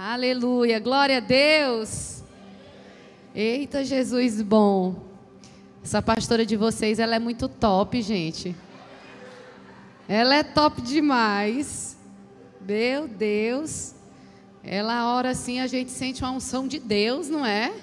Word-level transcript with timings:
Aleluia, 0.00 0.78
glória 0.78 1.16
a 1.16 1.20
Deus. 1.20 2.22
Eita, 3.34 3.84
Jesus 3.84 4.40
bom. 4.40 4.94
Essa 5.82 6.00
pastora 6.00 6.46
de 6.46 6.54
vocês, 6.54 7.00
ela 7.00 7.16
é 7.16 7.18
muito 7.18 7.48
top, 7.48 8.00
gente. 8.00 8.54
Ela 10.08 10.36
é 10.36 10.44
top 10.44 10.80
demais. 10.82 11.96
Meu 12.60 13.08
Deus. 13.08 13.92
Ela 14.62 15.16
ora 15.16 15.30
assim, 15.30 15.58
a 15.58 15.66
gente 15.66 15.90
sente 15.90 16.22
uma 16.22 16.30
unção 16.30 16.68
de 16.68 16.78
Deus, 16.78 17.28
não 17.28 17.44
é? 17.44 17.74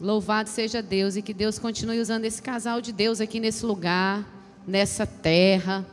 Louvado 0.00 0.48
seja 0.48 0.80
Deus 0.80 1.16
e 1.16 1.22
que 1.22 1.34
Deus 1.34 1.58
continue 1.58 1.98
usando 1.98 2.24
esse 2.24 2.40
casal 2.40 2.80
de 2.80 2.92
Deus 2.92 3.20
aqui 3.20 3.40
nesse 3.40 3.66
lugar, 3.66 4.24
nessa 4.64 5.04
terra. 5.04 5.84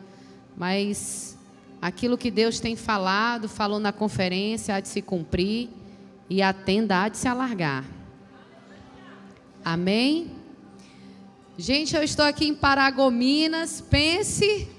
Mas 0.56 1.33
aquilo 1.84 2.18
que 2.18 2.32
Deus 2.32 2.62
tem 2.62 2.78
falado, 2.78 3.50
falou 3.50 3.78
na 3.78 3.92
conferência, 3.92 4.74
há 4.74 4.80
de 4.80 4.88
se 4.88 5.02
cumprir 5.02 5.70
e 6.30 6.42
a 6.42 6.54
tenda 6.54 7.04
há 7.04 7.10
de 7.10 7.18
se 7.18 7.28
alargar. 7.28 7.84
Amém? 9.66 10.32
Gente, 11.58 11.94
eu 11.94 12.02
estou 12.02 12.24
aqui 12.24 12.48
em 12.48 12.56
Paragominas. 12.56 13.82
Pense 13.82 14.70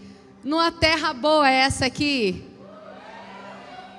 numa 0.42 0.72
terra 0.72 1.12
boa 1.12 1.46
essa 1.46 1.84
aqui. 1.84 2.42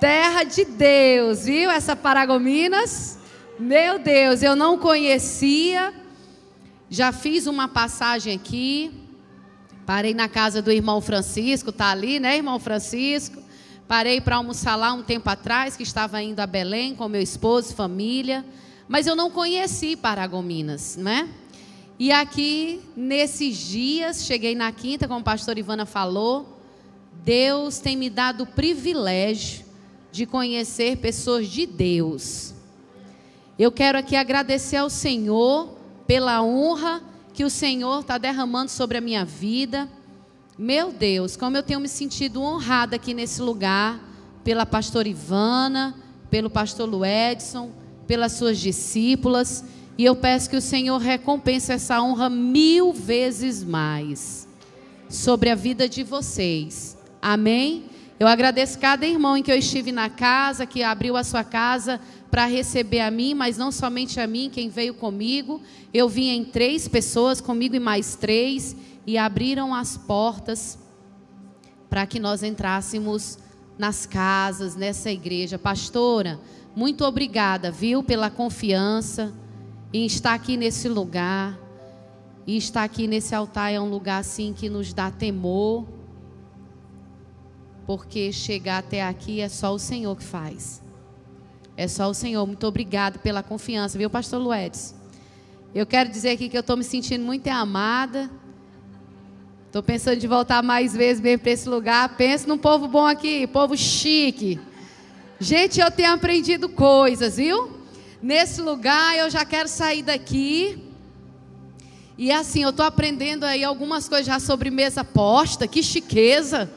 Terra 0.00 0.42
de 0.42 0.64
Deus, 0.64 1.44
viu? 1.44 1.70
Essa 1.70 1.94
Paragominas. 1.94 3.20
Meu 3.56 4.00
Deus, 4.00 4.42
eu 4.42 4.56
não 4.56 4.78
conhecia. 4.78 5.94
Já 6.90 7.12
fiz 7.12 7.46
uma 7.46 7.68
passagem 7.68 8.34
aqui. 8.34 9.05
Parei 9.86 10.12
na 10.12 10.28
casa 10.28 10.60
do 10.60 10.72
irmão 10.72 11.00
Francisco, 11.00 11.70
tá 11.70 11.90
ali, 11.90 12.18
né, 12.18 12.36
irmão 12.36 12.58
Francisco? 12.58 13.40
Parei 13.86 14.20
para 14.20 14.34
almoçar 14.34 14.74
lá 14.74 14.92
um 14.92 15.04
tempo 15.04 15.30
atrás, 15.30 15.76
que 15.76 15.84
estava 15.84 16.20
indo 16.20 16.40
a 16.40 16.46
Belém 16.46 16.92
com 16.92 17.06
meu 17.06 17.22
esposo 17.22 17.72
família, 17.72 18.44
mas 18.88 19.06
eu 19.06 19.14
não 19.14 19.30
conheci 19.30 19.94
Paragominas, 19.94 20.96
né? 20.96 21.28
E 21.96 22.10
aqui, 22.10 22.82
nesses 22.96 23.56
dias, 23.56 24.24
cheguei 24.24 24.56
na 24.56 24.72
quinta, 24.72 25.06
como 25.06 25.20
a 25.20 25.22
pastora 25.22 25.60
Ivana 25.60 25.86
falou, 25.86 26.58
Deus 27.24 27.78
tem 27.78 27.96
me 27.96 28.10
dado 28.10 28.42
o 28.42 28.46
privilégio 28.46 29.64
de 30.10 30.26
conhecer 30.26 30.96
pessoas 30.96 31.46
de 31.46 31.64
Deus. 31.64 32.54
Eu 33.56 33.70
quero 33.70 33.96
aqui 33.98 34.16
agradecer 34.16 34.78
ao 34.78 34.90
Senhor 34.90 35.78
pela 36.08 36.42
honra 36.42 37.00
que 37.36 37.44
o 37.44 37.50
Senhor 37.50 38.00
está 38.00 38.16
derramando 38.16 38.70
sobre 38.70 38.96
a 38.96 39.00
minha 39.00 39.22
vida. 39.22 39.86
Meu 40.58 40.90
Deus, 40.90 41.36
como 41.36 41.54
eu 41.54 41.62
tenho 41.62 41.78
me 41.78 41.86
sentido 41.86 42.40
honrada 42.40 42.96
aqui 42.96 43.12
nesse 43.12 43.42
lugar, 43.42 44.00
pela 44.42 44.64
pastora 44.64 45.06
Ivana, 45.06 45.94
pelo 46.30 46.48
pastor 46.48 46.88
Luedson, 46.88 47.70
pelas 48.06 48.32
suas 48.32 48.58
discípulas. 48.58 49.62
E 49.98 50.04
eu 50.06 50.16
peço 50.16 50.48
que 50.48 50.56
o 50.56 50.62
Senhor 50.62 50.96
recompense 50.96 51.70
essa 51.70 52.00
honra 52.00 52.30
mil 52.30 52.90
vezes 52.90 53.62
mais 53.62 54.48
sobre 55.06 55.50
a 55.50 55.54
vida 55.54 55.86
de 55.86 56.02
vocês. 56.02 56.96
Amém? 57.20 57.84
Eu 58.18 58.26
agradeço 58.26 58.78
cada 58.78 59.04
irmão 59.04 59.36
em 59.36 59.42
que 59.42 59.52
eu 59.52 59.58
estive 59.58 59.92
na 59.92 60.08
casa, 60.08 60.64
que 60.64 60.82
abriu 60.82 61.18
a 61.18 61.22
sua 61.22 61.44
casa 61.44 62.00
para 62.36 62.44
receber 62.44 63.00
a 63.00 63.10
mim, 63.10 63.32
mas 63.32 63.56
não 63.56 63.72
somente 63.72 64.20
a 64.20 64.26
mim, 64.26 64.50
quem 64.52 64.68
veio 64.68 64.92
comigo. 64.92 65.58
Eu 65.90 66.06
vim 66.06 66.28
em 66.28 66.44
três 66.44 66.86
pessoas, 66.86 67.40
comigo 67.40 67.74
e 67.74 67.80
mais 67.80 68.14
três, 68.14 68.76
e 69.06 69.16
abriram 69.16 69.74
as 69.74 69.96
portas 69.96 70.78
para 71.88 72.06
que 72.06 72.20
nós 72.20 72.42
entrássemos 72.42 73.38
nas 73.78 74.04
casas, 74.04 74.76
nessa 74.76 75.10
igreja. 75.10 75.58
Pastora, 75.58 76.38
muito 76.74 77.06
obrigada, 77.06 77.70
viu, 77.70 78.02
pela 78.02 78.28
confiança 78.28 79.32
em 79.90 80.04
estar 80.04 80.34
aqui 80.34 80.58
nesse 80.58 80.90
lugar. 80.90 81.58
E 82.46 82.58
estar 82.58 82.84
aqui 82.84 83.06
nesse 83.06 83.34
altar 83.34 83.72
é 83.72 83.80
um 83.80 83.88
lugar 83.88 84.20
assim 84.20 84.52
que 84.52 84.68
nos 84.68 84.92
dá 84.92 85.10
temor 85.10 85.86
porque 87.86 88.30
chegar 88.30 88.80
até 88.80 89.02
aqui 89.02 89.40
é 89.40 89.48
só 89.48 89.72
o 89.72 89.78
Senhor 89.78 90.14
que 90.14 90.24
faz. 90.24 90.84
É 91.76 91.86
só 91.86 92.08
o 92.08 92.14
Senhor. 92.14 92.46
Muito 92.46 92.66
obrigado 92.66 93.18
pela 93.18 93.42
confiança, 93.42 93.98
viu, 93.98 94.08
pastor 94.08 94.40
Luedes? 94.40 94.94
Eu 95.74 95.84
quero 95.84 96.08
dizer 96.08 96.30
aqui 96.30 96.48
que 96.48 96.56
eu 96.56 96.62
estou 96.62 96.76
me 96.76 96.84
sentindo 96.84 97.22
muito 97.24 97.46
amada. 97.48 98.30
Estou 99.66 99.82
pensando 99.82 100.18
de 100.18 100.26
voltar 100.26 100.62
mais 100.62 100.96
vezes 100.96 101.20
bem 101.20 101.36
para 101.36 101.50
esse 101.50 101.68
lugar. 101.68 102.16
Penso 102.16 102.48
num 102.48 102.56
povo 102.56 102.88
bom 102.88 103.04
aqui, 103.04 103.46
povo 103.46 103.76
chique. 103.76 104.58
Gente, 105.38 105.78
eu 105.78 105.90
tenho 105.90 106.14
aprendido 106.14 106.66
coisas, 106.66 107.36
viu? 107.36 107.78
Nesse 108.22 108.62
lugar 108.62 109.18
eu 109.18 109.28
já 109.28 109.44
quero 109.44 109.68
sair 109.68 110.02
daqui. 110.02 110.82
E 112.16 112.32
assim, 112.32 112.62
eu 112.62 112.70
estou 112.70 112.86
aprendendo 112.86 113.44
aí 113.44 113.62
algumas 113.62 114.08
coisas 114.08 114.26
já 114.26 114.40
sobre 114.40 114.70
mesa 114.70 115.04
posta, 115.04 115.68
que 115.68 115.82
chiqueza. 115.82 116.70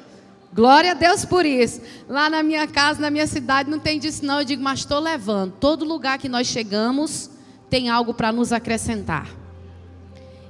Glória 0.53 0.91
a 0.91 0.93
Deus 0.93 1.25
por 1.25 1.45
isso. 1.45 1.81
Lá 2.07 2.29
na 2.29 2.41
minha 2.41 2.67
casa, 2.67 2.99
na 2.99 3.09
minha 3.09 3.27
cidade, 3.27 3.69
não 3.69 3.79
tem 3.79 3.99
disso 3.99 4.25
não. 4.25 4.39
Eu 4.39 4.45
digo, 4.45 4.63
mas 4.63 4.79
estou 4.79 4.99
levando. 4.99 5.53
Todo 5.59 5.85
lugar 5.85 6.17
que 6.17 6.27
nós 6.27 6.47
chegamos 6.47 7.29
tem 7.69 7.89
algo 7.89 8.13
para 8.13 8.31
nos 8.31 8.51
acrescentar. 8.51 9.29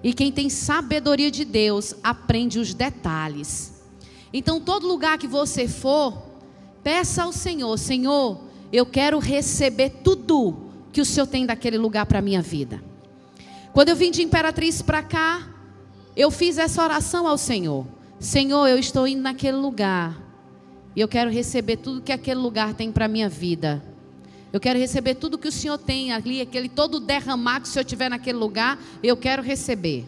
E 0.01 0.13
quem 0.13 0.31
tem 0.31 0.49
sabedoria 0.49 1.29
de 1.29 1.43
Deus 1.43 1.93
aprende 2.01 2.59
os 2.59 2.73
detalhes. 2.73 3.73
Então, 4.31 4.61
todo 4.61 4.87
lugar 4.87 5.17
que 5.17 5.27
você 5.27 5.67
for, 5.67 6.17
peça 6.81 7.23
ao 7.23 7.33
Senhor: 7.33 7.77
Senhor, 7.77 8.39
eu 8.71 8.85
quero 8.85 9.19
receber 9.19 9.89
tudo 10.03 10.69
que 10.93 11.01
o 11.01 11.05
Senhor 11.05 11.27
tem 11.27 11.45
daquele 11.45 11.77
lugar 11.77 12.05
para 12.05 12.19
a 12.19 12.21
minha 12.21 12.41
vida. 12.41 12.81
Quando 13.73 13.89
eu 13.89 13.95
vim 13.95 14.11
de 14.11 14.23
Imperatriz 14.23 14.81
para 14.81 15.03
cá, 15.03 15.47
eu 16.15 16.31
fiz 16.31 16.57
essa 16.57 16.81
oração 16.81 17.27
ao 17.27 17.37
Senhor. 17.37 17.85
Senhor, 18.19 18.67
eu 18.67 18.77
estou 18.77 19.07
indo 19.07 19.21
naquele 19.21 19.55
lugar. 19.55 20.21
E 20.93 20.99
eu 20.99 21.07
quero 21.07 21.29
receber 21.29 21.77
tudo 21.77 22.01
que 22.01 22.11
aquele 22.11 22.39
lugar 22.39 22.73
tem 22.73 22.91
para 22.91 23.05
a 23.05 23.07
minha 23.07 23.29
vida. 23.29 23.81
Eu 24.51 24.59
quero 24.59 24.77
receber 24.77 25.15
tudo 25.15 25.37
que 25.37 25.47
o 25.47 25.51
Senhor 25.51 25.77
tem 25.77 26.11
ali, 26.11 26.41
aquele 26.41 26.67
todo 26.67 26.99
derramar 26.99 27.61
que 27.61 27.67
o 27.67 27.71
Senhor 27.71 27.85
tiver 27.85 28.09
naquele 28.09 28.37
lugar, 28.37 28.77
eu 29.01 29.15
quero 29.15 29.41
receber. 29.41 30.05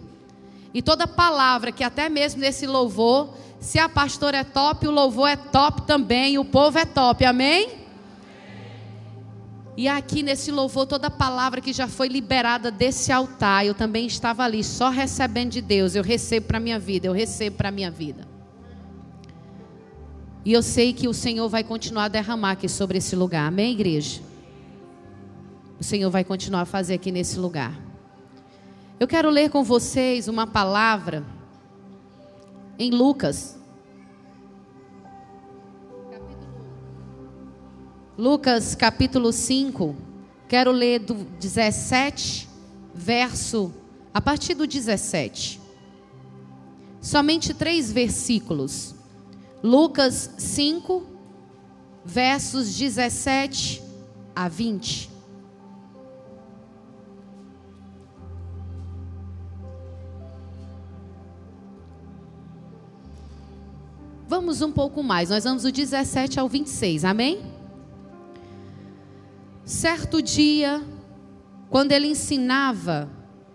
E 0.74 0.82
toda 0.82 1.08
palavra 1.08 1.72
que 1.72 1.84
até 1.84 2.10
mesmo 2.10 2.42
nesse 2.42 2.66
louvor, 2.66 3.34
se 3.60 3.78
a 3.78 3.88
pastora 3.88 4.38
é 4.38 4.44
top, 4.44 4.88
o 4.88 4.92
louvor 4.92 5.30
é 5.30 5.36
top 5.36 5.84
também, 5.84 6.38
o 6.38 6.44
povo 6.44 6.80
é 6.80 6.86
top. 6.86 7.24
Amém? 7.24 7.81
E 9.78 9.88
aqui 9.88 10.22
nesse 10.22 10.52
louvor, 10.52 10.86
toda 10.86 11.10
palavra 11.10 11.62
que 11.62 11.72
já 11.72 11.88
foi 11.88 12.08
liberada 12.08 12.70
desse 12.70 13.12
altar, 13.12 13.66
eu 13.66 13.74
também 13.74 14.06
estava 14.06 14.44
ali, 14.44 14.64
só 14.64 14.90
recebendo 14.90 15.52
de 15.52 15.62
Deus. 15.62 15.96
Eu 15.96 16.04
recebo 16.04 16.48
para 16.48 16.58
a 16.58 16.62
minha 16.62 16.78
vida, 16.78 17.08
eu 17.08 17.14
recebo 17.14 17.58
para 17.58 17.70
a 17.70 17.72
minha 17.72 17.90
vida. 17.90 18.28
E 20.44 20.52
eu 20.52 20.62
sei 20.62 20.92
que 20.92 21.08
o 21.08 21.14
Senhor 21.14 21.48
vai 21.48 21.64
continuar 21.64 22.06
a 22.06 22.08
derramar 22.08 22.52
aqui 22.52 22.68
sobre 22.68 22.98
esse 22.98 23.16
lugar. 23.16 23.48
Amém, 23.48 23.72
igreja? 23.74 24.22
O 25.80 25.84
Senhor 25.84 26.10
vai 26.10 26.24
continuar 26.24 26.62
a 26.62 26.66
fazer 26.66 26.96
aqui 26.96 27.12
nesse 27.12 27.40
lugar. 27.40 27.80
Eu 29.00 29.08
quero 29.08 29.30
ler 29.30 29.50
com 29.50 29.64
vocês 29.64 30.28
uma 30.28 30.46
palavra 30.46 31.24
em 32.78 32.92
Lucas, 32.92 33.58
Lucas 38.18 38.76
capítulo 38.76 39.32
5, 39.32 39.96
quero 40.48 40.70
ler 40.72 41.00
do 41.00 41.14
17, 41.40 42.48
verso, 42.94 43.74
a 44.14 44.20
partir 44.20 44.54
do 44.54 44.68
17. 44.68 45.62
Somente 47.00 47.54
três 47.54 47.90
versículos. 47.90 48.94
Lucas 49.64 50.30
5, 50.38 51.04
versos 52.04 52.76
17 52.76 53.82
a 54.36 54.50
20. 54.50 55.10
Vamos 64.28 64.62
um 64.62 64.72
pouco 64.72 65.02
mais, 65.02 65.30
nós 65.30 65.46
vamos 65.46 65.64
do 65.64 65.72
17 65.72 66.40
ao 66.40 66.50
26, 66.50 67.06
amém? 67.06 67.51
Certo 69.72 70.22
dia, 70.22 70.84
quando 71.70 71.94
ele 71.94 72.08
ensinava, 72.08 73.10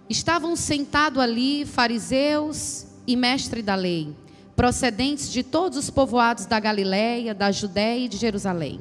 estavam 0.08 0.56
sentados 0.56 1.22
ali 1.22 1.66
fariseus 1.66 2.86
e 3.06 3.14
mestre 3.14 3.60
da 3.60 3.74
lei, 3.74 4.16
procedentes 4.56 5.30
de 5.30 5.42
todos 5.42 5.76
os 5.76 5.90
povoados 5.90 6.46
da 6.46 6.58
Galiléia, 6.58 7.34
da 7.34 7.52
Judéia 7.52 8.06
e 8.06 8.08
de 8.08 8.16
Jerusalém. 8.16 8.80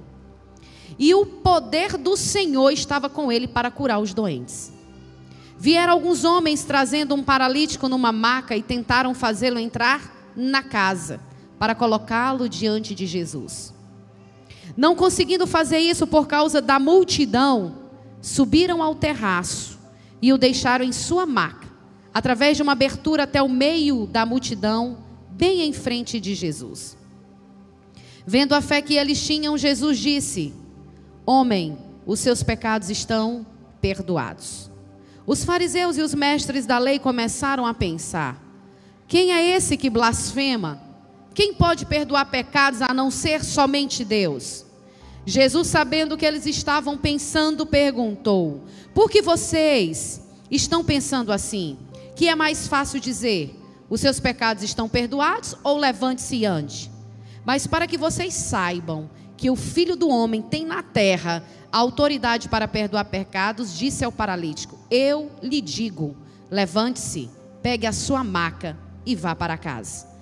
E 0.97 1.13
o 1.13 1.25
poder 1.25 1.97
do 1.97 2.15
Senhor 2.15 2.71
estava 2.71 3.09
com 3.09 3.29
ele 3.29 3.49
para 3.49 3.69
curar 3.69 3.99
os 3.99 4.13
doentes. 4.13 4.71
Vieram 5.59 5.91
alguns 5.91 6.23
homens 6.23 6.63
trazendo 6.63 7.13
um 7.13 7.21
paralítico 7.21 7.89
numa 7.89 8.13
maca 8.13 8.55
e 8.55 8.63
tentaram 8.63 9.13
fazê-lo 9.13 9.59
entrar 9.59 10.31
na 10.37 10.63
casa 10.63 11.19
para 11.59 11.75
colocá-lo 11.75 12.47
diante 12.47 12.95
de 12.95 13.05
Jesus. 13.05 13.75
Não 14.75 14.95
conseguindo 14.95 15.45
fazer 15.45 15.79
isso 15.79 16.06
por 16.07 16.27
causa 16.27 16.62
da 16.62 16.79
multidão, 16.79 17.75
subiram 18.21 18.81
ao 18.81 18.95
terraço 18.95 19.79
e 20.21 20.33
o 20.33 20.38
deixaram 20.38 20.83
em 20.83 20.91
sua 20.91 21.25
maca, 21.25 21.67
através 22.13 22.57
de 22.57 22.63
uma 22.63 22.71
abertura 22.71 23.23
até 23.23 23.41
o 23.41 23.50
meio 23.50 24.07
da 24.07 24.25
multidão, 24.25 24.97
bem 25.31 25.62
em 25.62 25.73
frente 25.73 26.19
de 26.19 26.33
Jesus. 26.33 26.97
Vendo 28.25 28.53
a 28.53 28.62
fé 28.62 28.81
que 28.81 28.95
eles 28.95 29.23
tinham, 29.23 29.57
Jesus 29.57 30.00
disse: 30.00 30.53
Homem, 31.25 31.77
os 32.06 32.19
seus 32.19 32.41
pecados 32.41 32.89
estão 32.89 33.45
perdoados. 33.79 34.71
Os 35.27 35.44
fariseus 35.44 35.97
e 35.97 36.01
os 36.01 36.13
mestres 36.13 36.65
da 36.65 36.77
lei 36.77 37.00
começaram 37.00 37.65
a 37.65 37.73
pensar: 37.73 38.41
quem 39.07 39.31
é 39.31 39.56
esse 39.56 39.77
que 39.77 39.89
blasfema? 39.89 40.81
Quem 41.35 41.53
pode 41.53 41.85
perdoar 41.85 42.31
pecados 42.31 42.81
a 42.81 42.93
não 42.93 43.11
ser 43.11 43.43
somente 43.43 44.05
Deus? 44.05 44.65
Jesus, 45.25 45.67
sabendo 45.67 46.15
que 46.15 46.25
eles 46.25 46.45
estavam 46.45 46.97
pensando, 46.97 47.65
perguntou: 47.65 48.63
Por 48.93 49.09
que 49.09 49.21
vocês 49.21 50.21
estão 50.49 50.81
pensando 50.81 51.33
assim? 51.33 51.77
Que 52.15 52.29
é 52.29 52.35
mais 52.35 52.69
fácil 52.69 53.01
dizer: 53.01 53.53
Os 53.89 53.99
seus 53.99 54.17
pecados 54.17 54.63
estão 54.63 54.87
perdoados 54.87 55.57
ou 55.61 55.77
levante-se 55.77 56.37
e 56.37 56.45
ande? 56.45 56.89
Mas 57.43 57.67
para 57.67 57.85
que 57.85 57.97
vocês 57.97 58.33
saibam 58.33 59.09
que 59.35 59.49
o 59.49 59.57
filho 59.57 59.97
do 59.97 60.07
homem 60.07 60.41
tem 60.41 60.65
na 60.65 60.81
terra 60.81 61.43
autoridade 61.69 62.47
para 62.47 62.65
perdoar 62.65 63.03
pecados, 63.03 63.77
disse 63.77 64.05
ao 64.05 64.11
paralítico: 64.11 64.79
Eu 64.89 65.29
lhe 65.43 65.59
digo: 65.59 66.15
levante-se, 66.49 67.29
pegue 67.61 67.85
a 67.85 67.91
sua 67.91 68.23
maca 68.23 68.77
e 69.05 69.17
vá 69.17 69.35
para 69.35 69.57
casa. 69.57 70.14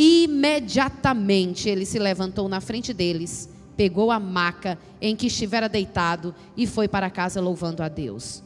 Imediatamente 0.00 1.68
ele 1.68 1.84
se 1.84 1.98
levantou 1.98 2.48
na 2.48 2.60
frente 2.60 2.94
deles, 2.94 3.48
pegou 3.76 4.12
a 4.12 4.20
maca 4.20 4.78
em 5.00 5.16
que 5.16 5.26
estivera 5.26 5.68
deitado 5.68 6.32
e 6.56 6.68
foi 6.68 6.86
para 6.86 7.10
casa 7.10 7.40
louvando 7.40 7.82
a 7.82 7.88
Deus. 7.88 8.40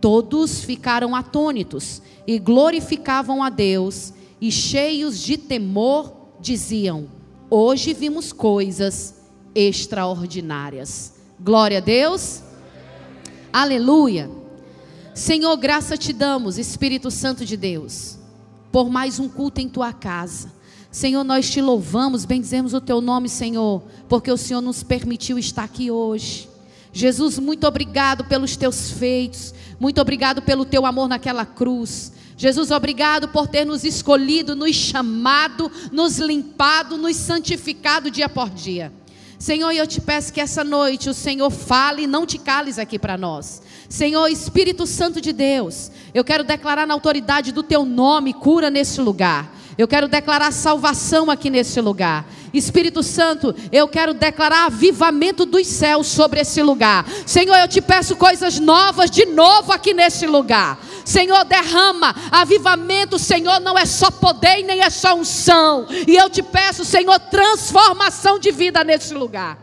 Todos 0.00 0.64
ficaram 0.64 1.14
atônitos 1.14 2.00
e 2.26 2.38
glorificavam 2.38 3.42
a 3.42 3.50
Deus, 3.50 4.14
e 4.40 4.50
cheios 4.50 5.18
de 5.20 5.36
temor 5.36 6.30
diziam: 6.40 7.06
Hoje 7.50 7.92
vimos 7.92 8.32
coisas 8.32 9.26
extraordinárias. 9.54 11.16
Glória 11.38 11.78
a 11.78 11.82
Deus. 11.82 12.42
Aleluia. 13.52 14.30
Senhor, 15.12 15.54
graça 15.58 15.98
te 15.98 16.14
damos, 16.14 16.56
Espírito 16.56 17.10
Santo 17.10 17.44
de 17.44 17.58
Deus 17.58 18.24
por 18.74 18.90
mais 18.90 19.20
um 19.20 19.28
culto 19.28 19.60
em 19.60 19.68
tua 19.68 19.92
casa. 19.92 20.52
Senhor, 20.94 21.24
nós 21.24 21.50
te 21.50 21.60
louvamos, 21.60 22.24
bendizemos 22.24 22.72
o 22.72 22.80
teu 22.80 23.00
nome, 23.00 23.28
Senhor, 23.28 23.82
porque 24.08 24.30
o 24.30 24.36
Senhor 24.36 24.60
nos 24.60 24.84
permitiu 24.84 25.36
estar 25.36 25.64
aqui 25.64 25.90
hoje. 25.90 26.48
Jesus, 26.92 27.36
muito 27.40 27.66
obrigado 27.66 28.22
pelos 28.26 28.56
teus 28.56 28.92
feitos, 28.92 29.52
muito 29.80 30.00
obrigado 30.00 30.40
pelo 30.40 30.64
teu 30.64 30.86
amor 30.86 31.08
naquela 31.08 31.44
cruz. 31.44 32.12
Jesus, 32.36 32.70
obrigado 32.70 33.26
por 33.26 33.48
ter 33.48 33.64
nos 33.64 33.82
escolhido, 33.82 34.54
nos 34.54 34.76
chamado, 34.76 35.68
nos 35.90 36.18
limpado, 36.18 36.96
nos 36.96 37.16
santificado 37.16 38.08
dia 38.08 38.28
por 38.28 38.48
dia. 38.48 38.92
Senhor, 39.36 39.72
eu 39.72 39.88
te 39.88 40.00
peço 40.00 40.32
que 40.32 40.40
essa 40.40 40.62
noite 40.62 41.10
o 41.10 41.14
Senhor 41.14 41.50
fale 41.50 42.04
e 42.04 42.06
não 42.06 42.24
te 42.24 42.38
cales 42.38 42.78
aqui 42.78 43.00
para 43.00 43.18
nós. 43.18 43.60
Senhor, 43.88 44.28
Espírito 44.28 44.86
Santo 44.86 45.20
de 45.20 45.32
Deus, 45.32 45.90
eu 46.14 46.22
quero 46.22 46.44
declarar 46.44 46.86
na 46.86 46.94
autoridade 46.94 47.50
do 47.50 47.64
teu 47.64 47.84
nome 47.84 48.32
cura 48.32 48.70
nesse 48.70 49.00
lugar. 49.00 49.63
Eu 49.76 49.88
quero 49.88 50.06
declarar 50.06 50.52
salvação 50.52 51.30
aqui 51.30 51.50
nesse 51.50 51.80
lugar. 51.80 52.26
Espírito 52.52 53.02
Santo, 53.02 53.54
eu 53.72 53.88
quero 53.88 54.14
declarar 54.14 54.66
avivamento 54.66 55.44
dos 55.44 55.66
céus 55.66 56.06
sobre 56.06 56.40
esse 56.40 56.62
lugar. 56.62 57.04
Senhor, 57.26 57.56
eu 57.56 57.66
te 57.66 57.80
peço 57.80 58.14
coisas 58.16 58.60
novas 58.60 59.10
de 59.10 59.26
novo 59.26 59.72
aqui 59.72 59.92
nesse 59.92 60.26
lugar. 60.26 60.78
Senhor, 61.04 61.44
derrama 61.44 62.14
avivamento. 62.30 63.18
Senhor, 63.18 63.60
não 63.60 63.76
é 63.76 63.84
só 63.84 64.10
poder 64.10 64.60
e 64.60 64.62
nem 64.62 64.80
é 64.80 64.90
só 64.90 65.14
unção. 65.14 65.86
E 66.06 66.14
eu 66.14 66.30
te 66.30 66.42
peço, 66.42 66.84
Senhor, 66.84 67.18
transformação 67.18 68.38
de 68.38 68.52
vida 68.52 68.84
nesse 68.84 69.12
lugar. 69.14 69.58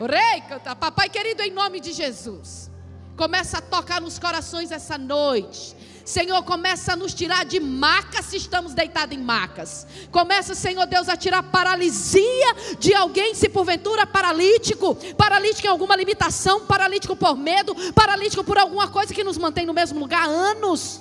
Orei, 0.00 0.42
papai 0.78 1.08
querido, 1.08 1.42
em 1.42 1.50
nome 1.50 1.80
de 1.80 1.92
Jesus. 1.92 2.70
Começa 3.16 3.58
a 3.58 3.62
tocar 3.62 4.00
nos 4.00 4.18
corações 4.18 4.70
essa 4.70 4.98
noite. 4.98 5.74
Senhor, 6.06 6.40
começa 6.44 6.92
a 6.92 6.96
nos 6.96 7.12
tirar 7.12 7.44
de 7.44 7.58
macas 7.58 8.26
se 8.26 8.36
estamos 8.36 8.72
deitados 8.72 9.16
em 9.16 9.20
macas. 9.20 9.84
Começa, 10.12 10.54
Senhor 10.54 10.86
Deus, 10.86 11.08
a 11.08 11.16
tirar 11.16 11.42
paralisia 11.42 12.54
de 12.78 12.94
alguém, 12.94 13.34
se 13.34 13.48
porventura 13.48 14.06
paralítico, 14.06 14.94
paralítico 15.16 15.66
em 15.66 15.70
alguma 15.70 15.96
limitação, 15.96 16.64
paralítico 16.64 17.16
por 17.16 17.36
medo, 17.36 17.74
paralítico 17.92 18.44
por 18.44 18.56
alguma 18.56 18.86
coisa 18.86 19.12
que 19.12 19.24
nos 19.24 19.36
mantém 19.36 19.66
no 19.66 19.74
mesmo 19.74 19.98
lugar 19.98 20.28
há 20.28 20.30
anos. 20.30 21.00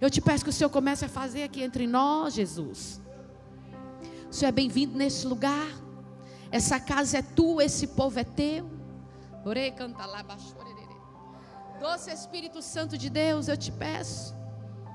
Eu 0.00 0.10
te 0.10 0.20
peço 0.20 0.42
que 0.42 0.50
o 0.50 0.52
Senhor 0.52 0.70
comece 0.70 1.04
a 1.04 1.08
fazer 1.08 1.44
aqui 1.44 1.62
entre 1.62 1.86
nós, 1.86 2.34
Jesus. 2.34 3.00
O 4.28 4.34
Senhor 4.34 4.48
é 4.48 4.52
bem-vindo 4.52 4.98
nesse 4.98 5.24
lugar. 5.24 5.68
Essa 6.50 6.80
casa 6.80 7.18
é 7.18 7.22
tua, 7.22 7.64
esse 7.64 7.86
povo 7.86 8.18
é 8.18 8.24
teu. 8.24 8.68
Orei, 9.44 9.70
canta 9.70 10.04
lá, 10.04 10.20
baixou. 10.24 10.61
Doce 11.82 12.12
Espírito 12.12 12.62
Santo 12.62 12.96
de 12.96 13.10
Deus, 13.10 13.48
eu 13.48 13.56
te 13.56 13.72
peço. 13.72 14.32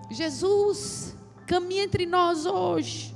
Jesus, 0.10 1.14
caminha 1.46 1.84
entre 1.84 2.06
nós 2.06 2.46
hoje. 2.46 3.14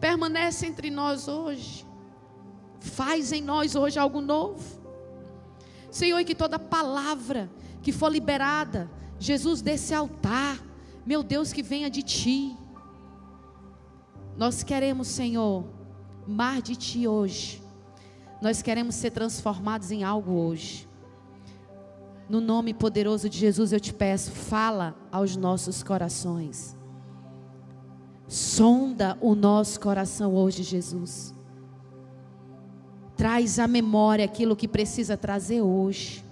Permanece 0.00 0.66
entre 0.66 0.90
nós 0.90 1.28
hoje. 1.28 1.86
Faz 2.80 3.30
em 3.30 3.42
nós 3.42 3.74
hoje 3.74 3.98
algo 3.98 4.22
novo. 4.22 4.64
Senhor, 5.90 6.24
que 6.24 6.34
toda 6.34 6.58
palavra 6.58 7.50
que 7.82 7.92
for 7.92 8.10
liberada, 8.10 8.90
Jesus, 9.18 9.60
desse 9.60 9.92
altar, 9.92 10.58
meu 11.04 11.22
Deus, 11.22 11.52
que 11.52 11.62
venha 11.62 11.90
de 11.90 12.02
Ti. 12.02 12.56
Nós 14.34 14.62
queremos, 14.62 15.08
Senhor, 15.08 15.62
mais 16.26 16.62
de 16.62 16.74
Ti 16.74 17.06
hoje. 17.06 17.62
Nós 18.40 18.62
queremos 18.62 18.94
ser 18.94 19.10
transformados 19.10 19.90
em 19.90 20.04
algo 20.04 20.32
hoje. 20.32 20.88
No 22.28 22.40
nome 22.40 22.74
poderoso 22.74 23.28
de 23.28 23.38
Jesus 23.38 23.72
eu 23.72 23.78
te 23.78 23.94
peço, 23.94 24.32
fala 24.32 24.96
aos 25.12 25.36
nossos 25.36 25.82
corações. 25.82 26.76
Sonda 28.26 29.16
o 29.20 29.36
nosso 29.36 29.78
coração 29.78 30.34
hoje, 30.34 30.64
Jesus. 30.64 31.32
Traz 33.16 33.60
à 33.60 33.68
memória 33.68 34.24
aquilo 34.24 34.56
que 34.56 34.66
precisa 34.66 35.16
trazer 35.16 35.62
hoje. 35.62 36.24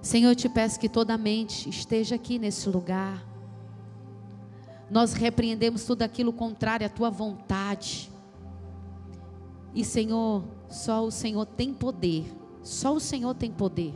Senhor, 0.00 0.30
eu 0.30 0.36
te 0.36 0.48
peço 0.48 0.80
que 0.80 0.88
toda 0.88 1.18
mente 1.18 1.68
esteja 1.68 2.14
aqui 2.14 2.38
nesse 2.38 2.68
lugar. 2.70 3.22
Nós 4.90 5.12
repreendemos 5.12 5.84
tudo 5.84 6.02
aquilo 6.02 6.32
contrário 6.32 6.86
à 6.86 6.88
tua 6.88 7.10
vontade. 7.10 8.10
E 9.74 9.84
Senhor, 9.84 10.42
só 10.70 11.04
o 11.04 11.10
Senhor 11.10 11.44
tem 11.44 11.74
poder. 11.74 12.24
Só 12.62 12.94
o 12.94 13.00
Senhor 13.00 13.34
tem 13.34 13.50
poder 13.50 13.94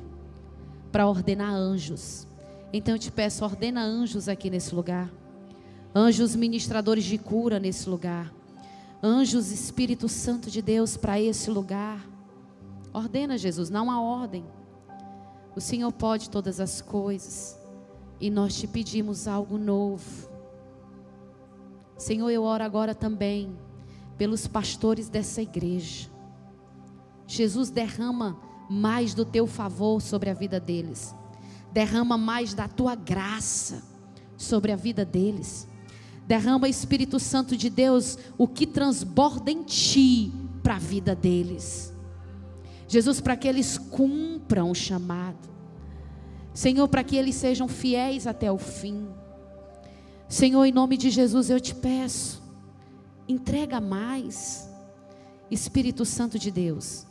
para 0.97 1.07
ordenar 1.07 1.53
anjos. 1.53 2.26
Então 2.73 2.95
eu 2.95 2.99
te 2.99 3.12
peço, 3.12 3.45
ordena 3.45 3.85
anjos 3.85 4.31
aqui 4.31 4.49
nesse 4.49 4.75
lugar. 4.75 5.12
Anjos 5.95 6.35
ministradores 6.35 7.05
de 7.05 7.19
cura 7.19 7.61
nesse 7.61 7.87
lugar. 7.87 8.33
Anjos 9.03 9.53
Espírito 9.53 10.09
Santo 10.09 10.50
de 10.50 10.62
Deus 10.62 10.97
para 10.97 11.21
esse 11.21 11.50
lugar. 11.50 12.00
Ordena, 12.95 13.37
Jesus, 13.37 13.69
não 13.69 13.91
há 13.91 14.00
ordem. 14.00 14.43
O 15.55 15.61
Senhor 15.61 15.93
pode 15.93 16.31
todas 16.31 16.61
as 16.61 16.81
coisas. 16.81 17.61
E 18.19 18.31
nós 18.31 18.57
te 18.57 18.67
pedimos 18.67 19.29
algo 19.29 19.59
novo. 19.59 20.31
Senhor, 21.99 22.31
eu 22.31 22.43
oro 22.43 22.65
agora 22.65 22.95
também 22.95 23.55
pelos 24.17 24.47
pastores 24.47 25.11
dessa 25.11 25.43
igreja. 25.43 26.09
Jesus 27.26 27.69
derrama 27.69 28.46
mais 28.69 29.15
do 29.15 29.25
teu 29.25 29.47
favor 29.47 30.01
sobre 30.01 30.31
a 30.31 30.35
vida 30.35 30.59
deles. 30.61 31.15
Derrama 31.73 32.17
mais 32.17 32.55
da 32.55 32.69
tua 32.69 32.95
graça 32.95 33.83
sobre 34.37 34.73
a 34.73 34.77
vida 34.77 35.05
deles. 35.05 35.69
Derrama, 36.27 36.69
Espírito 36.69 37.21
Santo 37.21 37.57
de 37.57 37.71
Deus, 37.71 38.19
o 38.37 38.49
que 38.49 38.67
transborda 38.67 39.51
em 39.51 39.63
ti 39.63 40.33
para 40.63 40.75
a 40.75 40.79
vida 40.79 41.15
deles. 41.15 41.93
Jesus, 42.89 43.21
para 43.21 43.37
que 43.37 43.47
eles 43.47 43.79
cumpram 43.79 44.71
o 44.71 44.75
chamado. 44.75 45.49
Senhor, 46.53 46.89
para 46.89 47.05
que 47.05 47.17
eles 47.17 47.35
sejam 47.35 47.69
fiéis 47.69 48.27
até 48.27 48.51
o 48.51 48.59
fim. 48.59 49.09
Senhor, 50.29 50.65
em 50.65 50.73
nome 50.73 50.97
de 50.97 51.11
Jesus 51.11 51.51
eu 51.51 51.61
te 51.61 51.75
peço, 51.75 52.43
entrega 53.29 53.81
mais. 53.81 54.69
Espírito 55.49 56.05
Santo 56.05 56.39
de 56.39 56.51
Deus, 56.51 57.07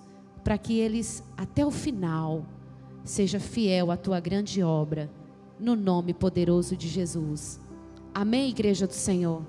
para 0.46 0.60
que 0.60 0.78
eles 0.80 1.24
até 1.36 1.66
o 1.66 1.72
final 1.72 2.46
seja 3.04 3.40
fiel 3.40 3.90
à 3.90 3.98
tua 3.98 4.20
grande 4.20 4.62
obra, 4.62 5.10
no 5.60 5.75
nome 5.75 6.14
poderoso 6.14 6.78
de 6.78 6.88
Jesus. 6.88 7.60
Amém, 8.14 8.52
igreja 8.52 8.86
do 8.86 8.94
Senhor. 8.94 9.42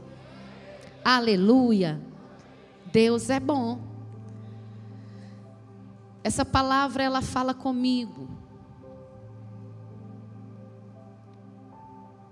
Aleluia. 1.05 2.01
Deus 2.91 3.29
é 3.29 3.39
bom. 3.39 3.79
essa 6.25 6.45
palavra 6.47 7.05
ela 7.05 7.21
fala 7.21 7.53
comigo. 7.53 8.29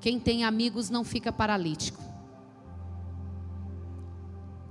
Quem 0.01 0.19
tem 0.19 0.43
amigos 0.43 0.89
não 0.89 1.05
fica 1.05 1.31
paralítico. 1.31 2.03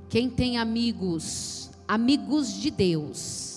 Quem 0.09 0.31
tem 0.31 0.57
amigos, 0.57 1.71
amigos 1.87 2.53
de 2.53 2.71
Deus, 2.71 3.52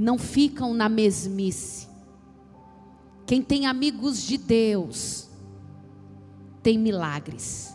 não 0.00 0.18
ficam 0.18 0.72
na 0.72 0.88
mesmice. 0.88 1.86
Quem 3.26 3.42
tem 3.42 3.66
amigos 3.66 4.22
de 4.22 4.38
Deus, 4.38 5.28
tem 6.62 6.78
milagres. 6.78 7.74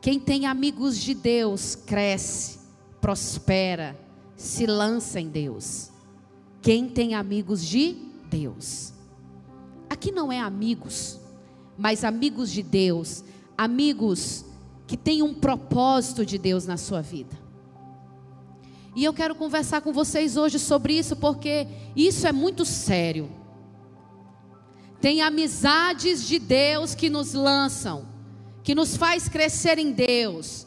Quem 0.00 0.20
tem 0.20 0.46
amigos 0.46 0.96
de 0.96 1.12
Deus, 1.12 1.74
cresce, 1.74 2.60
prospera, 3.00 3.98
se 4.36 4.66
lança 4.66 5.20
em 5.20 5.28
Deus. 5.28 5.90
Quem 6.62 6.88
tem 6.88 7.14
amigos 7.14 7.64
de 7.64 7.96
Deus. 8.30 8.92
Aqui 9.90 10.12
não 10.12 10.30
é 10.30 10.38
amigos, 10.40 11.18
mas 11.76 12.04
amigos 12.04 12.50
de 12.52 12.62
Deus, 12.62 13.24
amigos 13.58 14.44
que 14.86 14.96
tem 14.96 15.22
um 15.22 15.34
propósito 15.34 16.24
de 16.24 16.38
Deus 16.38 16.66
na 16.66 16.76
sua 16.76 17.00
vida. 17.00 17.43
E 18.96 19.04
eu 19.04 19.12
quero 19.12 19.34
conversar 19.34 19.80
com 19.80 19.92
vocês 19.92 20.36
hoje 20.36 20.58
sobre 20.58 20.96
isso, 20.96 21.16
porque 21.16 21.66
isso 21.96 22.26
é 22.26 22.32
muito 22.32 22.64
sério. 22.64 23.30
Tem 25.00 25.20
amizades 25.20 26.26
de 26.26 26.38
Deus 26.38 26.94
que 26.94 27.10
nos 27.10 27.34
lançam, 27.34 28.08
que 28.62 28.74
nos 28.74 28.96
faz 28.96 29.28
crescer 29.28 29.78
em 29.78 29.92
Deus. 29.92 30.66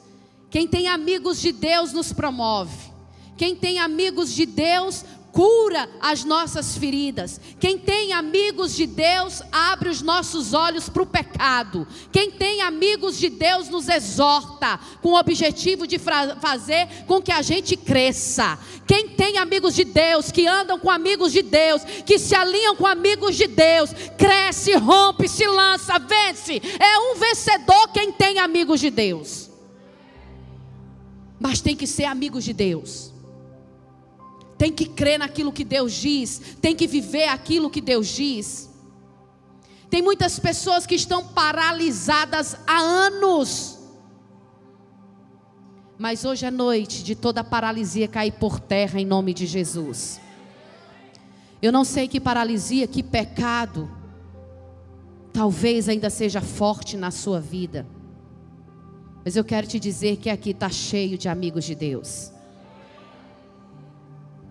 Quem 0.50 0.68
tem 0.68 0.88
amigos 0.88 1.40
de 1.40 1.52
Deus 1.52 1.94
nos 1.94 2.12
promove. 2.14 2.92
Quem 3.38 3.56
tem 3.56 3.80
amigos 3.80 4.34
de 4.34 4.46
Deus 4.46 5.06
cura 5.38 5.88
as 6.02 6.24
nossas 6.24 6.76
feridas. 6.76 7.40
Quem 7.60 7.78
tem 7.78 8.12
amigos 8.12 8.76
de 8.76 8.88
Deus 8.88 9.44
abre 9.52 9.88
os 9.88 10.02
nossos 10.02 10.52
olhos 10.52 10.90
para 10.90 11.04
o 11.04 11.06
pecado. 11.06 11.88
Quem 12.12 12.32
tem 12.32 12.64
amigos 12.64 13.20
de 13.20 13.30
Deus 13.30 13.70
nos 13.70 13.88
exorta 13.88 14.80
com 15.00 15.10
o 15.10 15.20
objetivo 15.20 15.86
de 15.86 16.00
fazer 16.00 16.88
com 17.06 17.22
que 17.22 17.32
a 17.32 17.44
gente 17.44 17.78
cresça. 17.78 18.58
Quem 18.88 19.10
tem 19.10 19.38
amigos 19.38 19.76
de 19.76 19.84
Deus, 19.84 20.32
que 20.32 20.48
andam 20.48 20.80
com 20.80 20.90
amigos 20.90 21.32
de 21.32 21.44
Deus, 21.44 21.84
que 22.04 22.18
se 22.18 22.34
alinham 22.34 22.76
com 22.76 22.88
amigos 22.88 23.36
de 23.36 23.46
Deus, 23.46 23.92
cresce, 24.18 24.74
rompe, 24.74 25.30
se 25.30 25.46
lança, 25.46 26.00
vence. 26.00 26.60
É 26.80 26.98
um 26.98 27.16
vencedor 27.20 27.90
quem 27.90 28.12
tem 28.12 28.40
amigos 28.40 28.80
de 28.80 28.90
Deus. 28.90 29.52
Mas 31.40 31.62
tem 31.62 31.76
que 31.76 31.86
ser 31.86 32.06
amigos 32.06 32.44
de 32.44 32.54
Deus 32.54 33.16
tem 34.58 34.72
que 34.72 34.86
crer 34.86 35.20
naquilo 35.20 35.54
que 35.54 35.64
Deus 35.64 35.94
diz, 35.94 36.42
tem 36.60 36.76
que 36.76 36.88
viver 36.88 37.28
aquilo 37.28 37.70
que 37.70 37.80
Deus 37.80 38.08
diz. 38.08 38.70
Tem 39.90 40.02
muitas 40.02 40.40
pessoas 40.40 40.86
que 40.86 40.96
estão 40.96 41.24
paralisadas 41.24 42.58
há 42.66 42.80
anos. 42.80 43.78
Mas 45.98 46.26
hoje 46.26 46.46
é 46.46 46.52
noite 46.52 47.04
de 47.04 47.16
toda 47.16 47.44
paralisia 47.44 48.08
cair 48.08 48.34
por 48.34 48.60
terra 48.60 49.00
em 49.00 49.06
nome 49.06 49.34
de 49.34 49.46
Jesus. 49.46 50.20
Eu 51.62 51.72
não 51.72 51.84
sei 51.84 52.08
que 52.08 52.20
paralisia, 52.20 52.88
que 52.88 53.02
pecado, 53.02 53.90
talvez 55.32 55.88
ainda 55.88 56.10
seja 56.10 56.42
forte 56.42 56.98
na 56.98 57.10
sua 57.12 57.40
vida. 57.40 57.86
Mas 59.24 59.36
eu 59.36 59.44
quero 59.44 59.68
te 59.68 59.80
dizer 59.80 60.18
que 60.18 60.30
aqui 60.30 60.52
está 60.52 60.70
cheio 60.70 61.18
de 61.18 61.30
amigos 61.30 61.64
de 61.64 61.76
Deus 61.76 62.32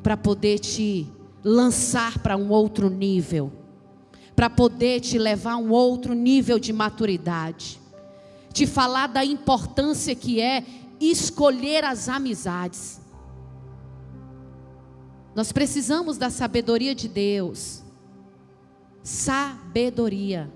para 0.06 0.16
poder 0.16 0.60
te 0.60 1.04
lançar 1.42 2.20
para 2.20 2.36
um 2.36 2.48
outro 2.50 2.88
nível, 2.88 3.50
para 4.36 4.48
poder 4.48 5.00
te 5.00 5.18
levar 5.18 5.54
a 5.54 5.56
um 5.56 5.72
outro 5.72 6.14
nível 6.14 6.60
de 6.60 6.72
maturidade, 6.72 7.80
te 8.52 8.68
falar 8.68 9.08
da 9.08 9.24
importância 9.24 10.14
que 10.14 10.40
é 10.40 10.64
escolher 11.00 11.82
as 11.82 12.08
amizades. 12.08 13.00
Nós 15.34 15.50
precisamos 15.50 16.16
da 16.16 16.30
sabedoria 16.30 16.94
de 16.94 17.08
Deus, 17.08 17.82
sabedoria, 19.02 20.48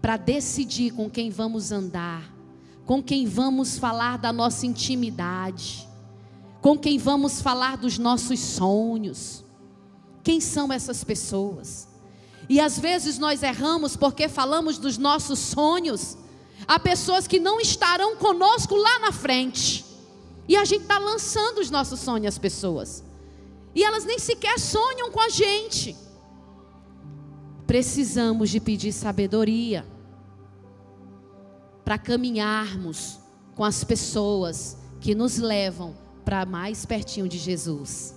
para 0.00 0.16
decidir 0.16 0.92
com 0.92 1.10
quem 1.10 1.28
vamos 1.28 1.72
andar, 1.72 2.34
com 2.86 3.02
quem 3.02 3.26
vamos 3.26 3.76
falar 3.76 4.16
da 4.16 4.32
nossa 4.32 4.64
intimidade 4.64 5.86
com 6.66 6.76
quem 6.76 6.98
vamos 6.98 7.40
falar 7.40 7.76
dos 7.76 7.96
nossos 7.96 8.40
sonhos. 8.40 9.44
Quem 10.24 10.40
são 10.40 10.72
essas 10.72 11.04
pessoas? 11.04 11.86
E 12.48 12.58
às 12.58 12.76
vezes 12.76 13.18
nós 13.18 13.40
erramos 13.44 13.94
porque 13.94 14.28
falamos 14.28 14.76
dos 14.76 14.98
nossos 14.98 15.38
sonhos 15.38 16.18
a 16.66 16.76
pessoas 16.80 17.28
que 17.28 17.38
não 17.38 17.60
estarão 17.60 18.16
conosco 18.16 18.74
lá 18.74 18.98
na 18.98 19.12
frente. 19.12 19.86
E 20.48 20.56
a 20.56 20.64
gente 20.64 20.82
está 20.82 20.98
lançando 20.98 21.58
os 21.58 21.70
nossos 21.70 22.00
sonhos 22.00 22.34
às 22.34 22.38
pessoas. 22.38 23.04
E 23.72 23.84
elas 23.84 24.04
nem 24.04 24.18
sequer 24.18 24.58
sonham 24.58 25.08
com 25.12 25.20
a 25.20 25.28
gente. 25.28 25.94
Precisamos 27.64 28.50
de 28.50 28.58
pedir 28.58 28.90
sabedoria 28.90 29.86
para 31.84 31.96
caminharmos 31.96 33.20
com 33.54 33.62
as 33.62 33.84
pessoas 33.84 34.76
que 35.00 35.14
nos 35.14 35.38
levam 35.38 36.05
para 36.26 36.44
mais 36.44 36.84
pertinho 36.84 37.28
de 37.28 37.38
Jesus. 37.38 38.12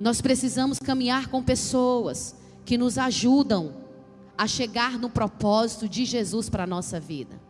Nós 0.00 0.20
precisamos 0.20 0.80
caminhar 0.80 1.28
com 1.28 1.40
pessoas 1.40 2.34
que 2.64 2.76
nos 2.76 2.98
ajudam 2.98 3.72
a 4.36 4.48
chegar 4.48 4.98
no 4.98 5.08
propósito 5.08 5.88
de 5.88 6.04
Jesus 6.04 6.50
para 6.50 6.64
a 6.64 6.66
nossa 6.66 6.98
vida. 6.98 7.40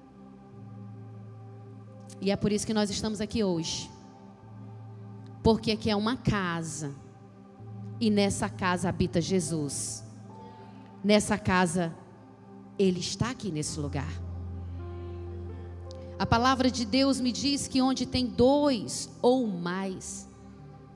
E 2.20 2.30
é 2.30 2.36
por 2.36 2.52
isso 2.52 2.66
que 2.66 2.74
nós 2.74 2.90
estamos 2.90 3.22
aqui 3.22 3.42
hoje. 3.42 3.90
Porque 5.42 5.72
aqui 5.72 5.88
é 5.88 5.96
uma 5.96 6.18
casa. 6.18 6.94
E 7.98 8.10
nessa 8.10 8.50
casa 8.50 8.90
habita 8.90 9.18
Jesus. 9.18 10.04
Nessa 11.02 11.38
casa, 11.38 11.96
Ele 12.78 13.00
está 13.00 13.30
aqui 13.30 13.50
nesse 13.50 13.80
lugar. 13.80 14.25
A 16.18 16.24
palavra 16.24 16.70
de 16.70 16.86
Deus 16.86 17.20
me 17.20 17.30
diz 17.30 17.68
que 17.68 17.82
onde 17.82 18.06
tem 18.06 18.26
dois 18.26 19.10
ou 19.20 19.46
mais 19.46 20.26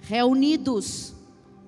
reunidos 0.01 1.15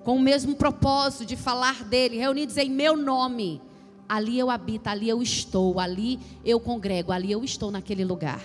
com 0.03 0.17
o 0.17 0.19
mesmo 0.19 0.55
propósito 0.55 1.25
de 1.25 1.35
falar 1.35 1.83
dele, 1.83 2.17
reunidos 2.17 2.57
em 2.57 2.69
meu 2.69 2.97
nome, 2.97 3.61
ali 4.09 4.37
eu 4.37 4.49
habito, 4.49 4.89
ali 4.89 5.07
eu 5.07 5.21
estou, 5.21 5.79
ali 5.79 6.19
eu 6.43 6.59
congrego, 6.59 7.11
ali 7.11 7.31
eu 7.31 7.43
estou 7.43 7.71
naquele 7.71 8.03
lugar. 8.03 8.41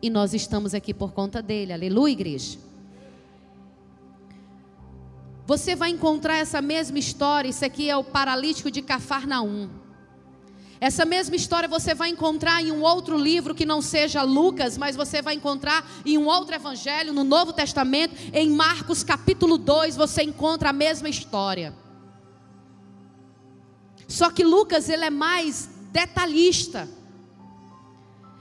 E 0.00 0.08
nós 0.08 0.32
estamos 0.32 0.74
aqui 0.74 0.94
por 0.94 1.12
conta 1.12 1.42
dele, 1.42 1.72
aleluia, 1.72 2.12
igreja. 2.12 2.58
Você 5.46 5.76
vai 5.76 5.90
encontrar 5.90 6.38
essa 6.38 6.60
mesma 6.60 6.98
história, 6.98 7.48
isso 7.48 7.64
aqui 7.64 7.88
é 7.88 7.96
o 7.96 8.04
paralítico 8.04 8.70
de 8.70 8.82
Cafarnaum. 8.82 9.68
Essa 10.80 11.04
mesma 11.04 11.34
história 11.34 11.68
você 11.68 11.92
vai 11.94 12.10
encontrar 12.10 12.62
em 12.62 12.70
um 12.70 12.82
outro 12.82 13.18
livro 13.18 13.54
que 13.54 13.66
não 13.66 13.82
seja 13.82 14.22
Lucas, 14.22 14.78
mas 14.78 14.94
você 14.94 15.20
vai 15.20 15.34
encontrar 15.34 15.84
em 16.06 16.16
um 16.16 16.26
outro 16.26 16.54
evangelho, 16.54 17.12
no 17.12 17.24
Novo 17.24 17.52
Testamento, 17.52 18.14
em 18.32 18.48
Marcos 18.50 19.02
capítulo 19.02 19.58
2, 19.58 19.96
você 19.96 20.22
encontra 20.22 20.70
a 20.70 20.72
mesma 20.72 21.08
história. 21.08 21.74
Só 24.06 24.30
que 24.30 24.44
Lucas 24.44 24.88
ele 24.88 25.04
é 25.04 25.10
mais 25.10 25.68
detalhista. 25.90 26.88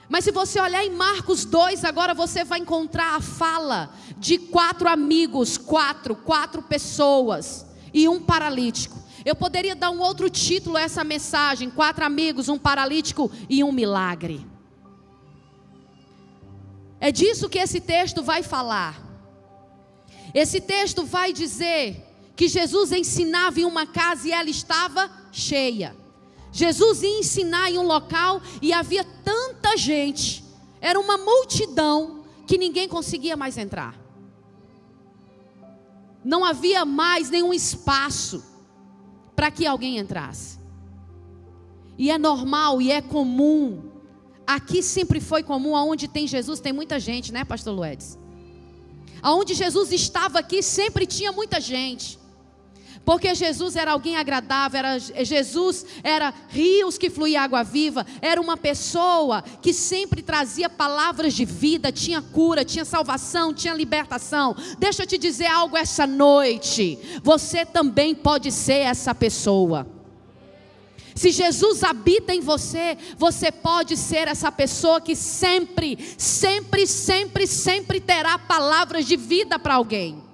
Mas 0.07 0.23
se 0.23 0.31
você 0.31 0.61
olhar 0.61 0.85
em 0.85 0.91
Marcos 0.91 1.43
2, 1.43 1.83
agora 1.83 2.13
você 2.13 2.43
vai 2.43 2.59
encontrar 2.59 3.15
a 3.15 3.21
fala 3.21 3.93
de 4.17 4.37
quatro 4.37 4.87
amigos, 4.87 5.57
quatro, 5.57 6.15
quatro 6.15 6.61
pessoas 6.61 7.65
e 7.93 8.07
um 8.07 8.21
paralítico. 8.21 9.06
Eu 9.27 9.35
poderia 9.35 9.75
dar 9.75 9.89
um 9.89 9.99
outro 9.99 10.29
título 10.29 10.77
a 10.77 10.81
essa 10.83 11.03
mensagem: 11.03 11.69
quatro 11.69 12.05
amigos, 12.05 12.47
um 12.47 12.57
paralítico 12.57 13.29
e 13.49 13.61
um 13.61 13.73
milagre. 13.73 14.47
É 16.97 17.11
disso 17.11 17.49
que 17.49 17.59
esse 17.59 17.81
texto 17.81 18.23
vai 18.23 18.41
falar. 18.41 18.97
Esse 20.33 20.61
texto 20.61 21.03
vai 21.03 21.33
dizer 21.33 22.05
que 22.37 22.47
Jesus 22.47 22.93
ensinava 22.93 23.59
em 23.59 23.65
uma 23.65 23.85
casa 23.85 24.29
e 24.29 24.31
ela 24.31 24.49
estava 24.49 25.11
cheia. 25.29 25.93
Jesus 26.49 27.03
ia 27.03 27.19
ensinar 27.19 27.69
em 27.69 27.77
um 27.77 27.85
local 27.85 28.41
e 28.61 28.71
havia 28.71 29.03
tanta 29.03 29.75
gente, 29.75 30.41
era 30.79 30.97
uma 30.97 31.17
multidão 31.17 32.23
que 32.47 32.57
ninguém 32.57 32.87
conseguia 32.87 33.35
mais 33.35 33.57
entrar. 33.57 33.93
Não 36.23 36.45
havia 36.45 36.85
mais 36.85 37.29
nenhum 37.29 37.53
espaço 37.53 38.55
para 39.37 39.51
que 39.51 39.67
alguém 39.67 39.99
entrasse. 39.99 40.57
E 41.95 42.09
é 42.09 42.17
normal 42.17 42.81
e 42.81 42.91
é 42.91 43.01
comum. 43.01 43.83
Aqui 44.47 44.81
sempre 44.81 45.21
foi 45.21 45.43
comum, 45.43 45.75
aonde 45.75 46.07
tem 46.07 46.25
Jesus 46.25 46.59
tem 46.59 46.73
muita 46.73 46.99
gente, 46.99 47.31
né, 47.31 47.45
pastor 47.45 47.75
Luedes? 47.75 48.17
Aonde 49.21 49.53
Jesus 49.53 49.91
estava 49.91 50.39
aqui 50.39 50.63
sempre 50.63 51.05
tinha 51.05 51.31
muita 51.31 51.61
gente. 51.61 52.17
Porque 53.07 53.33
Jesus 53.33 53.77
era 53.77 53.93
alguém 53.93 54.17
agradável, 54.17 54.79
era, 54.79 54.99
Jesus 54.99 55.85
era 56.03 56.33
rios 56.49 56.97
que 56.97 57.09
fluía 57.09 57.41
água 57.41 57.63
viva, 57.63 58.05
era 58.21 58.41
uma 58.41 58.57
pessoa 58.57 59.41
que 59.61 59.71
sempre 59.71 60.21
trazia 60.21 60.69
palavras 60.69 61.33
de 61.33 61.45
vida, 61.45 61.89
tinha 61.89 62.21
cura, 62.21 62.65
tinha 62.65 62.83
salvação, 62.83 63.53
tinha 63.53 63.73
libertação. 63.73 64.53
Deixa 64.77 65.03
eu 65.03 65.07
te 65.07 65.17
dizer 65.17 65.45
algo 65.45 65.77
essa 65.77 66.05
noite. 66.05 66.99
Você 67.23 67.65
também 67.65 68.13
pode 68.13 68.51
ser 68.51 68.79
essa 68.79 69.15
pessoa. 69.15 69.87
Se 71.15 71.31
Jesus 71.31 71.85
habita 71.85 72.35
em 72.35 72.41
você, 72.41 72.97
você 73.17 73.53
pode 73.53 73.95
ser 73.95 74.27
essa 74.27 74.51
pessoa 74.51 74.99
que 74.99 75.15
sempre, 75.15 75.97
sempre, 76.17 76.85
sempre, 76.85 77.47
sempre 77.47 78.01
terá 78.01 78.37
palavras 78.37 79.05
de 79.05 79.15
vida 79.15 79.57
para 79.57 79.75
alguém. 79.75 80.26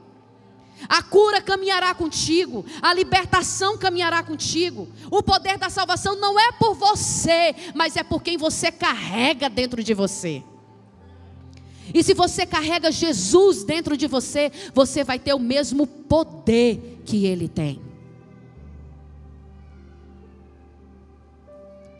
A 0.88 1.02
cura 1.02 1.42
caminhará 1.42 1.94
contigo, 1.94 2.66
a 2.82 2.94
libertação 2.94 3.78
caminhará 3.78 4.22
contigo. 4.24 4.88
O 5.10 5.24
poder 5.24 5.58
da 5.58 5.70
salvação 5.70 6.16
não 6.20 6.40
é 6.40 6.52
por 6.54 6.76
você, 6.76 7.56
mas 7.74 7.96
é 7.96 8.04
por 8.04 8.22
quem 8.22 8.38
você 8.38 8.72
carrega 8.72 9.50
dentro 9.50 9.84
de 9.84 9.94
você. 9.94 10.44
E 11.94 12.04
se 12.04 12.14
você 12.14 12.46
carrega 12.46 12.92
Jesus 12.92 13.64
dentro 13.64 13.98
de 13.98 14.08
você, 14.08 14.52
você 14.74 15.04
vai 15.04 15.20
ter 15.20 15.34
o 15.34 15.40
mesmo 15.40 15.88
poder 15.88 17.02
que 17.06 17.26
ele 17.26 17.48
tem. 17.48 17.82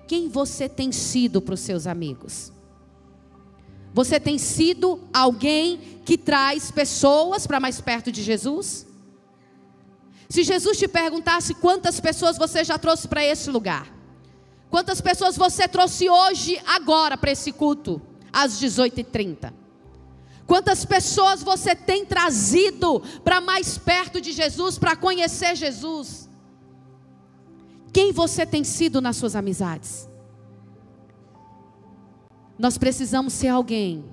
Quem 0.08 0.30
você 0.30 0.70
tem 0.70 0.92
sido 0.92 1.42
para 1.42 1.56
os 1.56 1.60
seus 1.60 1.88
amigos? 1.88 2.53
Você 3.94 4.20
tem 4.20 4.38
sido 4.38 5.00
alguém 5.14 6.00
que 6.04 6.18
traz 6.18 6.72
pessoas 6.72 7.46
para 7.46 7.60
mais 7.60 7.80
perto 7.80 8.12
de 8.12 8.24
Jesus? 8.24 8.88
Se 10.28 10.44
Jesus 10.44 10.80
te 10.80 10.88
perguntasse 10.88 11.54
quantas 11.54 12.00
pessoas 12.00 12.38
você 12.38 12.64
já 12.64 12.78
trouxe 12.80 13.08
para 13.08 13.24
esse 13.24 13.52
lugar, 13.52 13.88
quantas 14.70 15.00
pessoas 15.00 15.38
você 15.38 15.68
trouxe 15.68 16.10
hoje, 16.10 16.60
agora, 16.66 17.16
para 17.16 17.32
esse 17.32 17.52
culto, 17.52 18.02
às 18.32 18.60
18h30? 18.60 19.54
Quantas 20.48 20.84
pessoas 20.84 21.44
você 21.44 21.76
tem 21.76 22.04
trazido 22.04 23.00
para 23.24 23.40
mais 23.40 23.78
perto 23.78 24.20
de 24.20 24.32
Jesus, 24.32 24.78
para 24.78 24.96
conhecer 24.96 25.56
Jesus? 25.56 26.28
Quem 27.94 28.12
você 28.12 28.44
tem 28.44 28.64
sido 28.64 29.00
nas 29.00 29.16
suas 29.18 29.36
amizades? 29.36 30.08
Nós 32.58 32.78
precisamos 32.78 33.34
ser 33.34 33.48
alguém 33.48 34.04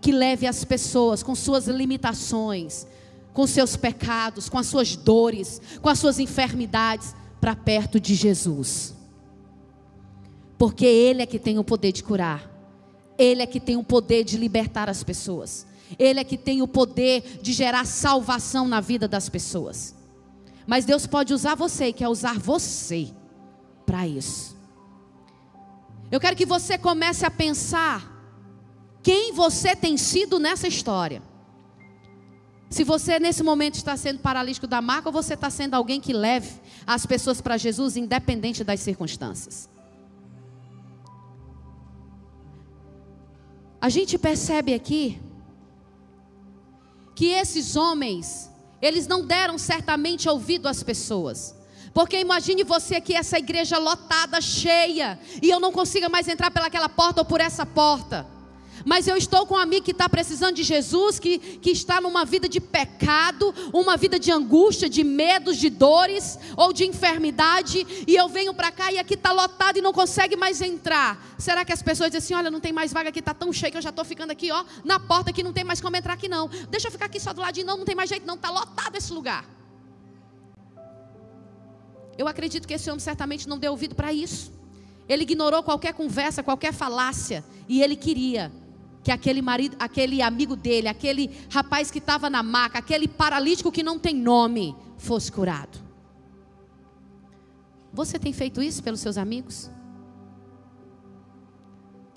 que 0.00 0.12
leve 0.12 0.46
as 0.46 0.64
pessoas 0.64 1.22
com 1.22 1.34
suas 1.34 1.66
limitações, 1.66 2.86
com 3.32 3.46
seus 3.46 3.76
pecados, 3.76 4.48
com 4.48 4.56
as 4.58 4.66
suas 4.66 4.96
dores, 4.96 5.60
com 5.82 5.88
as 5.88 5.98
suas 5.98 6.18
enfermidades, 6.18 7.14
para 7.40 7.54
perto 7.54 8.00
de 8.00 8.14
Jesus. 8.14 8.94
Porque 10.56 10.86
Ele 10.86 11.22
é 11.22 11.26
que 11.26 11.38
tem 11.38 11.58
o 11.58 11.64
poder 11.64 11.92
de 11.92 12.02
curar, 12.02 12.50
Ele 13.18 13.42
é 13.42 13.46
que 13.46 13.60
tem 13.60 13.76
o 13.76 13.84
poder 13.84 14.24
de 14.24 14.38
libertar 14.38 14.88
as 14.88 15.04
pessoas, 15.04 15.66
Ele 15.98 16.18
é 16.18 16.24
que 16.24 16.38
tem 16.38 16.62
o 16.62 16.68
poder 16.68 17.40
de 17.42 17.52
gerar 17.52 17.84
salvação 17.84 18.66
na 18.66 18.80
vida 18.80 19.06
das 19.06 19.28
pessoas. 19.28 19.94
Mas 20.66 20.84
Deus 20.84 21.06
pode 21.06 21.34
usar 21.34 21.54
você 21.54 21.88
e 21.88 21.92
quer 21.92 22.08
usar 22.08 22.38
você 22.38 23.08
para 23.84 24.08
isso. 24.08 24.55
Eu 26.10 26.20
quero 26.20 26.36
que 26.36 26.46
você 26.46 26.78
comece 26.78 27.24
a 27.24 27.30
pensar 27.30 28.12
quem 29.02 29.32
você 29.32 29.74
tem 29.74 29.96
sido 29.96 30.38
nessa 30.38 30.68
história. 30.68 31.22
Se 32.68 32.84
você 32.84 33.18
nesse 33.18 33.42
momento 33.42 33.74
está 33.74 33.96
sendo 33.96 34.18
paralítico 34.20 34.66
da 34.66 34.82
marca, 34.82 35.08
ou 35.08 35.12
você 35.12 35.34
está 35.34 35.48
sendo 35.50 35.74
alguém 35.74 36.00
que 36.00 36.12
leve 36.12 36.60
as 36.86 37.06
pessoas 37.06 37.40
para 37.40 37.56
Jesus, 37.56 37.96
independente 37.96 38.64
das 38.64 38.80
circunstâncias. 38.80 39.68
A 43.80 43.88
gente 43.88 44.18
percebe 44.18 44.74
aqui 44.74 45.20
que 47.14 47.26
esses 47.26 47.76
homens, 47.76 48.50
eles 48.82 49.06
não 49.06 49.24
deram 49.24 49.56
certamente 49.58 50.28
ouvido 50.28 50.66
às 50.66 50.82
pessoas. 50.82 51.54
Porque 51.96 52.20
imagine 52.20 52.62
você 52.62 52.96
aqui, 52.96 53.14
essa 53.14 53.38
igreja 53.38 53.78
lotada, 53.78 54.38
cheia, 54.38 55.18
e 55.40 55.48
eu 55.48 55.58
não 55.58 55.72
consiga 55.72 56.10
mais 56.10 56.28
entrar 56.28 56.50
pelaquela 56.50 56.90
porta 56.90 57.22
ou 57.22 57.24
por 57.24 57.40
essa 57.40 57.64
porta. 57.64 58.26
Mas 58.84 59.08
eu 59.08 59.16
estou 59.16 59.46
com 59.46 59.54
um 59.54 59.58
amigo 59.58 59.82
que 59.82 59.92
está 59.92 60.06
precisando 60.06 60.56
de 60.56 60.62
Jesus, 60.62 61.18
que, 61.18 61.38
que 61.38 61.70
está 61.70 61.98
numa 61.98 62.22
vida 62.26 62.50
de 62.50 62.60
pecado, 62.60 63.54
uma 63.72 63.96
vida 63.96 64.18
de 64.18 64.30
angústia, 64.30 64.90
de 64.90 65.02
medos, 65.02 65.56
de 65.56 65.70
dores 65.70 66.38
ou 66.54 66.70
de 66.70 66.84
enfermidade, 66.84 67.86
e 68.06 68.14
eu 68.14 68.28
venho 68.28 68.52
para 68.52 68.70
cá 68.70 68.92
e 68.92 68.98
aqui 68.98 69.14
está 69.14 69.32
lotado 69.32 69.78
e 69.78 69.80
não 69.80 69.94
consegue 69.94 70.36
mais 70.36 70.60
entrar. 70.60 71.18
Será 71.38 71.64
que 71.64 71.72
as 71.72 71.80
pessoas 71.80 72.10
dizem 72.10 72.18
assim: 72.18 72.34
olha, 72.34 72.50
não 72.50 72.60
tem 72.60 72.74
mais 72.74 72.92
vaga 72.92 73.08
aqui, 73.08 73.20
está 73.20 73.32
tão 73.32 73.50
cheio 73.54 73.72
que 73.72 73.78
eu 73.78 73.82
já 73.82 73.88
estou 73.88 74.04
ficando 74.04 74.32
aqui, 74.32 74.52
ó, 74.52 74.62
na 74.84 75.00
porta 75.00 75.32
que 75.32 75.42
não 75.42 75.50
tem 75.50 75.64
mais 75.64 75.80
como 75.80 75.96
entrar 75.96 76.12
aqui 76.12 76.28
não. 76.28 76.46
Deixa 76.68 76.88
eu 76.88 76.92
ficar 76.92 77.06
aqui 77.06 77.18
só 77.18 77.32
do 77.32 77.40
ladinho, 77.40 77.66
não, 77.66 77.78
não 77.78 77.86
tem 77.86 77.94
mais 77.94 78.10
jeito, 78.10 78.26
não, 78.26 78.34
está 78.34 78.50
lotado 78.50 78.96
esse 78.96 79.10
lugar. 79.14 79.56
Eu 82.18 82.26
acredito 82.26 82.66
que 82.66 82.74
esse 82.74 82.88
homem 82.90 83.00
certamente 83.00 83.48
não 83.48 83.58
deu 83.58 83.72
ouvido 83.72 83.94
para 83.94 84.12
isso. 84.12 84.52
Ele 85.08 85.22
ignorou 85.22 85.62
qualquer 85.62 85.94
conversa, 85.94 86.42
qualquer 86.42 86.72
falácia, 86.72 87.44
e 87.68 87.82
ele 87.82 87.94
queria 87.94 88.50
que 89.04 89.12
aquele 89.12 89.40
marido, 89.40 89.76
aquele 89.78 90.20
amigo 90.20 90.56
dele, 90.56 90.88
aquele 90.88 91.30
rapaz 91.50 91.90
que 91.90 91.98
estava 91.98 92.28
na 92.28 92.42
maca, 92.42 92.78
aquele 92.78 93.06
paralítico 93.06 93.70
que 93.70 93.82
não 93.82 93.98
tem 93.98 94.14
nome, 94.14 94.74
fosse 94.96 95.30
curado. 95.30 95.78
Você 97.92 98.18
tem 98.18 98.32
feito 98.32 98.60
isso 98.60 98.82
pelos 98.82 99.00
seus 99.00 99.16
amigos? 99.16 99.70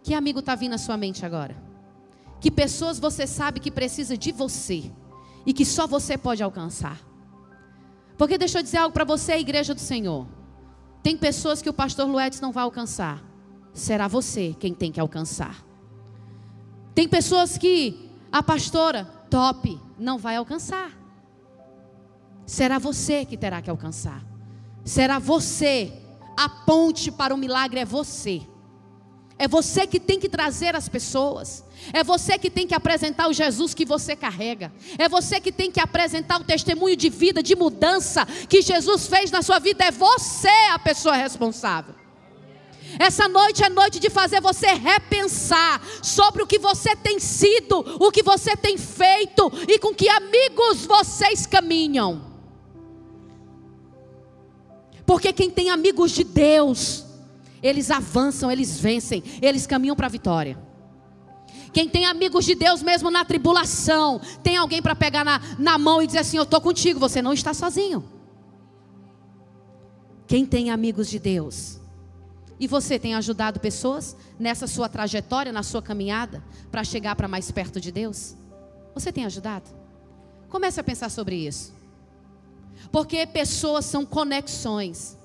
Que 0.04 0.14
amigo 0.14 0.40
está 0.40 0.56
vindo 0.56 0.74
à 0.74 0.78
sua 0.78 0.98
mente 0.98 1.26
agora? 1.26 1.56
Que 2.42 2.50
pessoas 2.50 3.00
você 3.00 3.28
sabe 3.28 3.60
que 3.60 3.70
precisa 3.70 4.18
de 4.18 4.32
você 4.32 4.92
e 5.46 5.54
que 5.54 5.66
só 5.66 5.86
você 5.86 6.18
pode 6.18 6.42
alcançar? 6.42 7.09
Porque 8.20 8.38
deixa 8.38 8.60
eu 8.60 8.64
dizer 8.64 8.80
algo 8.80 8.94
para 8.94 9.06
você, 9.06 9.38
igreja 9.38 9.74
do 9.74 9.80
Senhor. 9.80 10.28
Tem 11.02 11.16
pessoas 11.16 11.62
que 11.62 11.70
o 11.70 11.74
pastor 11.74 12.06
Luedes 12.06 12.42
não 12.42 12.52
vai 12.52 12.66
alcançar. 12.66 13.24
Será 13.74 14.10
você 14.10 14.54
quem 14.60 14.74
tem 14.74 14.92
que 14.92 15.00
alcançar. 15.00 15.66
Tem 16.94 17.08
pessoas 17.08 17.58
que 17.58 18.12
a 18.30 18.44
pastora 18.44 19.06
top 19.30 19.80
não 19.98 20.18
vai 20.18 20.36
alcançar. 20.36 20.92
Será 22.46 22.78
você 22.78 23.24
que 23.24 23.38
terá 23.38 23.62
que 23.62 23.70
alcançar. 23.70 24.22
Será 24.84 25.18
você. 25.18 25.94
A 26.36 26.50
ponte 26.50 27.14
para 27.14 27.34
o 27.34 27.38
milagre 27.38 27.80
é 27.80 27.86
você. 27.86 28.42
É 29.40 29.48
você 29.48 29.88
que 29.88 30.02
tem 30.02 30.20
que 30.20 30.28
trazer 30.28 30.76
as 30.76 30.90
pessoas. 30.90 31.64
É 31.94 32.04
você 32.04 32.38
que 32.38 32.50
tem 32.50 32.68
que 32.68 32.76
apresentar 32.76 33.30
o 33.30 33.34
Jesus 33.34 33.74
que 33.74 33.86
você 33.86 34.14
carrega. 34.14 34.70
É 34.98 35.08
você 35.08 35.40
que 35.40 35.50
tem 35.50 35.72
que 35.72 35.80
apresentar 35.80 36.42
o 36.42 36.44
testemunho 36.44 36.98
de 36.98 37.10
vida, 37.10 37.42
de 37.42 37.56
mudança 37.56 38.26
que 38.50 38.62
Jesus 38.62 39.08
fez 39.08 39.32
na 39.32 39.42
sua 39.42 39.58
vida. 39.58 39.86
É 39.86 39.92
você 39.92 40.50
a 40.72 40.78
pessoa 40.78 41.16
responsável. 41.16 41.96
Essa 43.00 43.30
noite 43.30 43.64
é 43.64 43.70
noite 43.70 43.98
de 43.98 44.10
fazer 44.10 44.42
você 44.42 44.74
repensar 44.74 45.82
sobre 46.04 46.44
o 46.44 46.48
que 46.48 46.60
você 46.60 46.94
tem 46.94 47.18
sido, 47.18 47.80
o 47.98 48.12
que 48.12 48.22
você 48.22 48.58
tem 48.58 48.78
feito 48.78 49.50
e 49.70 49.80
com 49.80 49.96
que 49.96 50.10
amigos 50.10 50.86
vocês 50.86 51.46
caminham. 51.46 52.28
Porque 55.06 55.32
quem 55.32 55.50
tem 55.50 55.70
amigos 55.70 56.12
de 56.12 56.26
Deus, 56.26 57.06
eles 57.62 57.92
avançam, 57.92 58.52
eles 58.52 58.80
vencem, 58.80 59.24
eles 59.42 59.68
caminham 59.68 59.96
para 59.96 60.08
a 60.08 60.10
vitória. 60.10 60.58
Quem 61.72 61.88
tem 61.88 62.06
amigos 62.06 62.46
de 62.46 62.56
Deus 62.56 62.82
mesmo 62.82 63.12
na 63.12 63.24
tribulação, 63.24 64.20
tem 64.42 64.58
alguém 64.58 64.82
para 64.82 64.96
pegar 64.96 65.24
na, 65.24 65.40
na 65.58 65.78
mão 65.78 66.02
e 66.02 66.08
dizer 66.08 66.20
assim: 66.20 66.38
Eu 66.38 66.44
estou 66.44 66.60
contigo, 66.60 67.00
você 67.00 67.22
não 67.22 67.34
está 67.34 67.54
sozinho. 67.54 68.04
Quem 70.28 70.46
tem 70.46 70.70
amigos 70.70 71.10
de 71.10 71.20
Deus, 71.20 71.80
e 72.60 72.68
você 72.68 73.00
tem 73.00 73.16
ajudado 73.16 73.60
pessoas 73.60 74.16
nessa 74.38 74.68
sua 74.68 74.90
trajetória, 74.90 75.52
na 75.52 75.64
sua 75.64 75.82
caminhada, 75.82 76.44
para 76.72 76.84
chegar 76.84 77.16
para 77.16 77.28
mais 77.28 77.50
perto 77.52 77.80
de 77.80 77.92
Deus? 77.92 78.36
Você 78.94 79.12
tem 79.12 79.26
ajudado? 79.26 79.70
Comece 80.50 80.80
a 80.80 80.84
pensar 80.84 81.10
sobre 81.10 81.36
isso. 81.36 81.74
Porque 82.92 83.26
pessoas 83.26 83.86
são 83.86 84.06
conexões. 84.06 85.18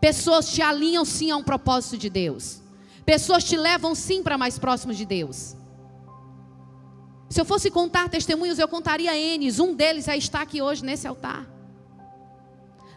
Pessoas 0.00 0.48
te 0.52 0.62
alinham 0.62 1.04
sim 1.04 1.30
a 1.30 1.36
um 1.36 1.42
propósito 1.42 1.96
de 1.98 2.10
Deus. 2.10 2.60
Pessoas 3.04 3.44
te 3.44 3.56
levam 3.56 3.94
sim 3.94 4.22
para 4.22 4.36
mais 4.36 4.58
próximos 4.58 4.96
de 4.96 5.04
Deus. 5.04 5.56
Se 7.28 7.40
eu 7.40 7.44
fosse 7.44 7.70
contar 7.70 8.08
testemunhos, 8.08 8.58
eu 8.58 8.68
contaria 8.68 9.16
N. 9.16 9.50
Um 9.60 9.74
deles 9.74 10.08
é 10.08 10.16
estar 10.16 10.42
aqui 10.42 10.62
hoje 10.62 10.84
nesse 10.84 11.06
altar. 11.06 11.46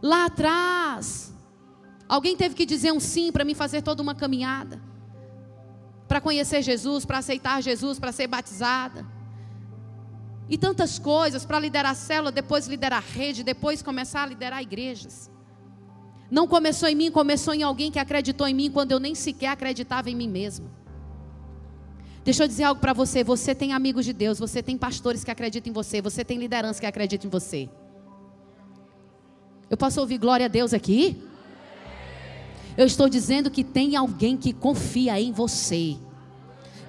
Lá 0.01 0.25
atrás, 0.25 1.33
alguém 2.07 2.35
teve 2.37 2.55
que 2.55 2.65
dizer 2.65 2.91
um 2.91 2.99
sim 2.99 3.31
para 3.31 3.43
mim 3.43 3.53
fazer 3.53 3.81
toda 3.81 4.01
uma 4.01 4.15
caminhada. 4.15 4.81
Para 6.07 6.21
conhecer 6.21 6.61
Jesus, 6.61 7.05
para 7.05 7.19
aceitar 7.19 7.61
Jesus, 7.61 7.99
para 7.99 8.11
ser 8.11 8.27
batizada. 8.27 9.05
e 10.49 10.57
tantas 10.57 10.97
coisas 10.97 11.45
para 11.45 11.59
liderar 11.59 11.91
a 11.91 11.95
célula, 11.95 12.31
depois 12.31 12.67
liderar 12.67 12.97
a 12.97 13.17
rede, 13.17 13.43
depois 13.43 13.83
começar 13.83 14.23
a 14.23 14.25
liderar 14.25 14.61
igrejas. 14.61 15.29
Não 16.29 16.47
começou 16.47 16.87
em 16.87 16.95
mim, 16.95 17.11
começou 17.11 17.53
em 17.53 17.63
alguém 17.63 17.91
que 17.91 17.99
acreditou 17.99 18.47
em 18.47 18.53
mim 18.53 18.69
quando 18.71 18.91
eu 18.91 18.99
nem 18.99 19.15
sequer 19.15 19.47
acreditava 19.47 20.09
em 20.09 20.15
mim 20.15 20.27
mesmo. 20.27 20.69
Deixa 22.23 22.43
eu 22.43 22.47
dizer 22.47 22.63
algo 22.63 22.79
para 22.79 22.93
você: 22.93 23.23
você 23.23 23.55
tem 23.55 23.73
amigos 23.73 24.05
de 24.05 24.13
Deus, 24.13 24.37
você 24.37 24.61
tem 24.61 24.77
pastores 24.77 25.23
que 25.23 25.31
acreditam 25.31 25.71
em 25.71 25.73
você, 25.73 26.01
você 26.01 26.23
tem 26.23 26.37
liderança 26.37 26.79
que 26.79 26.85
acredita 26.85 27.25
em 27.25 27.29
você. 27.29 27.67
Eu 29.69 29.77
posso 29.77 29.99
ouvir 29.99 30.17
glória 30.17 30.45
a 30.45 30.49
Deus 30.49 30.73
aqui? 30.73 31.23
Eu 32.77 32.85
estou 32.85 33.09
dizendo 33.09 33.51
que 33.51 33.63
tem 33.63 33.95
alguém 33.95 34.37
que 34.37 34.53
confia 34.53 35.19
em 35.19 35.31
você. 35.31 35.97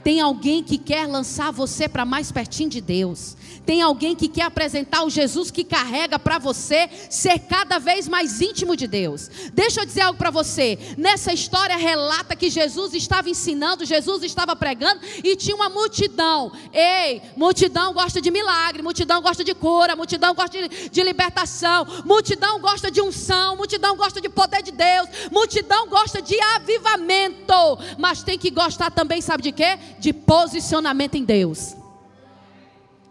Tem 0.02 0.20
alguém 0.20 0.62
que 0.62 0.78
quer 0.78 1.06
lançar 1.06 1.52
você 1.52 1.88
para 1.88 2.04
mais 2.04 2.32
pertinho 2.32 2.70
de 2.70 2.80
Deus. 2.80 3.36
Tem 3.66 3.82
alguém 3.82 4.16
que 4.16 4.28
quer 4.28 4.42
apresentar 4.42 5.04
o 5.04 5.10
Jesus 5.10 5.50
que 5.50 5.62
carrega 5.62 6.18
para 6.18 6.38
você 6.38 6.88
ser 7.10 7.38
cada 7.40 7.78
vez 7.78 8.08
mais 8.08 8.40
íntimo 8.40 8.76
de 8.76 8.86
Deus. 8.86 9.30
Deixa 9.52 9.80
eu 9.80 9.86
dizer 9.86 10.02
algo 10.02 10.18
para 10.18 10.30
você. 10.30 10.78
Nessa 10.96 11.32
história 11.32 11.76
relata 11.76 12.34
que 12.34 12.48
Jesus 12.48 12.94
estava 12.94 13.28
ensinando, 13.28 13.84
Jesus 13.84 14.22
estava 14.22 14.56
pregando 14.56 15.00
e 15.22 15.36
tinha 15.36 15.54
uma 15.54 15.68
multidão. 15.68 16.50
Ei, 16.72 17.20
multidão 17.36 17.92
gosta 17.92 18.20
de 18.20 18.30
milagre, 18.30 18.82
multidão 18.82 19.20
gosta 19.20 19.44
de 19.44 19.54
cura, 19.54 19.94
multidão 19.94 20.34
gosta 20.34 20.68
de, 20.68 20.88
de 20.88 21.02
libertação, 21.02 21.86
multidão 22.04 22.60
gosta 22.60 22.90
de 22.90 23.00
unção, 23.00 23.56
multidão 23.56 23.96
gosta 23.96 24.20
de 24.20 24.28
poder 24.28 24.62
de 24.62 24.72
Deus, 24.72 25.08
multidão 25.30 25.88
gosta 25.88 26.22
de 26.22 26.40
avivamento, 26.56 27.78
mas 27.98 28.22
tem 28.22 28.38
que 28.38 28.50
gostar 28.50 28.90
também, 28.90 29.20
sabe 29.20 29.42
de 29.42 29.52
quê? 29.52 29.78
De 29.98 30.12
posicionamento 30.12 31.14
em 31.16 31.24
Deus 31.24 31.74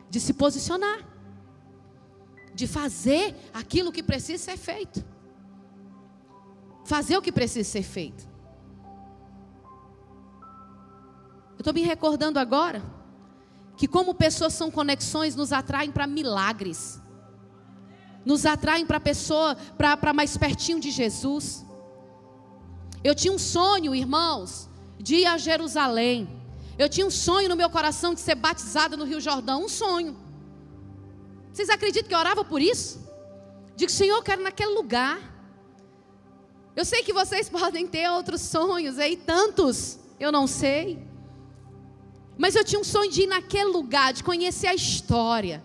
de 0.10 0.20
se 0.20 0.34
posicionar, 0.34 1.08
de 2.54 2.68
fazer 2.68 3.36
aquilo 3.54 3.92
que 3.92 4.02
precisa 4.02 4.44
ser 4.44 4.58
feito. 4.58 5.06
Fazer 6.84 7.16
o 7.18 7.22
que 7.22 7.32
precisa 7.32 7.70
ser 7.70 7.84
feito. 7.84 8.28
Eu 11.52 11.60
estou 11.60 11.74
me 11.74 11.82
recordando 11.82 12.40
agora 12.40 12.82
que, 13.78 13.88
como 13.88 14.16
pessoas 14.16 14.54
são 14.54 14.72
conexões, 14.72 15.36
nos 15.36 15.54
atraem 15.54 15.92
para 15.92 16.08
milagres, 16.08 17.02
nos 18.26 18.46
atraem 18.46 18.86
para 18.86 19.00
pessoa, 19.00 19.56
para 19.78 20.14
mais 20.14 20.36
pertinho 20.36 20.80
de 20.80 20.90
Jesus. 20.90 21.66
Eu 23.04 23.14
tinha 23.14 23.32
um 23.32 23.38
sonho, 23.38 23.94
irmãos, 23.94 24.70
de 24.98 25.18
ir 25.18 25.26
a 25.26 25.38
Jerusalém. 25.38 26.39
Eu 26.80 26.88
tinha 26.88 27.06
um 27.06 27.12
sonho 27.12 27.50
no 27.50 27.58
meu 27.58 27.70
coração 27.70 28.14
de 28.14 28.22
ser 28.22 28.36
batizada 28.36 28.96
no 28.96 29.04
Rio 29.04 29.20
Jordão, 29.20 29.66
um 29.66 29.68
sonho. 29.68 30.16
Vocês 31.52 31.70
acreditam 31.70 32.08
que 32.08 32.16
eu 32.16 32.20
orava 32.20 32.46
por 32.46 32.62
isso? 32.62 33.06
Digo, 33.76 33.92
Senhor, 33.92 34.16
eu 34.16 34.24
quero 34.24 34.42
naquele 34.42 34.72
lugar. 34.72 35.20
Eu 36.78 36.86
sei 36.86 37.04
que 37.04 37.12
vocês 37.12 37.50
podem 37.52 37.86
ter 37.86 38.10
outros 38.10 38.40
sonhos 38.40 38.98
aí, 38.98 39.18
tantos, 39.18 40.00
eu 40.18 40.32
não 40.32 40.48
sei. 40.48 41.06
Mas 42.38 42.56
eu 42.56 42.64
tinha 42.64 42.80
um 42.80 42.86
sonho 42.86 43.12
de 43.12 43.24
ir 43.24 43.28
naquele 43.28 43.72
lugar, 43.72 44.14
de 44.14 44.24
conhecer 44.24 44.68
a 44.68 44.74
história. 44.74 45.62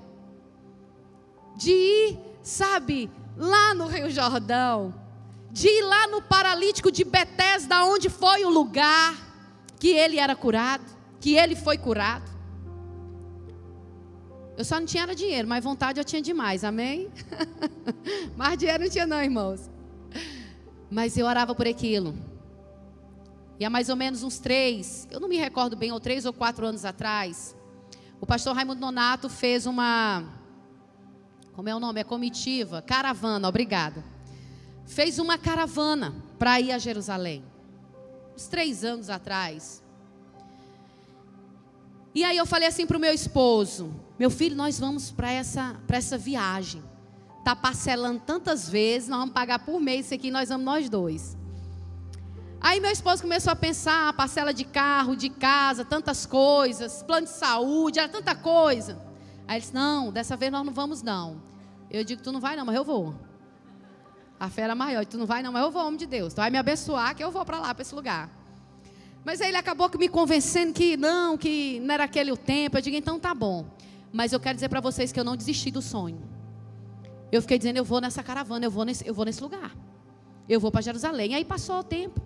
De 1.56 1.70
ir, 1.70 2.18
sabe, 2.42 3.08
lá 3.36 3.72
no 3.72 3.86
Rio 3.86 4.10
Jordão. 4.10 4.92
De 5.52 5.68
ir 5.68 5.82
lá 5.82 6.08
no 6.08 6.20
paralítico 6.20 6.90
de 6.90 7.04
Betesda, 7.04 7.84
onde 7.84 8.10
foi 8.10 8.44
o 8.44 8.48
lugar 8.50 9.14
que 9.78 9.90
ele 9.90 10.18
era 10.18 10.34
curado 10.34 10.93
que 11.24 11.34
ele 11.38 11.56
foi 11.56 11.78
curado. 11.78 12.30
Eu 14.58 14.62
só 14.62 14.78
não 14.78 14.84
tinha 14.84 15.06
dinheiro, 15.14 15.48
mas 15.48 15.64
vontade 15.64 15.98
eu 15.98 16.04
tinha 16.04 16.20
demais, 16.20 16.62
amém? 16.62 17.10
mais 18.36 18.58
dinheiro 18.58 18.84
não 18.84 18.90
tinha 18.90 19.06
não, 19.06 19.22
irmãos. 19.22 19.70
Mas 20.90 21.16
eu 21.16 21.24
orava 21.24 21.54
por 21.54 21.66
aquilo. 21.66 22.14
E 23.58 23.64
há 23.64 23.70
mais 23.70 23.88
ou 23.88 23.96
menos 23.96 24.22
uns 24.22 24.38
três, 24.38 25.08
eu 25.10 25.18
não 25.18 25.26
me 25.26 25.38
recordo 25.38 25.74
bem, 25.74 25.92
ou 25.92 25.98
três 25.98 26.26
ou 26.26 26.32
quatro 26.34 26.66
anos 26.66 26.84
atrás, 26.84 27.56
o 28.20 28.26
pastor 28.26 28.54
Raimundo 28.54 28.82
Nonato 28.82 29.30
fez 29.30 29.64
uma, 29.64 30.24
como 31.54 31.70
é 31.70 31.74
o 31.74 31.80
nome? 31.80 32.02
É 32.02 32.04
comitiva, 32.04 32.82
caravana, 32.82 33.48
obrigada. 33.48 34.04
Fez 34.84 35.18
uma 35.18 35.38
caravana 35.38 36.14
para 36.38 36.60
ir 36.60 36.70
a 36.70 36.76
Jerusalém. 36.76 37.42
Uns 38.36 38.46
três 38.46 38.84
anos 38.84 39.08
atrás. 39.08 39.83
E 42.14 42.22
aí 42.22 42.36
eu 42.36 42.46
falei 42.46 42.68
assim 42.68 42.86
para 42.86 42.96
o 42.96 43.00
meu 43.00 43.12
esposo: 43.12 43.92
Meu 44.18 44.30
filho, 44.30 44.54
nós 44.54 44.78
vamos 44.78 45.10
para 45.10 45.30
essa, 45.30 45.76
essa 45.88 46.16
viagem. 46.16 46.82
Tá 47.44 47.54
parcelando 47.54 48.22
tantas 48.24 48.68
vezes, 48.68 49.08
nós 49.08 49.18
vamos 49.18 49.34
pagar 49.34 49.58
por 49.58 49.80
mês 49.80 50.06
isso 50.06 50.14
aqui, 50.14 50.30
nós 50.30 50.48
vamos 50.48 50.64
nós 50.64 50.88
dois. 50.88 51.36
Aí 52.60 52.80
meu 52.80 52.90
esposo 52.90 53.20
começou 53.20 53.52
a 53.52 53.56
pensar, 53.56 54.10
parcela 54.14 54.54
de 54.54 54.64
carro, 54.64 55.14
de 55.14 55.28
casa, 55.28 55.84
tantas 55.84 56.24
coisas, 56.24 57.02
plano 57.02 57.26
de 57.26 57.32
saúde, 57.32 57.98
era 57.98 58.08
tanta 58.08 58.34
coisa. 58.34 58.98
Aí 59.46 59.56
ele 59.56 59.60
disse: 59.60 59.74
Não, 59.74 60.12
dessa 60.12 60.36
vez 60.36 60.52
nós 60.52 60.64
não 60.64 60.72
vamos 60.72 61.02
não. 61.02 61.42
Eu 61.90 62.04
digo: 62.04 62.22
Tu 62.22 62.30
não 62.30 62.40
vai 62.40 62.56
não, 62.56 62.64
mas 62.64 62.76
eu 62.76 62.84
vou. 62.84 63.14
A 64.38 64.48
fé 64.48 64.62
era 64.62 64.74
maior, 64.74 65.04
tu 65.06 65.16
não 65.16 65.26
vai 65.26 65.42
não, 65.42 65.52
mas 65.52 65.62
eu 65.62 65.70
vou, 65.70 65.84
homem 65.84 65.96
de 65.96 66.06
Deus. 66.06 66.32
Tu 66.32 66.36
vai 66.36 66.50
me 66.50 66.58
abençoar 66.58 67.14
que 67.14 67.22
eu 67.22 67.30
vou 67.30 67.44
para 67.44 67.58
lá, 67.58 67.74
para 67.74 67.82
esse 67.82 67.94
lugar. 67.94 68.30
Mas 69.24 69.40
aí 69.40 69.48
ele 69.48 69.56
acabou 69.56 69.90
me 69.98 70.08
convencendo 70.08 70.72
que 70.72 70.96
não, 70.96 71.38
que 71.38 71.80
não 71.80 71.94
era 71.94 72.04
aquele 72.04 72.30
o 72.30 72.36
tempo. 72.36 72.76
Eu 72.76 72.82
digo, 72.82 72.96
então 72.96 73.18
tá 73.18 73.34
bom. 73.34 73.64
Mas 74.12 74.32
eu 74.32 74.38
quero 74.38 74.54
dizer 74.54 74.68
para 74.68 74.80
vocês 74.80 75.10
que 75.10 75.18
eu 75.18 75.24
não 75.24 75.36
desisti 75.36 75.70
do 75.70 75.80
sonho. 75.80 76.22
Eu 77.32 77.40
fiquei 77.40 77.56
dizendo, 77.56 77.78
eu 77.78 77.84
vou 77.84 78.00
nessa 78.00 78.22
caravana, 78.22 78.66
eu 78.66 78.70
vou 78.70 78.84
nesse, 78.84 79.06
eu 79.06 79.14
vou 79.14 79.24
nesse 79.24 79.42
lugar. 79.42 79.74
Eu 80.48 80.60
vou 80.60 80.70
para 80.70 80.82
Jerusalém. 80.82 81.32
E 81.32 81.34
aí 81.34 81.44
passou 81.44 81.78
o 81.78 81.82
tempo. 81.82 82.20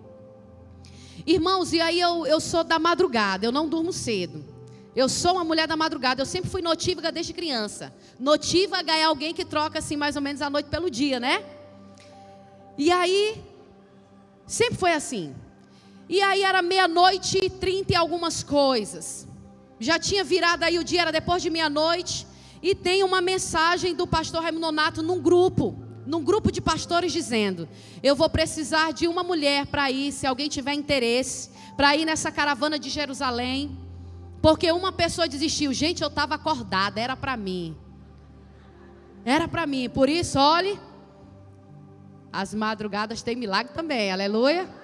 Irmãos, 1.25 1.73
e 1.73 1.79
aí 1.79 1.99
eu, 1.99 2.25
eu 2.25 2.39
sou 2.39 2.63
da 2.63 2.77
madrugada, 2.77 3.45
eu 3.45 3.51
não 3.51 3.67
durmo 3.67 3.93
cedo. 3.93 4.45
Eu 4.95 5.07
sou 5.07 5.33
uma 5.33 5.43
mulher 5.43 5.67
da 5.67 5.77
madrugada, 5.77 6.21
eu 6.21 6.25
sempre 6.25 6.49
fui 6.49 6.61
notívaga 6.61 7.11
desde 7.11 7.33
criança. 7.33 7.93
Notívaga 8.19 8.95
é 8.95 9.03
alguém 9.03 9.33
que 9.33 9.45
troca 9.45 9.79
assim 9.79 9.95
mais 9.95 10.15
ou 10.15 10.21
menos 10.21 10.41
a 10.41 10.49
noite 10.49 10.69
pelo 10.69 10.89
dia, 10.89 11.19
né? 11.19 11.43
E 12.77 12.91
aí, 12.91 13.43
sempre 14.45 14.75
foi 14.75 14.93
assim. 14.93 15.33
E 16.09 16.23
aí 16.23 16.41
era 16.41 16.63
meia-noite 16.63 17.37
e 17.37 17.51
trinta 17.51 17.93
e 17.93 17.95
algumas 17.95 18.41
coisas. 18.41 19.27
Já 19.79 19.99
tinha 19.99 20.23
virado 20.23 20.63
aí 20.63 20.79
o 20.79 20.83
dia, 20.83 21.03
era 21.03 21.11
depois 21.11 21.43
de 21.43 21.51
meia-noite. 21.51 22.25
E 22.63 22.73
tem 22.73 23.03
uma 23.03 23.21
mensagem 23.21 23.93
do 23.93 24.07
pastor 24.07 24.41
Raimundo 24.41 24.65
Nonato 24.65 25.03
num 25.03 25.21
grupo, 25.21 25.77
num 26.07 26.23
grupo 26.23 26.51
de 26.51 26.59
pastores 26.59 27.13
dizendo: 27.13 27.69
Eu 28.01 28.15
vou 28.15 28.27
precisar 28.27 28.91
de 28.91 29.07
uma 29.07 29.23
mulher 29.23 29.67
para 29.67 29.91
ir, 29.91 30.11
se 30.11 30.25
alguém 30.25 30.49
tiver 30.49 30.73
interesse, 30.73 31.51
para 31.77 31.95
ir 31.95 32.05
nessa 32.05 32.31
caravana 32.31 32.79
de 32.79 32.89
Jerusalém. 32.89 33.77
Porque 34.41 34.71
uma 34.71 34.91
pessoa 34.91 35.27
desistiu. 35.27 35.71
Gente, 35.73 36.01
eu 36.01 36.07
estava 36.07 36.35
acordada, 36.35 36.99
era 36.99 37.15
para 37.15 37.37
mim. 37.37 37.77
Era 39.23 39.47
para 39.47 39.67
mim. 39.67 39.87
Por 39.89 40.09
isso, 40.09 40.39
olhe, 40.39 40.79
as 42.33 42.53
madrugadas 42.53 43.21
têm 43.21 43.35
milagre 43.35 43.73
também, 43.73 44.11
aleluia. 44.11 44.78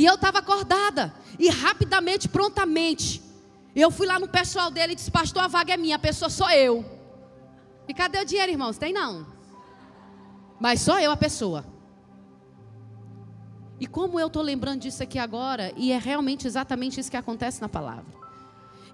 E 0.00 0.06
eu 0.06 0.14
estava 0.14 0.38
acordada. 0.38 1.12
E 1.38 1.50
rapidamente, 1.50 2.26
prontamente, 2.26 3.20
eu 3.76 3.90
fui 3.90 4.06
lá 4.06 4.18
no 4.18 4.26
pessoal 4.26 4.70
dele 4.70 4.94
e 4.94 4.96
disse: 4.96 5.10
Pastor, 5.10 5.42
a 5.42 5.46
vaga 5.46 5.74
é 5.74 5.76
minha, 5.76 5.96
a 5.96 5.98
pessoa 5.98 6.30
sou 6.30 6.50
eu. 6.50 6.82
E 7.86 7.92
cadê 7.92 8.18
o 8.18 8.24
dinheiro, 8.24 8.50
irmãos? 8.50 8.78
Tem 8.78 8.94
não. 8.94 9.26
Mas 10.58 10.80
sou 10.80 10.98
eu 10.98 11.12
a 11.12 11.18
pessoa. 11.18 11.66
E 13.78 13.86
como 13.86 14.18
eu 14.18 14.28
estou 14.28 14.42
lembrando 14.42 14.80
disso 14.80 15.02
aqui 15.02 15.18
agora, 15.18 15.70
e 15.76 15.92
é 15.92 15.98
realmente 15.98 16.46
exatamente 16.46 16.98
isso 16.98 17.10
que 17.10 17.16
acontece 17.18 17.60
na 17.60 17.68
palavra. 17.68 18.06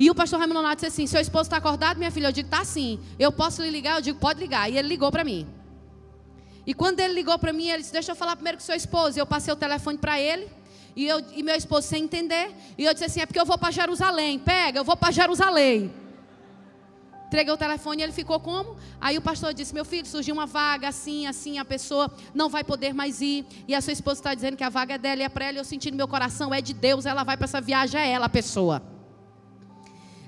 E 0.01 0.11
o 0.11 0.15
pastor 0.15 0.41
Raimundo 0.41 0.61
Nonato 0.61 0.85
disse 0.85 0.87
assim: 0.87 1.07
Seu 1.07 1.21
esposo 1.21 1.43
está 1.43 1.59
acordado, 1.59 1.99
minha 1.99 2.11
filha? 2.11 2.27
Eu 2.27 2.33
digo: 2.33 2.49
Tá 2.49 2.65
sim. 2.65 2.99
Eu 3.17 3.31
posso 3.31 3.63
lhe 3.63 3.71
ligar? 3.71 3.99
Eu 3.99 4.03
digo: 4.03 4.19
Pode 4.19 4.41
ligar. 4.41 4.69
E 4.69 4.77
ele 4.77 4.89
ligou 4.89 5.13
para 5.13 5.23
mim. 5.23 5.47
E 6.67 6.75
quando 6.75 6.99
ele 6.99 7.15
ligou 7.15 7.39
para 7.39 7.53
mim, 7.53 7.69
ele 7.69 7.83
disse: 7.83 7.93
Deixa 7.93 8.11
eu 8.11 8.17
falar 8.17 8.35
primeiro 8.35 8.59
com 8.59 8.65
seu 8.65 8.75
esposo. 8.75 9.17
E 9.17 9.21
eu 9.21 9.27
passei 9.27 9.55
o 9.55 9.57
telefone 9.57 9.99
para 9.99 10.21
ele. 10.21 10.66
E, 10.97 11.07
eu, 11.07 11.23
e 11.35 11.43
meu 11.43 11.55
esposo 11.55 11.87
sem 11.87 12.05
entender. 12.05 12.51
E 12.79 12.85
eu 12.85 12.93
disse 12.95 13.05
assim: 13.05 13.21
é 13.21 13.27
porque 13.27 13.39
eu 13.39 13.45
vou 13.45 13.59
para 13.59 13.71
Jerusalém. 13.71 14.39
Pega, 14.39 14.81
eu 14.81 14.85
vou 14.85 14.97
para 14.97 15.13
Jerusalém. 15.13 15.93
Entreguei 17.27 17.53
o 17.53 17.57
telefone 17.57 18.01
e 18.01 18.05
ele 18.05 18.13
ficou 18.13 18.41
como? 18.41 18.77
Aí 18.99 19.19
o 19.19 19.21
pastor 19.21 19.53
disse: 19.53 19.75
Meu 19.75 19.85
filho, 19.85 20.07
surgiu 20.07 20.33
uma 20.33 20.47
vaga 20.47 20.89
assim, 20.89 21.27
assim, 21.27 21.59
a 21.59 21.65
pessoa 21.65 22.11
não 22.33 22.49
vai 22.49 22.65
poder 22.65 22.95
mais 22.95 23.21
ir. 23.21 23.45
E 23.69 23.75
a 23.75 23.81
sua 23.83 23.93
esposa 23.93 24.21
está 24.21 24.35
dizendo 24.35 24.57
que 24.57 24.65
a 24.65 24.71
vaga 24.71 24.95
é 24.95 24.99
dela 24.99 25.21
e 25.21 25.25
é 25.25 25.29
para 25.29 25.45
ela. 25.45 25.59
Eu 25.59 25.65
senti 25.65 25.91
no 25.91 25.99
meu 25.99 26.09
coração: 26.09 26.55
é 26.55 26.63
de 26.63 26.73
Deus, 26.73 27.05
ela 27.05 27.25
vai 27.25 27.37
para 27.37 27.45
essa 27.45 27.61
viagem, 27.61 28.01
é 28.01 28.11
ela 28.11 28.27
a 28.27 28.31
pessoa. 28.31 28.83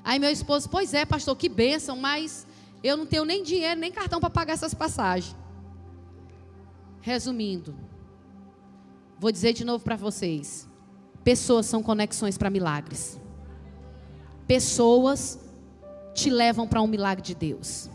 Aí 0.04 0.18
meu 0.18 0.30
esposo: 0.30 0.68
Pois 0.68 0.92
é, 0.92 1.06
pastor, 1.06 1.34
que 1.34 1.48
bênção, 1.48 1.96
mas 1.96 2.46
eu 2.82 2.96
não 2.96 3.06
tenho 3.06 3.24
nem 3.24 3.42
dinheiro, 3.42 3.80
nem 3.80 3.90
cartão 3.90 4.20
para 4.20 4.28
pagar 4.28 4.52
essas 4.52 4.74
passagens. 4.74 5.34
Resumindo, 7.00 7.74
Vou 9.18 9.32
dizer 9.32 9.52
de 9.52 9.64
novo 9.64 9.82
para 9.82 9.96
vocês: 9.96 10.68
pessoas 11.24 11.66
são 11.66 11.82
conexões 11.82 12.38
para 12.38 12.50
milagres. 12.50 13.20
Pessoas 14.46 15.38
te 16.14 16.30
levam 16.30 16.66
para 16.66 16.80
um 16.80 16.86
milagre 16.86 17.22
de 17.22 17.34
Deus. 17.34 17.90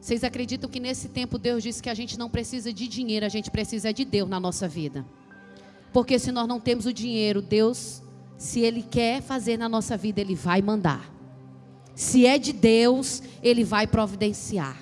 Vocês 0.00 0.24
acreditam 0.24 0.68
que 0.68 0.80
nesse 0.80 1.08
tempo 1.08 1.38
Deus 1.38 1.62
disse 1.62 1.80
que 1.80 1.88
a 1.88 1.94
gente 1.94 2.18
não 2.18 2.28
precisa 2.28 2.72
de 2.72 2.88
dinheiro, 2.88 3.24
a 3.24 3.28
gente 3.28 3.50
precisa 3.50 3.92
de 3.92 4.04
Deus 4.04 4.28
na 4.28 4.40
nossa 4.40 4.66
vida? 4.66 5.06
Porque 5.92 6.18
se 6.18 6.32
nós 6.32 6.48
não 6.48 6.58
temos 6.58 6.86
o 6.86 6.92
dinheiro, 6.92 7.40
Deus, 7.40 8.02
se 8.36 8.60
Ele 8.60 8.82
quer 8.82 9.22
fazer 9.22 9.56
na 9.56 9.68
nossa 9.68 9.96
vida, 9.96 10.20
Ele 10.20 10.34
vai 10.34 10.60
mandar. 10.60 11.12
Se 11.94 12.26
é 12.26 12.36
de 12.36 12.52
Deus, 12.52 13.22
Ele 13.42 13.62
vai 13.62 13.86
providenciar. 13.86 14.76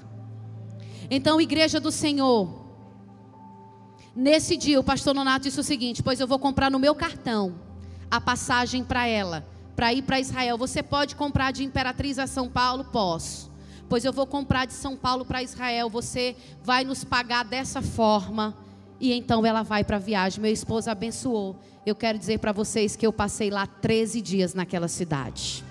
Então, 1.10 1.40
igreja 1.40 1.78
do 1.78 1.90
Senhor, 1.90 2.59
nesse 4.20 4.54
dia 4.54 4.78
o 4.78 4.85
pastor 4.85 5.14
Nonato 5.14 5.44
disse 5.44 5.59
o 5.59 5.64
seguinte: 5.64 6.02
Pois 6.02 6.20
eu 6.20 6.26
vou 6.26 6.38
comprar 6.38 6.70
no 6.70 6.78
meu 6.78 6.94
cartão 6.94 7.54
a 8.11 8.20
passagem 8.20 8.85
para 8.85 9.06
ela, 9.06 9.46
para 9.74 9.92
ir 9.92 10.02
para 10.02 10.20
Israel. 10.20 10.59
Você 10.59 10.83
pode 10.83 11.16
comprar 11.16 11.52
de 11.52 11.64
Imperatriz 11.64 12.18
a 12.18 12.26
São 12.26 12.48
Paulo? 12.48 12.85
Posso. 12.85 13.50
Pois 13.88 14.04
eu 14.04 14.12
vou 14.12 14.26
comprar 14.26 14.66
de 14.66 14.72
São 14.74 14.96
Paulo 14.96 15.24
para 15.24 15.42
Israel. 15.42 15.88
Você 15.88 16.37
vai 16.62 16.85
nos 16.85 17.02
pagar 17.02 17.44
dessa 17.44 17.80
forma. 17.80 18.56
E 19.00 19.12
então 19.12 19.44
ela 19.46 19.62
vai 19.62 19.83
para 19.83 19.96
a 19.96 20.00
viagem. 20.00 20.40
Meu 20.40 20.52
esposo 20.52 20.90
abençoou. 20.90 21.56
Eu 21.87 21.96
quero 21.96 22.18
dizer 22.18 22.38
para 22.38 22.52
vocês 22.52 22.94
que 22.94 23.06
eu 23.06 23.12
passei 23.12 23.50
lá 23.50 23.66
13 23.66 24.20
dias 24.20 24.54
naquela 24.54 24.87
cidade. 24.87 25.64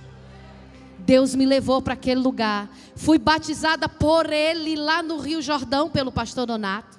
Deus 0.98 1.36
me 1.36 1.46
levou 1.46 1.82
para 1.82 1.94
aquele 1.94 2.20
lugar. 2.20 2.70
Fui 2.96 3.18
batizada 3.18 3.88
por 3.88 4.32
ele 4.34 4.76
lá 4.76 5.04
no 5.04 5.18
Rio 5.20 5.42
Jordão 5.42 5.90
pelo 5.90 6.12
pastor 6.12 6.48
Donato. 6.48 6.99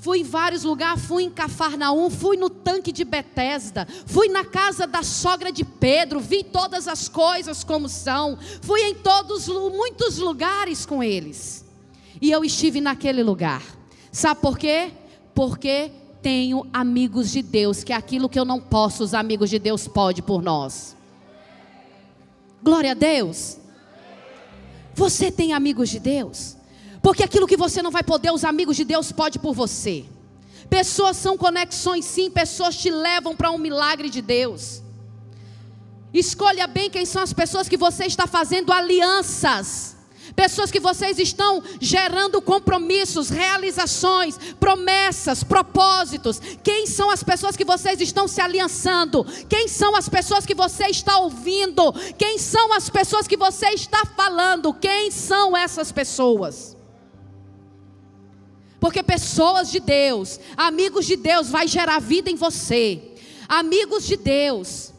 Fui 0.00 0.20
em 0.20 0.24
vários 0.24 0.62
lugares, 0.62 1.04
fui 1.04 1.24
em 1.24 1.30
Cafarnaum, 1.30 2.08
fui 2.08 2.36
no 2.36 2.48
tanque 2.48 2.92
de 2.92 3.04
Betesda, 3.04 3.86
fui 4.06 4.28
na 4.28 4.44
casa 4.44 4.86
da 4.86 5.02
sogra 5.02 5.50
de 5.50 5.64
Pedro, 5.64 6.20
vi 6.20 6.44
todas 6.44 6.86
as 6.86 7.08
coisas 7.08 7.64
como 7.64 7.88
são, 7.88 8.38
fui 8.62 8.80
em 8.82 8.94
todos 8.94 9.48
muitos 9.48 10.18
lugares 10.18 10.86
com 10.86 11.02
eles. 11.02 11.64
E 12.20 12.30
eu 12.30 12.44
estive 12.44 12.80
naquele 12.80 13.22
lugar. 13.22 13.62
Sabe 14.12 14.40
por 14.40 14.56
quê? 14.56 14.92
Porque 15.34 15.90
tenho 16.22 16.66
amigos 16.72 17.30
de 17.30 17.42
Deus, 17.42 17.82
que 17.82 17.92
é 17.92 17.96
aquilo 17.96 18.28
que 18.28 18.38
eu 18.38 18.44
não 18.44 18.60
posso, 18.60 19.02
os 19.02 19.14
amigos 19.14 19.50
de 19.50 19.58
Deus 19.58 19.88
podem 19.88 20.22
por 20.22 20.42
nós. 20.42 20.96
Glória 22.62 22.92
a 22.92 22.94
Deus. 22.94 23.56
Você 24.94 25.30
tem 25.30 25.52
amigos 25.52 25.88
de 25.88 26.00
Deus? 26.00 26.57
Porque 27.08 27.22
aquilo 27.22 27.46
que 27.46 27.56
você 27.56 27.80
não 27.80 27.90
vai 27.90 28.02
poder, 28.02 28.30
os 28.30 28.44
amigos 28.44 28.76
de 28.76 28.84
Deus 28.84 29.10
podem 29.10 29.40
por 29.40 29.54
você. 29.54 30.04
Pessoas 30.68 31.16
são 31.16 31.38
conexões, 31.38 32.04
sim, 32.04 32.30
pessoas 32.30 32.76
te 32.76 32.90
levam 32.90 33.34
para 33.34 33.50
um 33.50 33.56
milagre 33.56 34.10
de 34.10 34.20
Deus. 34.20 34.82
Escolha 36.12 36.66
bem 36.66 36.90
quem 36.90 37.06
são 37.06 37.22
as 37.22 37.32
pessoas 37.32 37.66
que 37.66 37.78
você 37.78 38.04
está 38.04 38.26
fazendo 38.26 38.70
alianças 38.70 39.96
pessoas 40.36 40.70
que 40.70 40.78
vocês 40.78 41.18
estão 41.18 41.62
gerando 41.80 42.40
compromissos, 42.40 43.28
realizações, 43.28 44.38
promessas, 44.60 45.42
propósitos. 45.42 46.40
Quem 46.62 46.86
são 46.86 47.10
as 47.10 47.24
pessoas 47.24 47.56
que 47.56 47.64
vocês 47.64 48.00
estão 48.00 48.28
se 48.28 48.40
aliançando? 48.40 49.26
Quem 49.48 49.66
são 49.66 49.96
as 49.96 50.08
pessoas 50.08 50.46
que 50.46 50.54
você 50.54 50.84
está 50.88 51.18
ouvindo? 51.18 51.92
Quem 52.16 52.38
são 52.38 52.72
as 52.72 52.88
pessoas 52.88 53.26
que 53.26 53.36
você 53.36 53.70
está 53.70 54.04
falando? 54.14 54.72
Quem 54.74 55.10
são 55.10 55.56
essas 55.56 55.90
pessoas? 55.90 56.77
Porque 58.80 59.02
pessoas 59.02 59.70
de 59.70 59.80
Deus, 59.80 60.38
amigos 60.56 61.06
de 61.06 61.16
Deus, 61.16 61.48
vai 61.48 61.66
gerar 61.66 61.98
vida 62.00 62.30
em 62.30 62.36
você. 62.36 63.14
Amigos 63.48 64.06
de 64.06 64.16
Deus, 64.16 64.92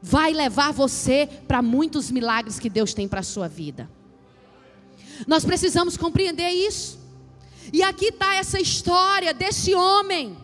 vai 0.00 0.32
levar 0.32 0.72
você 0.72 1.28
para 1.48 1.60
muitos 1.60 2.10
milagres 2.10 2.58
que 2.58 2.70
Deus 2.70 2.94
tem 2.94 3.08
para 3.08 3.20
a 3.20 3.24
sua 3.24 3.48
vida. 3.48 3.90
Nós 5.26 5.44
precisamos 5.44 5.96
compreender 5.96 6.50
isso. 6.50 6.98
E 7.72 7.82
aqui 7.82 8.06
está 8.06 8.34
essa 8.36 8.60
história 8.60 9.34
desse 9.34 9.74
homem, 9.74 10.36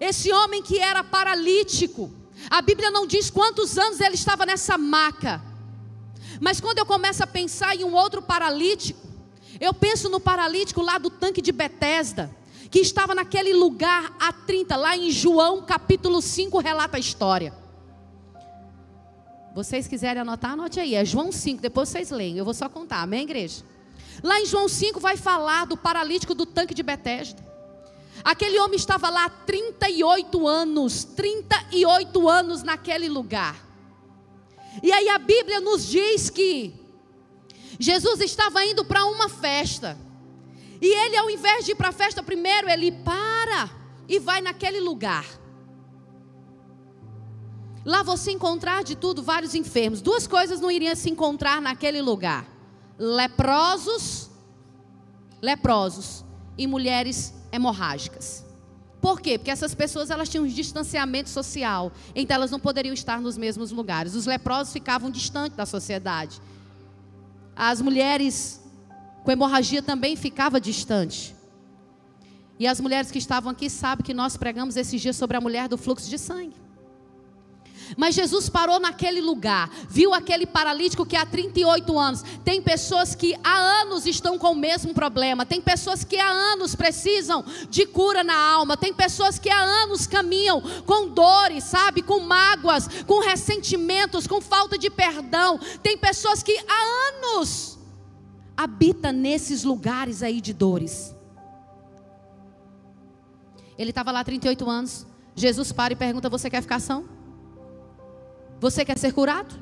esse 0.00 0.32
homem 0.32 0.62
que 0.62 0.78
era 0.78 1.04
paralítico. 1.04 2.10
A 2.50 2.60
Bíblia 2.60 2.90
não 2.90 3.06
diz 3.06 3.30
quantos 3.30 3.78
anos 3.78 4.00
ele 4.00 4.14
estava 4.14 4.44
nessa 4.44 4.76
maca. 4.76 5.42
Mas 6.40 6.60
quando 6.60 6.78
eu 6.78 6.86
começo 6.86 7.22
a 7.22 7.26
pensar 7.26 7.76
em 7.76 7.84
um 7.84 7.94
outro 7.94 8.22
paralítico, 8.22 9.07
eu 9.60 9.74
penso 9.74 10.08
no 10.08 10.20
paralítico 10.20 10.82
lá 10.82 10.98
do 10.98 11.10
tanque 11.10 11.42
de 11.42 11.52
Betesda, 11.52 12.30
que 12.70 12.78
estava 12.78 13.14
naquele 13.14 13.52
lugar 13.52 14.14
há 14.20 14.32
30, 14.32 14.76
lá 14.76 14.96
em 14.96 15.10
João 15.10 15.62
capítulo 15.62 16.20
5 16.20 16.58
relata 16.58 16.96
a 16.96 17.00
história. 17.00 17.52
Vocês 19.54 19.88
quiserem 19.88 20.22
anotar, 20.22 20.52
anote 20.52 20.78
aí. 20.78 20.94
É 20.94 21.04
João 21.04 21.32
5, 21.32 21.60
depois 21.60 21.88
vocês 21.88 22.10
leem. 22.10 22.36
Eu 22.36 22.44
vou 22.44 22.54
só 22.54 22.68
contar, 22.68 23.02
amém, 23.02 23.22
igreja? 23.22 23.64
Lá 24.22 24.40
em 24.40 24.46
João 24.46 24.68
5 24.68 25.00
vai 25.00 25.16
falar 25.16 25.66
do 25.66 25.76
paralítico 25.76 26.34
do 26.34 26.46
tanque 26.46 26.74
de 26.74 26.82
Betesda. 26.82 27.44
Aquele 28.22 28.58
homem 28.60 28.76
estava 28.76 29.08
lá 29.10 29.24
há 29.24 29.30
38 29.30 30.46
anos, 30.46 31.04
38 31.04 32.28
anos 32.28 32.62
naquele 32.62 33.08
lugar. 33.08 33.56
E 34.82 34.92
aí 34.92 35.08
a 35.08 35.18
Bíblia 35.18 35.60
nos 35.60 35.86
diz 35.86 36.30
que 36.30 36.77
Jesus 37.78 38.20
estava 38.20 38.64
indo 38.64 38.84
para 38.84 39.04
uma 39.04 39.28
festa. 39.28 39.96
E 40.80 40.86
ele, 40.86 41.16
ao 41.16 41.30
invés 41.30 41.64
de 41.64 41.72
ir 41.72 41.74
para 41.74 41.88
a 41.88 41.92
festa 41.92 42.22
primeiro, 42.22 42.68
ele 42.68 42.92
para 42.92 43.70
e 44.08 44.18
vai 44.18 44.40
naquele 44.40 44.80
lugar. 44.80 45.26
Lá 47.84 48.02
você 48.02 48.32
encontrar 48.32 48.82
de 48.84 48.96
tudo 48.96 49.22
vários 49.22 49.54
enfermos. 49.54 50.00
Duas 50.00 50.26
coisas 50.26 50.60
não 50.60 50.70
iriam 50.70 50.94
se 50.94 51.10
encontrar 51.10 51.60
naquele 51.60 52.02
lugar: 52.02 52.46
leprosos, 52.98 54.30
leprosos 55.40 56.24
e 56.56 56.66
mulheres 56.66 57.32
hemorrágicas. 57.52 58.44
Por 59.00 59.20
quê? 59.20 59.38
Porque 59.38 59.50
essas 59.50 59.74
pessoas 59.74 60.10
elas 60.10 60.28
tinham 60.28 60.44
um 60.44 60.48
distanciamento 60.48 61.30
social, 61.30 61.92
então 62.14 62.34
elas 62.34 62.50
não 62.50 62.58
poderiam 62.58 62.92
estar 62.92 63.20
nos 63.20 63.38
mesmos 63.38 63.70
lugares. 63.70 64.14
Os 64.14 64.26
leprosos 64.26 64.72
ficavam 64.72 65.10
distantes 65.10 65.56
da 65.56 65.64
sociedade. 65.64 66.40
As 67.60 67.82
mulheres 67.82 68.62
com 69.24 69.32
hemorragia 69.32 69.82
também 69.82 70.14
ficavam 70.14 70.60
distantes. 70.60 71.34
E 72.56 72.68
as 72.68 72.80
mulheres 72.80 73.10
que 73.10 73.18
estavam 73.18 73.50
aqui 73.50 73.68
sabem 73.68 74.04
que 74.04 74.14
nós 74.14 74.36
pregamos 74.36 74.76
esses 74.76 75.00
dias 75.00 75.16
sobre 75.16 75.36
a 75.36 75.40
mulher 75.40 75.68
do 75.68 75.76
fluxo 75.76 76.08
de 76.08 76.16
sangue. 76.18 76.54
Mas 77.96 78.14
Jesus 78.14 78.48
parou 78.48 78.78
naquele 78.78 79.20
lugar, 79.20 79.70
viu 79.88 80.12
aquele 80.12 80.46
paralítico 80.46 81.06
que 81.06 81.16
há 81.16 81.24
38 81.24 81.98
anos. 81.98 82.22
Tem 82.44 82.60
pessoas 82.60 83.14
que 83.14 83.34
há 83.42 83.56
anos 83.80 84.06
estão 84.06 84.38
com 84.38 84.52
o 84.52 84.56
mesmo 84.56 84.92
problema, 84.94 85.46
tem 85.46 85.60
pessoas 85.60 86.04
que 86.04 86.18
há 86.18 86.30
anos 86.30 86.74
precisam 86.74 87.44
de 87.70 87.86
cura 87.86 88.22
na 88.22 88.36
alma, 88.36 88.76
tem 88.76 88.92
pessoas 88.92 89.38
que 89.38 89.50
há 89.50 89.60
anos 89.60 90.06
caminham 90.06 90.62
com 90.84 91.08
dores, 91.08 91.64
sabe, 91.64 92.02
com 92.02 92.20
mágoas, 92.20 92.88
com 93.06 93.20
ressentimentos, 93.20 94.26
com 94.26 94.40
falta 94.40 94.76
de 94.76 94.90
perdão. 94.90 95.58
Tem 95.82 95.96
pessoas 95.96 96.42
que 96.42 96.58
há 96.68 97.08
anos 97.08 97.78
habitam 98.56 99.12
nesses 99.12 99.62
lugares 99.62 100.22
aí 100.22 100.40
de 100.40 100.52
dores. 100.52 101.14
Ele 103.78 103.90
estava 103.90 104.10
lá 104.10 104.24
38 104.24 104.68
anos. 104.68 105.06
Jesus 105.36 105.70
para 105.70 105.92
e 105.92 105.96
pergunta: 105.96 106.28
Você 106.28 106.50
quer 106.50 106.60
ficar 106.60 106.80
são? 106.80 107.17
Você 108.60 108.84
quer 108.84 108.98
ser 108.98 109.12
curado? 109.12 109.54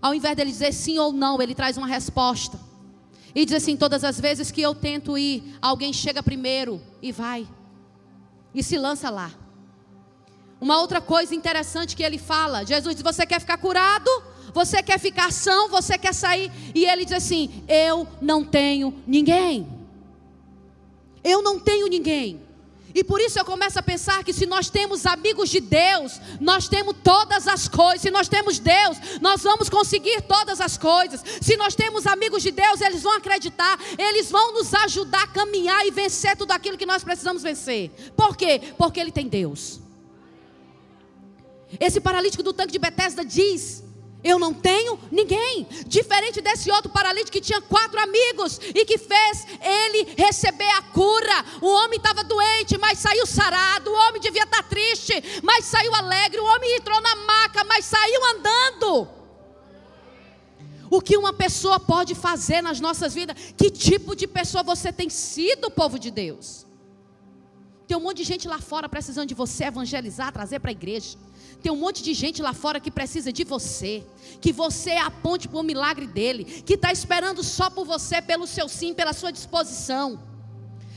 Ao 0.00 0.14
invés 0.14 0.36
dele 0.36 0.50
dizer 0.50 0.72
sim 0.72 0.98
ou 0.98 1.12
não, 1.12 1.40
ele 1.40 1.54
traz 1.54 1.76
uma 1.76 1.86
resposta. 1.86 2.58
E 3.34 3.44
diz 3.44 3.54
assim: 3.54 3.76
todas 3.76 4.02
as 4.02 4.18
vezes 4.18 4.50
que 4.50 4.60
eu 4.60 4.74
tento 4.74 5.16
ir, 5.16 5.56
alguém 5.60 5.92
chega 5.92 6.22
primeiro 6.22 6.80
e 7.00 7.12
vai. 7.12 7.46
E 8.54 8.62
se 8.62 8.76
lança 8.78 9.10
lá. 9.10 9.30
Uma 10.60 10.78
outra 10.80 11.00
coisa 11.00 11.34
interessante 11.34 11.96
que 11.96 12.02
ele 12.02 12.18
fala: 12.18 12.64
Jesus 12.64 12.94
diz: 12.94 13.02
Você 13.02 13.24
quer 13.24 13.40
ficar 13.40 13.58
curado? 13.58 14.10
Você 14.52 14.82
quer 14.82 14.98
ficar 14.98 15.32
são? 15.32 15.68
Você 15.68 15.96
quer 15.96 16.12
sair? 16.12 16.50
E 16.74 16.84
ele 16.84 17.04
diz 17.04 17.14
assim: 17.14 17.64
Eu 17.68 18.06
não 18.20 18.44
tenho 18.44 18.94
ninguém. 19.06 19.68
Eu 21.22 21.42
não 21.42 21.60
tenho 21.60 21.86
ninguém. 21.86 22.40
E 22.94 23.04
por 23.04 23.20
isso 23.20 23.38
eu 23.38 23.44
começo 23.44 23.78
a 23.78 23.82
pensar 23.82 24.24
que 24.24 24.32
se 24.32 24.46
nós 24.46 24.68
temos 24.68 25.06
amigos 25.06 25.48
de 25.48 25.60
Deus, 25.60 26.20
nós 26.40 26.68
temos 26.68 26.96
todas 27.02 27.46
as 27.46 27.68
coisas. 27.68 28.00
Se 28.00 28.10
nós 28.10 28.28
temos 28.28 28.58
Deus, 28.58 28.96
nós 29.20 29.42
vamos 29.42 29.68
conseguir 29.68 30.22
todas 30.22 30.60
as 30.60 30.76
coisas. 30.76 31.22
Se 31.40 31.56
nós 31.56 31.74
temos 31.74 32.06
amigos 32.06 32.42
de 32.42 32.50
Deus, 32.50 32.80
eles 32.80 33.02
vão 33.02 33.16
acreditar, 33.16 33.78
eles 33.96 34.30
vão 34.30 34.52
nos 34.54 34.74
ajudar 34.74 35.22
a 35.22 35.28
caminhar 35.28 35.86
e 35.86 35.90
vencer 35.90 36.36
tudo 36.36 36.52
aquilo 36.52 36.76
que 36.76 36.86
nós 36.86 37.04
precisamos 37.04 37.42
vencer. 37.42 37.90
Por 38.16 38.36
quê? 38.36 38.60
Porque 38.76 38.98
ele 38.98 39.12
tem 39.12 39.28
Deus. 39.28 39.80
Esse 41.78 42.00
paralítico 42.00 42.42
do 42.42 42.52
tanque 42.52 42.72
de 42.72 42.78
Betesda 42.78 43.24
diz 43.24 43.84
eu 44.22 44.38
não 44.38 44.52
tenho 44.52 44.98
ninguém. 45.10 45.66
Diferente 45.86 46.40
desse 46.40 46.70
outro 46.70 46.90
paralítico 46.90 47.32
que 47.32 47.40
tinha 47.40 47.60
quatro 47.60 47.98
amigos 48.00 48.60
e 48.74 48.84
que 48.84 48.98
fez 48.98 49.46
ele 49.60 50.14
receber 50.16 50.70
a 50.70 50.82
cura. 50.82 51.44
O 51.60 51.66
homem 51.66 51.96
estava 51.96 52.22
doente, 52.22 52.76
mas 52.78 52.98
saiu 52.98 53.26
sarado. 53.26 53.90
O 53.90 53.94
homem 53.94 54.20
devia 54.20 54.44
estar 54.44 54.62
triste, 54.64 55.12
mas 55.42 55.64
saiu 55.64 55.94
alegre. 55.94 56.40
O 56.40 56.44
homem 56.44 56.76
entrou 56.76 57.00
na 57.00 57.16
maca, 57.16 57.64
mas 57.64 57.84
saiu 57.84 58.20
andando. 58.34 59.08
o 60.90 61.00
que 61.00 61.16
uma 61.16 61.32
pessoa 61.32 61.78
pode 61.78 62.16
fazer 62.16 62.60
nas 62.60 62.80
nossas 62.80 63.14
vidas. 63.14 63.36
Que 63.56 63.70
tipo 63.70 64.16
de 64.16 64.26
pessoa 64.26 64.62
você 64.62 64.92
tem 64.92 65.08
sido, 65.08 65.70
povo 65.70 65.98
de 65.98 66.10
Deus? 66.10 66.66
Tem 67.86 67.96
um 67.96 68.00
monte 68.00 68.18
de 68.18 68.24
gente 68.24 68.46
lá 68.46 68.60
fora 68.60 68.88
precisando 68.88 69.28
de 69.28 69.34
você 69.34 69.64
evangelizar, 69.64 70.32
trazer 70.32 70.58
para 70.60 70.70
a 70.70 70.72
igreja. 70.72 71.16
Tem 71.62 71.70
um 71.70 71.76
monte 71.76 72.02
de 72.02 72.14
gente 72.14 72.40
lá 72.40 72.52
fora 72.52 72.80
que 72.80 72.90
precisa 72.90 73.32
de 73.32 73.44
você, 73.44 74.04
que 74.40 74.52
você 74.52 74.92
aponte 74.92 75.46
para 75.46 75.58
o 75.58 75.62
milagre 75.62 76.06
dele, 76.06 76.44
que 76.44 76.74
está 76.74 76.90
esperando 76.90 77.42
só 77.44 77.68
por 77.68 77.84
você, 77.84 78.22
pelo 78.22 78.46
seu 78.46 78.68
sim, 78.68 78.94
pela 78.94 79.12
sua 79.12 79.30
disposição. 79.30 80.30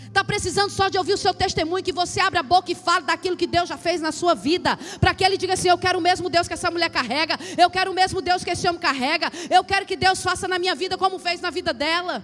Está 0.08 0.24
precisando 0.24 0.70
só 0.70 0.90
de 0.90 0.98
ouvir 0.98 1.14
o 1.14 1.18
seu 1.18 1.34
testemunho, 1.34 1.84
que 1.84 1.92
você 1.92 2.20
abra 2.20 2.42
a 2.42 2.44
boca 2.44 2.72
e 2.72 2.76
fale 2.76 3.04
daquilo 3.04 3.36
que 3.36 3.48
Deus 3.48 3.68
já 3.68 3.78
fez 3.78 4.00
na 4.00 4.12
sua 4.12 4.36
vida. 4.36 4.78
Para 5.00 5.12
que 5.14 5.24
ele 5.24 5.38
diga 5.38 5.54
assim: 5.54 5.70
Eu 5.70 5.78
quero 5.78 5.98
o 5.98 6.02
mesmo 6.02 6.30
Deus 6.30 6.48
que 6.48 6.54
essa 6.54 6.70
mulher 6.70 6.92
carrega. 6.92 7.38
Eu 7.58 7.68
quero 7.68 7.90
o 7.90 7.96
mesmo 7.96 8.22
Deus 8.22 8.44
que 8.44 8.52
esse 8.52 8.68
homem 8.68 8.80
carrega. 8.80 9.32
Eu 9.50 9.64
quero 9.64 9.88
que 9.88 9.96
Deus 9.96 10.22
faça 10.22 10.48
na 10.48 10.60
minha 10.60 10.76
vida 10.76 11.00
como 11.00 11.18
fez 11.18 11.42
na 11.42 11.50
vida 11.50 11.74
dela. 11.74 12.24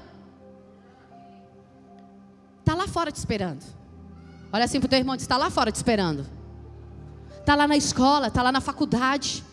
Está 2.60 2.76
lá 2.76 2.88
fora 2.88 3.12
te 3.12 3.16
esperando. 3.16 3.66
Olha 4.54 4.66
assim 4.66 4.80
para 4.80 4.86
o 4.86 4.90
teu 4.90 5.00
irmão: 5.00 5.16
está 5.16 5.36
lá 5.36 5.50
fora 5.50 5.72
te 5.72 5.76
esperando. 5.78 6.39
Está 7.40 7.56
lá 7.56 7.68
na 7.68 7.78
escola, 7.78 8.28
está 8.28 8.44
lá 8.44 8.52
na 8.52 8.62
faculdade, 8.62 9.44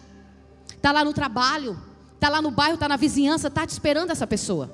está 0.69 0.93
lá 0.93 1.05
no 1.05 1.13
trabalho, 1.13 1.81
está 2.15 2.29
lá 2.29 2.43
no 2.43 2.51
bairro, 2.51 2.75
está 2.75 2.89
na 2.89 2.97
vizinhança, 2.97 3.49
está 3.49 3.67
te 3.67 3.71
esperando 3.71 4.11
essa 4.11 4.27
pessoa. 4.27 4.71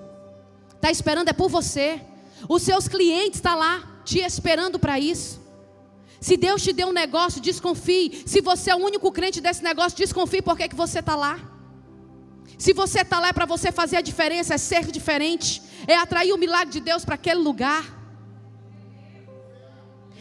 Está 0.74 0.90
esperando, 0.90 1.28
é 1.28 1.32
por 1.32 1.48
você. 1.48 2.00
Os 2.48 2.62
seus 2.62 2.88
clientes 2.88 3.38
estão 3.38 3.52
tá 3.52 3.58
lá 3.58 4.00
te 4.04 4.18
esperando 4.18 4.78
para 4.78 4.98
isso. 4.98 5.40
Se 6.20 6.36
Deus 6.36 6.62
te 6.62 6.72
deu 6.72 6.88
um 6.88 6.92
negócio, 6.92 7.40
desconfie. 7.40 8.22
Se 8.26 8.40
você 8.40 8.70
é 8.70 8.74
o 8.74 8.78
único 8.78 9.10
crente 9.10 9.40
desse 9.40 9.62
negócio, 9.62 9.98
desconfie 9.98 10.42
por 10.42 10.56
que, 10.56 10.68
que 10.68 10.74
você 10.74 11.00
está 11.00 11.16
lá. 11.16 11.38
Se 12.56 12.72
você 12.72 13.00
está 13.00 13.18
lá 13.18 13.28
é 13.28 13.32
para 13.32 13.44
você 13.44 13.72
fazer 13.72 13.96
a 13.96 14.00
diferença, 14.00 14.54
é 14.54 14.58
ser 14.58 14.86
diferente, 14.86 15.60
é 15.86 15.96
atrair 15.96 16.32
o 16.32 16.38
milagre 16.38 16.72
de 16.72 16.80
Deus 16.80 17.04
para 17.04 17.16
aquele 17.16 17.40
lugar. 17.40 18.01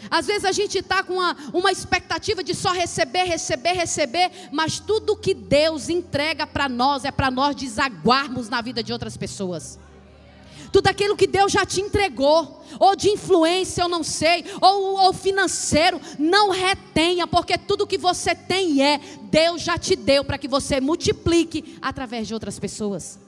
Às 0.10 0.28
vezes 0.28 0.46
a 0.46 0.52
gente 0.52 0.80
está 0.80 1.04
com 1.04 1.14
uma, 1.14 1.36
uma 1.54 1.72
expectativa 1.72 2.44
de 2.44 2.56
só 2.56 2.72
receber, 2.72 3.24
receber, 3.24 3.74
receber, 3.74 4.32
mas 4.52 4.80
tudo 4.80 5.16
que 5.16 5.34
Deus 5.34 5.90
entrega 5.90 6.48
para 6.48 6.68
nós 6.68 7.06
é 7.06 7.12
para 7.12 7.30
nós 7.30 7.56
desaguarmos 7.56 8.50
na 8.50 8.62
vida 8.62 8.84
de 8.84 8.92
outras 8.92 9.16
pessoas 9.18 9.80
tudo 10.72 10.88
aquilo 10.88 11.18
que 11.18 11.28
Deus 11.28 11.52
já 11.52 11.66
te 11.66 11.82
entregou, 11.82 12.64
ou 12.80 12.96
de 12.96 13.10
influência, 13.10 13.82
eu 13.82 13.90
não 13.90 14.04
sei, 14.04 14.46
ou, 14.62 15.00
ou 15.02 15.14
financeiro, 15.14 16.00
não 16.18 16.50
retenha, 16.50 17.28
porque 17.28 17.58
tudo 17.58 17.86
que 17.86 17.98
você 17.98 18.34
tem 18.34 18.82
é, 18.82 19.00
Deus 19.24 19.62
já 19.62 19.78
te 19.78 19.96
deu 19.96 20.24
para 20.24 20.38
que 20.38 20.48
você 20.48 20.80
multiplique 20.80 21.78
através 21.82 22.28
de 22.28 22.34
outras 22.34 22.58
pessoas. 22.58 23.20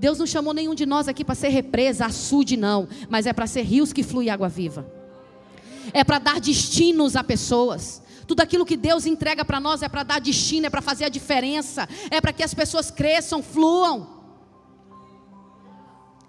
Deus 0.00 0.18
não 0.18 0.26
chamou 0.26 0.54
nenhum 0.54 0.74
de 0.74 0.86
nós 0.86 1.08
aqui 1.08 1.22
para 1.22 1.34
ser 1.34 1.50
represa, 1.50 2.06
açude, 2.06 2.56
não, 2.56 2.88
mas 3.10 3.26
é 3.26 3.34
para 3.34 3.46
ser 3.46 3.60
rios 3.60 3.92
que 3.92 4.02
fluem 4.02 4.30
água 4.30 4.48
viva. 4.48 4.90
É 5.92 6.02
para 6.02 6.18
dar 6.18 6.40
destinos 6.40 7.16
a 7.16 7.22
pessoas. 7.22 8.02
Tudo 8.26 8.40
aquilo 8.40 8.64
que 8.64 8.78
Deus 8.78 9.04
entrega 9.04 9.44
para 9.44 9.60
nós 9.60 9.82
é 9.82 9.90
para 9.90 10.02
dar 10.02 10.18
destino, 10.18 10.66
é 10.66 10.70
para 10.70 10.80
fazer 10.80 11.04
a 11.04 11.10
diferença, 11.10 11.86
é 12.10 12.18
para 12.18 12.32
que 12.32 12.42
as 12.42 12.54
pessoas 12.54 12.90
cresçam, 12.90 13.42
fluam. 13.42 14.08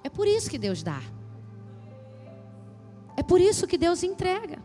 É 0.04 0.10
por 0.10 0.28
isso 0.28 0.50
que 0.50 0.58
Deus 0.58 0.84
dá. 0.84 1.02
É 3.16 3.24
por 3.24 3.40
isso 3.40 3.66
que 3.66 3.78
Deus 3.78 4.04
entrega. 4.04 4.60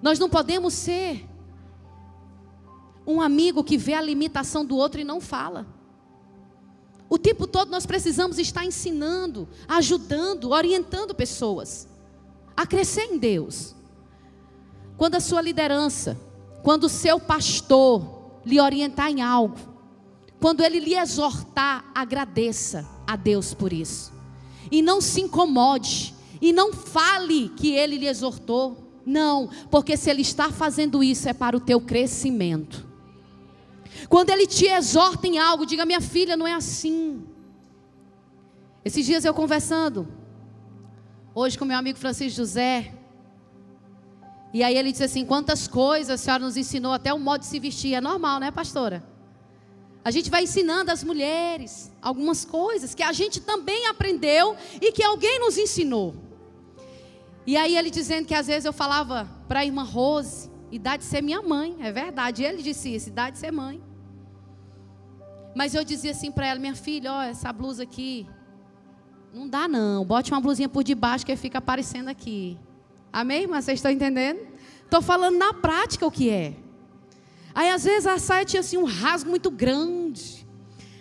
Nós 0.00 0.18
não 0.18 0.30
podemos 0.30 0.72
ser 0.72 1.28
um 3.06 3.20
amigo 3.20 3.62
que 3.62 3.76
vê 3.76 3.92
a 3.92 4.00
limitação 4.00 4.64
do 4.64 4.74
outro 4.74 5.02
e 5.02 5.04
não 5.04 5.20
fala. 5.20 5.81
O 7.12 7.18
tempo 7.18 7.46
todo 7.46 7.70
nós 7.70 7.84
precisamos 7.84 8.38
estar 8.38 8.64
ensinando, 8.64 9.46
ajudando, 9.68 10.48
orientando 10.48 11.14
pessoas 11.14 11.86
a 12.56 12.66
crescer 12.66 13.02
em 13.02 13.18
Deus. 13.18 13.74
Quando 14.96 15.16
a 15.16 15.20
sua 15.20 15.42
liderança, 15.42 16.18
quando 16.62 16.84
o 16.84 16.88
seu 16.88 17.20
pastor 17.20 18.40
lhe 18.46 18.58
orientar 18.58 19.10
em 19.10 19.20
algo, 19.20 19.58
quando 20.40 20.62
ele 20.62 20.80
lhe 20.80 20.94
exortar, 20.94 21.84
agradeça 21.94 22.88
a 23.06 23.14
Deus 23.14 23.52
por 23.52 23.74
isso. 23.74 24.10
E 24.70 24.80
não 24.80 24.98
se 24.98 25.20
incomode. 25.20 26.14
E 26.40 26.50
não 26.50 26.72
fale 26.72 27.50
que 27.50 27.72
ele 27.72 27.98
lhe 27.98 28.06
exortou. 28.06 29.02
Não, 29.04 29.50
porque 29.70 29.98
se 29.98 30.08
ele 30.08 30.22
está 30.22 30.50
fazendo 30.50 31.04
isso 31.04 31.28
é 31.28 31.34
para 31.34 31.58
o 31.58 31.60
teu 31.60 31.78
crescimento. 31.78 32.90
Quando 34.08 34.30
ele 34.30 34.46
te 34.46 34.66
exorta 34.66 35.26
em 35.26 35.38
algo, 35.38 35.66
diga: 35.66 35.84
minha 35.86 36.00
filha, 36.00 36.36
não 36.36 36.46
é 36.46 36.54
assim. 36.54 37.24
Esses 38.84 39.06
dias 39.06 39.24
eu 39.24 39.32
conversando, 39.32 40.08
hoje 41.34 41.58
com 41.58 41.64
meu 41.64 41.78
amigo 41.78 41.98
Francisco 41.98 42.36
José, 42.36 42.92
e 44.52 44.62
aí 44.62 44.76
ele 44.76 44.92
disse 44.92 45.04
assim: 45.04 45.24
quantas 45.24 45.66
coisas 45.66 46.10
a 46.10 46.16
senhora 46.22 46.44
nos 46.44 46.56
ensinou, 46.56 46.92
até 46.92 47.12
o 47.12 47.18
modo 47.18 47.40
de 47.40 47.46
se 47.46 47.58
vestir. 47.58 47.94
É 47.94 48.00
normal, 48.00 48.38
né, 48.40 48.50
pastora? 48.50 49.02
A 50.04 50.10
gente 50.10 50.28
vai 50.30 50.42
ensinando 50.42 50.90
as 50.90 51.04
mulheres 51.04 51.92
algumas 52.02 52.44
coisas 52.44 52.92
que 52.92 53.04
a 53.04 53.12
gente 53.12 53.40
também 53.40 53.86
aprendeu 53.86 54.56
e 54.80 54.90
que 54.90 55.02
alguém 55.02 55.38
nos 55.38 55.56
ensinou. 55.56 56.14
E 57.46 57.56
aí 57.56 57.76
ele 57.76 57.90
dizendo 57.90 58.26
que 58.26 58.34
às 58.34 58.48
vezes 58.48 58.64
eu 58.64 58.72
falava 58.72 59.28
para 59.48 59.60
a 59.60 59.64
irmã 59.64 59.84
Rose, 59.84 60.50
idade 60.72 61.04
de 61.04 61.08
ser 61.08 61.22
minha 61.22 61.42
mãe, 61.42 61.76
é 61.80 61.92
verdade. 61.92 62.42
Ele 62.42 62.62
disse 62.62 62.94
isso, 62.94 63.10
idade 63.10 63.34
de 63.34 63.38
ser 63.38 63.52
mãe. 63.52 63.80
Mas 65.54 65.74
eu 65.74 65.84
dizia 65.84 66.12
assim 66.12 66.32
para 66.32 66.46
ela, 66.46 66.58
minha 66.58 66.74
filha, 66.74 67.12
ó, 67.12 67.22
essa 67.22 67.52
blusa 67.52 67.82
aqui 67.82 68.26
não 69.32 69.48
dá 69.48 69.68
não. 69.68 70.04
Bote 70.04 70.30
uma 70.32 70.40
blusinha 70.40 70.68
por 70.68 70.82
debaixo 70.82 71.24
que 71.24 71.34
fica 71.36 71.58
aparecendo 71.58 72.08
aqui. 72.08 72.58
Amém, 73.12 73.42
irmã? 73.42 73.60
Vocês 73.60 73.78
estão 73.78 73.90
entendendo? 73.90 74.40
Estou 74.84 75.00
falando 75.00 75.36
na 75.38 75.54
prática 75.54 76.06
o 76.06 76.10
que 76.10 76.28
é. 76.28 76.54
Aí 77.54 77.70
às 77.70 77.84
vezes 77.84 78.06
a 78.06 78.18
saia 78.18 78.44
tinha 78.44 78.60
assim 78.60 78.78
um 78.78 78.84
rasgo 78.84 79.28
muito 79.28 79.50
grande. 79.50 80.46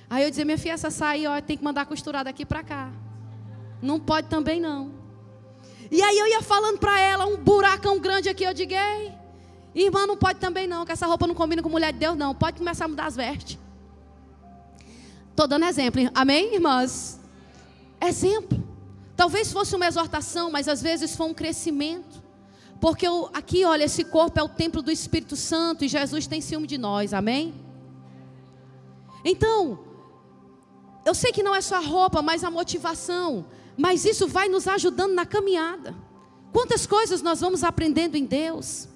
Aí 0.10 0.24
eu 0.24 0.30
dizia, 0.30 0.44
minha 0.44 0.58
filha, 0.58 0.74
essa 0.74 0.90
saia 0.90 1.32
ó, 1.32 1.42
tem 1.42 1.58
que 1.58 1.64
mandar 1.64 1.86
costurar 1.86 2.24
daqui 2.24 2.46
para 2.46 2.64
cá. 2.64 2.92
Não 3.82 4.00
pode 4.00 4.28
também 4.28 4.60
não. 4.60 4.94
E 5.90 6.02
aí 6.02 6.18
eu 6.18 6.28
ia 6.28 6.42
falando 6.42 6.78
para 6.78 7.00
ela, 7.00 7.26
um 7.26 7.38
buracão 7.38 8.00
grande 8.00 8.30
aqui, 8.30 8.44
eu 8.44 8.54
digo, 8.54 8.74
ei, 8.74 9.12
irmã, 9.74 10.06
não 10.06 10.18
pode 10.18 10.40
também 10.40 10.68
não, 10.68 10.86
que 10.86 10.92
essa 10.92 11.08
roupa 11.08 11.26
não 11.26 11.36
combina 11.36 11.62
com 11.62 11.70
mulher 11.70 11.94
de 11.94 12.00
Deus 12.00 12.18
não. 12.18 12.36
Pode 12.36 12.58
começar 12.58 12.86
a 12.86 12.88
mudar 12.88 13.06
as 13.06 13.16
vestes. 13.16 13.58
Estou 15.30 15.48
dando 15.48 15.66
exemplo, 15.66 16.02
amém, 16.14 16.54
irmãs? 16.54 17.20
Exemplo. 18.02 18.62
Talvez 19.16 19.52
fosse 19.52 19.76
uma 19.76 19.88
exortação, 19.88 20.52
mas 20.52 20.68
às 20.68 20.82
vezes 20.82 21.16
foi 21.16 21.28
um 21.28 21.34
crescimento. 21.34 22.22
Porque 22.80 23.08
eu, 23.08 23.30
aqui, 23.34 23.64
olha, 23.64 23.84
esse 23.84 24.04
corpo 24.04 24.40
é 24.40 24.44
o 24.44 24.50
templo 24.50 24.82
do 24.82 24.92
Espírito 24.92 25.36
Santo 25.36 25.86
e 25.86 25.88
Jesus 25.88 26.26
tem 26.26 26.42
ciúme 26.42 26.66
de 26.66 26.78
nós, 26.78 27.14
amém? 27.14 27.54
Então, 29.24 29.80
eu 31.06 31.14
sei 31.14 31.32
que 31.32 31.44
não 31.44 31.56
é 31.56 31.62
só 31.62 31.76
a 31.76 31.80
roupa, 31.80 32.22
mas 32.22 32.44
a 32.44 32.50
motivação. 32.50 33.46
Mas 33.78 34.04
isso 34.04 34.28
vai 34.28 34.50
nos 34.50 34.68
ajudando 34.68 35.14
na 35.14 35.26
caminhada. 35.26 35.96
Quantas 36.52 36.86
coisas 36.86 37.22
nós 37.22 37.40
vamos 37.40 37.64
aprendendo 37.64 38.16
em 38.16 38.26
Deus? 38.26 38.88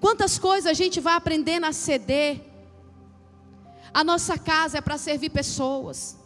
Quantas 0.00 0.38
coisas 0.38 0.66
a 0.70 0.74
gente 0.74 1.00
vai 1.00 1.14
aprendendo 1.14 1.64
a 1.66 1.72
ceder? 1.72 2.40
A 3.92 4.02
nossa 4.02 4.36
casa 4.36 4.78
é 4.78 4.80
para 4.80 4.98
servir 4.98 5.30
pessoas. 5.30 6.18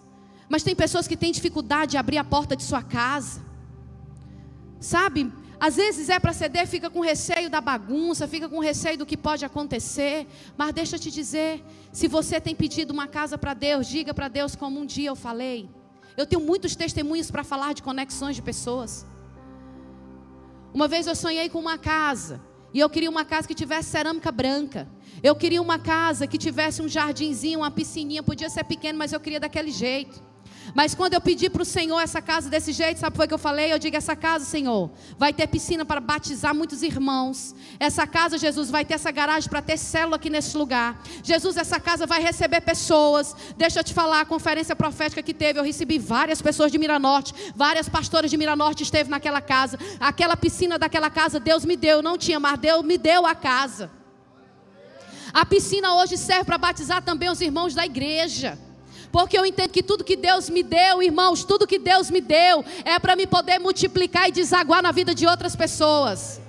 Mas 0.48 0.62
tem 0.62 0.74
pessoas 0.74 1.06
que 1.06 1.16
têm 1.16 1.30
dificuldade 1.30 1.92
de 1.92 1.96
abrir 1.98 2.18
a 2.18 2.24
porta 2.24 2.56
de 2.56 2.62
sua 2.62 2.82
casa. 2.82 3.42
Sabe? 4.80 5.30
Às 5.60 5.76
vezes 5.76 6.08
é 6.08 6.18
para 6.20 6.32
ceder, 6.32 6.66
fica 6.66 6.88
com 6.88 7.00
receio 7.00 7.50
da 7.50 7.60
bagunça, 7.60 8.28
fica 8.28 8.48
com 8.48 8.60
receio 8.60 8.96
do 8.96 9.04
que 9.04 9.16
pode 9.16 9.44
acontecer. 9.44 10.26
Mas 10.56 10.72
deixa 10.72 10.96
eu 10.96 11.00
te 11.00 11.10
dizer: 11.10 11.64
se 11.92 12.06
você 12.06 12.40
tem 12.40 12.54
pedido 12.54 12.92
uma 12.92 13.08
casa 13.08 13.36
para 13.36 13.54
Deus, 13.54 13.86
diga 13.86 14.14
para 14.14 14.28
Deus 14.28 14.54
como 14.54 14.80
um 14.80 14.86
dia 14.86 15.10
eu 15.10 15.16
falei. 15.16 15.68
Eu 16.16 16.26
tenho 16.26 16.40
muitos 16.40 16.74
testemunhos 16.74 17.30
para 17.30 17.44
falar 17.44 17.74
de 17.74 17.82
conexões 17.82 18.36
de 18.36 18.42
pessoas. 18.42 19.04
Uma 20.72 20.86
vez 20.86 21.06
eu 21.06 21.14
sonhei 21.14 21.48
com 21.48 21.58
uma 21.58 21.76
casa, 21.76 22.40
e 22.72 22.80
eu 22.80 22.88
queria 22.90 23.10
uma 23.10 23.24
casa 23.24 23.48
que 23.48 23.54
tivesse 23.54 23.90
cerâmica 23.90 24.30
branca. 24.30 24.88
Eu 25.22 25.34
queria 25.34 25.60
uma 25.60 25.78
casa 25.78 26.26
que 26.26 26.38
tivesse 26.38 26.80
um 26.82 26.88
jardinzinho, 26.88 27.60
uma 27.60 27.70
piscininha, 27.70 28.22
podia 28.22 28.48
ser 28.48 28.64
pequeno, 28.64 28.98
mas 28.98 29.12
eu 29.12 29.20
queria 29.20 29.40
daquele 29.40 29.70
jeito. 29.70 30.22
Mas 30.74 30.94
quando 30.94 31.14
eu 31.14 31.20
pedi 31.20 31.48
para 31.48 31.62
o 31.62 31.64
Senhor 31.64 31.98
essa 32.00 32.20
casa 32.20 32.48
desse 32.48 32.72
jeito, 32.72 33.00
sabe 33.00 33.18
o 33.18 33.28
que 33.28 33.34
eu 33.34 33.38
falei? 33.38 33.72
Eu 33.72 33.78
digo: 33.78 33.96
essa 33.96 34.14
casa, 34.14 34.44
Senhor, 34.44 34.90
vai 35.16 35.32
ter 35.32 35.46
piscina 35.46 35.84
para 35.84 36.00
batizar 36.00 36.54
muitos 36.54 36.82
irmãos. 36.82 37.54
Essa 37.78 38.06
casa, 38.06 38.38
Jesus, 38.38 38.70
vai 38.70 38.84
ter 38.84 38.94
essa 38.94 39.10
garagem 39.10 39.48
para 39.48 39.62
ter 39.62 39.76
célula 39.76 40.16
aqui 40.16 40.30
nesse 40.30 40.56
lugar. 40.56 41.02
Jesus, 41.22 41.56
essa 41.56 41.80
casa 41.80 42.06
vai 42.06 42.22
receber 42.22 42.60
pessoas. 42.60 43.34
Deixa 43.56 43.80
eu 43.80 43.84
te 43.84 43.94
falar, 43.94 44.20
a 44.20 44.24
conferência 44.24 44.74
profética 44.76 45.22
que 45.22 45.34
teve, 45.34 45.58
eu 45.58 45.64
recebi 45.64 45.98
várias 45.98 46.42
pessoas 46.42 46.70
de 46.70 46.78
Miranorte, 46.78 47.34
várias 47.54 47.88
pastoras 47.88 48.30
de 48.30 48.36
Miranorte 48.36 48.82
esteve 48.82 49.10
naquela 49.10 49.40
casa. 49.40 49.78
Aquela 49.98 50.36
piscina 50.36 50.78
daquela 50.78 51.10
casa, 51.10 51.40
Deus 51.40 51.64
me 51.64 51.76
deu, 51.76 52.02
não 52.02 52.18
tinha, 52.18 52.38
mas 52.38 52.58
Deus 52.58 52.84
me 52.84 52.98
deu 52.98 53.26
a 53.26 53.34
casa. 53.34 53.90
A 55.32 55.44
piscina 55.44 55.94
hoje 55.94 56.16
serve 56.16 56.44
para 56.44 56.58
batizar 56.58 57.02
também 57.02 57.30
os 57.30 57.40
irmãos 57.40 57.74
da 57.74 57.84
igreja. 57.84 58.58
Porque 59.10 59.38
eu 59.38 59.46
entendo 59.46 59.70
que 59.70 59.82
tudo 59.82 60.04
que 60.04 60.16
Deus 60.16 60.50
me 60.50 60.62
deu, 60.62 61.02
irmãos, 61.02 61.44
tudo 61.44 61.66
que 61.66 61.78
Deus 61.78 62.10
me 62.10 62.20
deu 62.20 62.64
é 62.84 62.98
para 62.98 63.16
me 63.16 63.26
poder 63.26 63.58
multiplicar 63.58 64.28
e 64.28 64.32
desaguar 64.32 64.82
na 64.82 64.92
vida 64.92 65.14
de 65.14 65.26
outras 65.26 65.56
pessoas. 65.56 66.40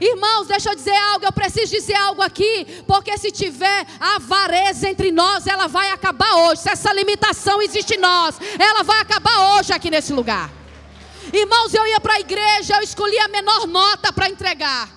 Irmãos, 0.00 0.46
deixa 0.46 0.70
eu 0.70 0.74
dizer 0.74 0.96
algo, 0.96 1.24
eu 1.24 1.32
preciso 1.32 1.72
dizer 1.72 1.94
algo 1.94 2.20
aqui, 2.22 2.82
porque 2.86 3.16
se 3.16 3.30
tiver 3.30 3.86
avareza 3.98 4.88
entre 4.88 5.10
nós, 5.10 5.46
ela 5.46 5.66
vai 5.66 5.90
acabar 5.90 6.34
hoje. 6.34 6.62
Se 6.62 6.70
essa 6.70 6.92
limitação 6.92 7.62
existe 7.62 7.94
em 7.94 7.98
nós, 7.98 8.36
ela 8.58 8.82
vai 8.82 9.00
acabar 9.00 9.54
hoje 9.54 9.72
aqui 9.72 9.90
nesse 9.90 10.12
lugar. 10.12 10.52
Irmãos, 11.32 11.72
eu 11.74 11.86
ia 11.86 12.00
para 12.00 12.14
a 12.14 12.20
igreja, 12.20 12.76
eu 12.76 12.82
escolhi 12.82 13.18
a 13.18 13.28
menor 13.28 13.66
nota 13.66 14.12
para 14.12 14.28
entregar. 14.28 14.88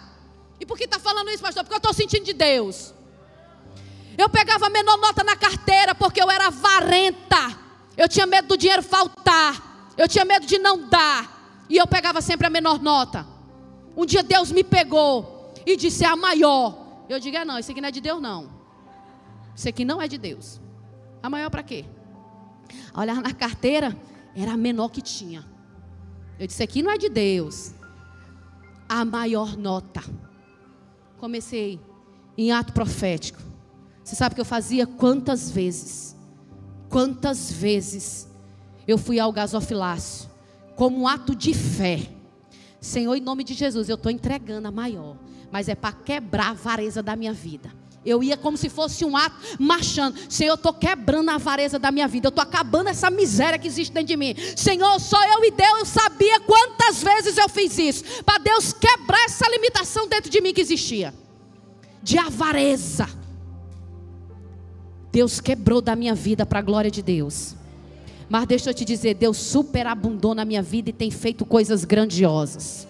E 0.60 0.66
por 0.66 0.78
que 0.78 0.84
está 0.84 1.00
falando 1.00 1.30
isso, 1.30 1.42
pastor? 1.42 1.64
Porque 1.64 1.76
eu 1.76 1.78
estou 1.78 1.94
sentindo 1.94 2.26
de 2.26 2.34
Deus. 2.34 2.94
Eu 4.20 4.28
pegava 4.28 4.68
a 4.68 4.70
menor 4.70 4.98
nota 4.98 5.24
na 5.24 5.38
carteira 5.38 5.96
porque 5.96 6.22
eu 6.22 6.30
era 6.30 6.48
avarenta. 6.48 7.58
Eu 7.96 8.10
tinha 8.10 8.26
medo 8.26 8.50
do 8.50 8.58
dinheiro 8.58 8.84
faltar. 8.84 9.94
Eu 9.98 10.10
tinha 10.10 10.26
medo 10.26 10.46
de 10.46 10.58
não 10.58 10.90
dar. 10.90 11.66
E 11.70 11.78
eu 11.78 11.88
pegava 11.88 12.20
sempre 12.20 12.46
a 12.46 12.50
menor 12.50 12.82
nota. 12.82 13.26
Um 13.96 14.06
dia 14.06 14.22
Deus 14.22 14.52
me 14.52 14.62
pegou 14.62 15.54
e 15.66 15.78
disse: 15.78 16.04
é 16.04 16.08
a 16.10 16.18
maior. 16.18 17.06
Eu 17.08 17.18
digo: 17.18 17.38
é 17.38 17.46
não, 17.46 17.58
isso 17.58 17.72
aqui 17.72 17.80
não 17.80 17.88
é 17.88 17.92
de 17.92 18.02
Deus, 18.02 18.22
não. 18.22 18.50
Isso 19.56 19.70
aqui 19.70 19.86
não 19.86 20.02
é 20.02 20.08
de 20.08 20.18
Deus. 20.18 20.60
A 21.24 21.30
maior 21.30 21.50
para 21.50 21.64
quê? 21.64 21.86
Olhar 22.94 23.22
na 23.22 23.34
carteira, 23.34 23.96
era 24.36 24.52
a 24.52 24.58
menor 24.58 24.90
que 24.90 25.02
tinha. 25.02 25.46
Eu 26.38 26.46
disse: 26.46 26.62
aqui 26.62 26.82
não 26.82 26.92
é 26.92 26.98
de 26.98 27.08
Deus. 27.08 27.72
A 28.90 29.06
maior 29.06 29.56
nota. 29.56 30.04
Comecei 31.18 31.80
em 32.38 32.52
ato 32.52 32.74
profético. 32.74 33.49
Você 34.10 34.16
sabe 34.16 34.34
que 34.34 34.42
eu 34.42 34.46
fazia 34.46 34.88
quantas 34.88 35.52
vezes? 35.52 36.16
Quantas 36.90 37.52
vezes 37.52 38.28
eu 38.88 38.98
fui 38.98 39.20
ao 39.20 39.32
gasofilácio 39.32 40.28
como 40.76 41.02
um 41.02 41.08
ato 41.08 41.36
de 41.36 41.54
fé. 41.54 42.10
Senhor, 42.82 43.14
em 43.14 43.22
nome 43.22 43.44
de 43.44 43.54
Jesus, 43.54 43.88
eu 43.88 43.94
estou 43.94 44.12
entregando 44.12 44.68
a 44.68 44.72
maior, 44.72 45.16
mas 45.52 45.70
é 45.70 45.76
para 45.76 45.92
quebrar 45.92 46.50
a 46.50 46.54
vareza 46.54 47.04
da 47.04 47.16
minha 47.16 47.32
vida. 47.32 47.72
Eu 48.04 48.24
ia 48.24 48.36
como 48.36 48.58
se 48.58 48.68
fosse 48.68 49.06
um 49.06 49.16
ato 49.16 49.36
marchando. 49.60 50.18
Senhor, 50.28 50.54
eu 50.54 50.56
estou 50.56 50.74
quebrando 50.74 51.30
a 51.30 51.36
avareza 51.36 51.78
da 51.78 51.92
minha 51.92 52.08
vida. 52.08 52.30
Eu 52.30 52.30
estou 52.30 52.42
acabando 52.42 52.90
essa 52.90 53.12
miséria 53.12 53.60
que 53.60 53.68
existe 53.68 53.94
dentro 53.94 54.08
de 54.08 54.18
mim. 54.18 54.34
Senhor, 54.56 55.00
só 55.00 55.24
eu 55.36 55.46
e 55.46 55.52
Deus. 55.52 55.80
Eu 55.80 55.86
sabia 55.86 56.40
quantas 56.40 57.04
vezes 57.04 57.38
eu 57.38 57.48
fiz 57.48 57.78
isso. 57.78 58.24
Para 58.24 58.40
Deus 58.40 58.74
quebrar 58.74 59.24
essa 59.26 59.48
limitação 59.52 60.08
dentro 60.08 60.32
de 60.32 60.42
mim 60.42 60.52
que 60.52 60.62
existia. 60.62 61.14
De 62.02 62.18
avareza. 62.18 63.19
Deus 65.12 65.40
quebrou 65.40 65.82
da 65.82 65.96
minha 65.96 66.14
vida 66.14 66.46
para 66.46 66.60
a 66.60 66.62
glória 66.62 66.92
de 66.92 67.02
Deus. 67.02 67.56
Mas 68.30 68.46
deixa 68.46 68.70
eu 68.70 68.74
te 68.74 68.86
dizer, 68.86 69.16
Deus 69.16 69.38
superabundou 69.38 70.36
na 70.36 70.46
minha 70.46 70.62
vida 70.62 70.92
e 70.92 70.94
tem 70.94 71.10
feito 71.10 71.46
coisas 71.46 71.84
grandiosas. 71.84 72.88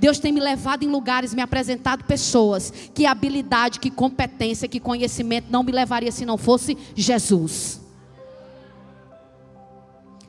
Deus 0.00 0.18
tem 0.18 0.32
me 0.32 0.40
levado 0.40 0.82
em 0.82 0.88
lugares, 0.88 1.34
me 1.34 1.42
apresentado 1.42 2.04
pessoas 2.04 2.72
que 2.94 3.04
habilidade, 3.04 3.78
que 3.78 3.90
competência, 3.90 4.66
que 4.66 4.80
conhecimento 4.80 5.46
não 5.50 5.62
me 5.62 5.70
levaria 5.70 6.10
se 6.10 6.24
não 6.24 6.38
fosse 6.38 6.76
Jesus. 6.94 7.80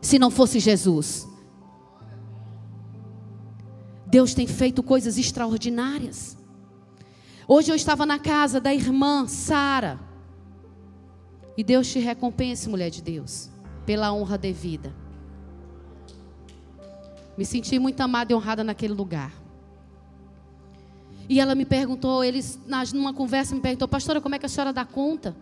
Se 0.02 0.20
não 0.20 0.30
fosse 0.30 0.60
Jesus. 0.60 1.28
Deus 4.06 4.34
tem 4.34 4.46
feito 4.46 4.84
coisas 4.84 5.18
extraordinárias. 5.18 6.38
Hoje 7.48 7.72
eu 7.72 7.76
estava 7.76 8.06
na 8.06 8.20
casa 8.20 8.60
da 8.60 8.74
irmã 8.74 9.26
Sara. 9.28 10.00
E 11.58 11.64
Deus 11.64 11.88
te 11.88 12.00
recompense, 12.00 12.68
mulher 12.68 12.90
de 12.90 13.02
Deus, 13.02 13.50
pela 13.86 14.12
honra 14.12 14.38
devida. 14.38 14.94
Me 17.38 17.46
senti 17.46 17.78
muito 17.80 18.00
amada 18.02 18.32
e 18.32 18.36
honrada 18.36 18.64
naquele 18.64 18.94
lugar. 18.94 19.32
E 21.30 21.40
ela 21.40 21.56
me 21.56 21.66
perguntou, 21.66 22.24
eles, 22.24 22.60
numa 22.94 23.14
conversa, 23.14 23.56
me 23.56 23.62
perguntou, 23.62 23.88
pastora, 23.88 24.20
como 24.20 24.36
é 24.36 24.40
que 24.40 24.46
a 24.46 24.50
senhora 24.50 24.74
dá 24.74 24.84
conta 24.84 25.36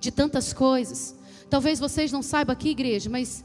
de 0.00 0.10
tantas 0.10 0.52
coisas? 0.52 1.16
Talvez 1.50 1.78
vocês 1.78 2.10
não 2.10 2.22
saibam 2.22 2.52
aqui, 2.52 2.70
igreja, 2.70 3.10
mas 3.10 3.44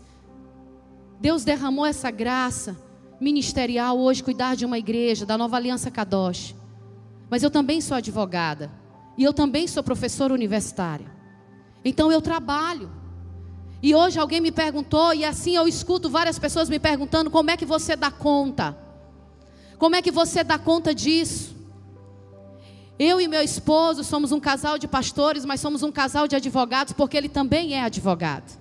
Deus 1.19 1.43
derramou 1.43 1.85
essa 1.85 2.09
graça 2.09 2.77
ministerial 3.19 3.97
hoje, 3.99 4.23
cuidar 4.23 4.55
de 4.55 4.65
uma 4.65 4.77
igreja, 4.77 5.25
da 5.25 5.37
nova 5.37 5.57
aliança 5.57 5.91
Kadosh. 5.91 6.55
Mas 7.29 7.43
eu 7.43 7.49
também 7.49 7.81
sou 7.81 7.97
advogada. 7.97 8.71
E 9.17 9.23
eu 9.23 9.33
também 9.33 9.67
sou 9.67 9.83
professora 9.83 10.33
universitária. 10.33 11.16
Então 11.87 12.11
eu 12.11 12.21
trabalho. 12.21 12.91
E 13.81 13.95
hoje 13.95 14.19
alguém 14.19 14.41
me 14.41 14.51
perguntou, 14.51 15.13
e 15.13 15.23
assim 15.23 15.55
eu 15.55 15.67
escuto 15.67 16.09
várias 16.09 16.37
pessoas 16.37 16.69
me 16.69 16.79
perguntando: 16.79 17.31
como 17.31 17.49
é 17.49 17.55
que 17.55 17.65
você 17.65 17.95
dá 17.95 18.11
conta? 18.11 18.77
Como 19.77 19.95
é 19.95 20.01
que 20.01 20.11
você 20.11 20.43
dá 20.43 20.57
conta 20.57 20.93
disso? 20.93 21.55
Eu 22.99 23.21
e 23.21 23.27
meu 23.27 23.41
esposo 23.41 24.03
somos 24.03 24.31
um 24.31 24.39
casal 24.39 24.77
de 24.77 24.87
pastores, 24.87 25.45
mas 25.45 25.61
somos 25.61 25.83
um 25.83 25.91
casal 25.91 26.27
de 26.27 26.35
advogados, 26.35 26.93
porque 26.93 27.15
ele 27.15 27.29
também 27.29 27.75
é 27.75 27.83
advogado. 27.83 28.57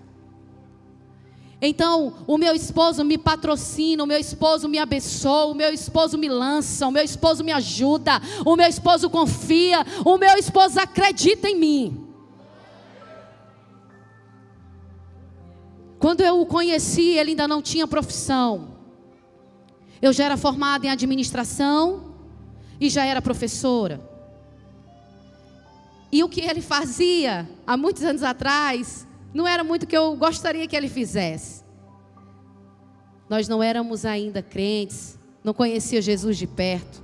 Então, 1.60 2.12
o 2.26 2.36
meu 2.36 2.54
esposo 2.54 3.02
me 3.02 3.16
patrocina, 3.16 4.04
o 4.04 4.06
meu 4.06 4.18
esposo 4.18 4.68
me 4.68 4.78
abençoa, 4.78 5.46
o 5.46 5.54
meu 5.54 5.72
esposo 5.72 6.18
me 6.18 6.28
lança, 6.28 6.86
o 6.86 6.90
meu 6.90 7.02
esposo 7.02 7.42
me 7.42 7.50
ajuda, 7.50 8.20
o 8.44 8.54
meu 8.54 8.68
esposo 8.68 9.08
confia, 9.08 9.84
o 10.04 10.18
meu 10.18 10.36
esposo 10.36 10.78
acredita 10.78 11.48
em 11.48 11.58
mim. 11.58 12.05
Quando 15.98 16.20
eu 16.20 16.40
o 16.40 16.46
conheci, 16.46 17.12
ele 17.12 17.30
ainda 17.30 17.48
não 17.48 17.62
tinha 17.62 17.86
profissão. 17.86 18.76
Eu 20.00 20.12
já 20.12 20.24
era 20.24 20.36
formada 20.36 20.86
em 20.86 20.90
administração 20.90 22.14
e 22.80 22.90
já 22.90 23.04
era 23.04 23.22
professora. 23.22 24.00
E 26.12 26.22
o 26.22 26.28
que 26.28 26.40
ele 26.40 26.60
fazia 26.60 27.48
há 27.66 27.76
muitos 27.76 28.02
anos 28.02 28.22
atrás 28.22 29.06
não 29.34 29.46
era 29.46 29.64
muito 29.64 29.82
o 29.82 29.86
que 29.86 29.96
eu 29.96 30.16
gostaria 30.16 30.66
que 30.66 30.76
ele 30.76 30.88
fizesse. 30.88 31.64
Nós 33.28 33.48
não 33.48 33.62
éramos 33.62 34.04
ainda 34.04 34.40
crentes, 34.40 35.18
não 35.42 35.52
conhecia 35.52 36.00
Jesus 36.00 36.36
de 36.36 36.46
perto. 36.46 37.02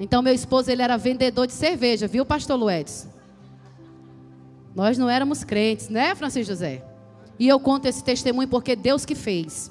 Então 0.00 0.22
meu 0.22 0.32
esposo 0.32 0.70
ele 0.70 0.80
era 0.80 0.96
vendedor 0.96 1.46
de 1.46 1.52
cerveja, 1.52 2.06
viu, 2.06 2.24
pastor 2.24 2.58
Luedson? 2.58 3.08
Nós 4.74 4.96
não 4.96 5.10
éramos 5.10 5.42
crentes, 5.42 5.88
né, 5.88 6.14
Francisco 6.14 6.52
José? 6.52 6.87
E 7.38 7.46
eu 7.46 7.60
conto 7.60 7.86
esse 7.86 8.02
testemunho 8.02 8.48
porque 8.48 8.74
Deus 8.74 9.04
que 9.04 9.14
fez. 9.14 9.70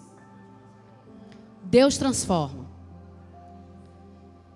Deus 1.64 1.98
transforma. 1.98 2.66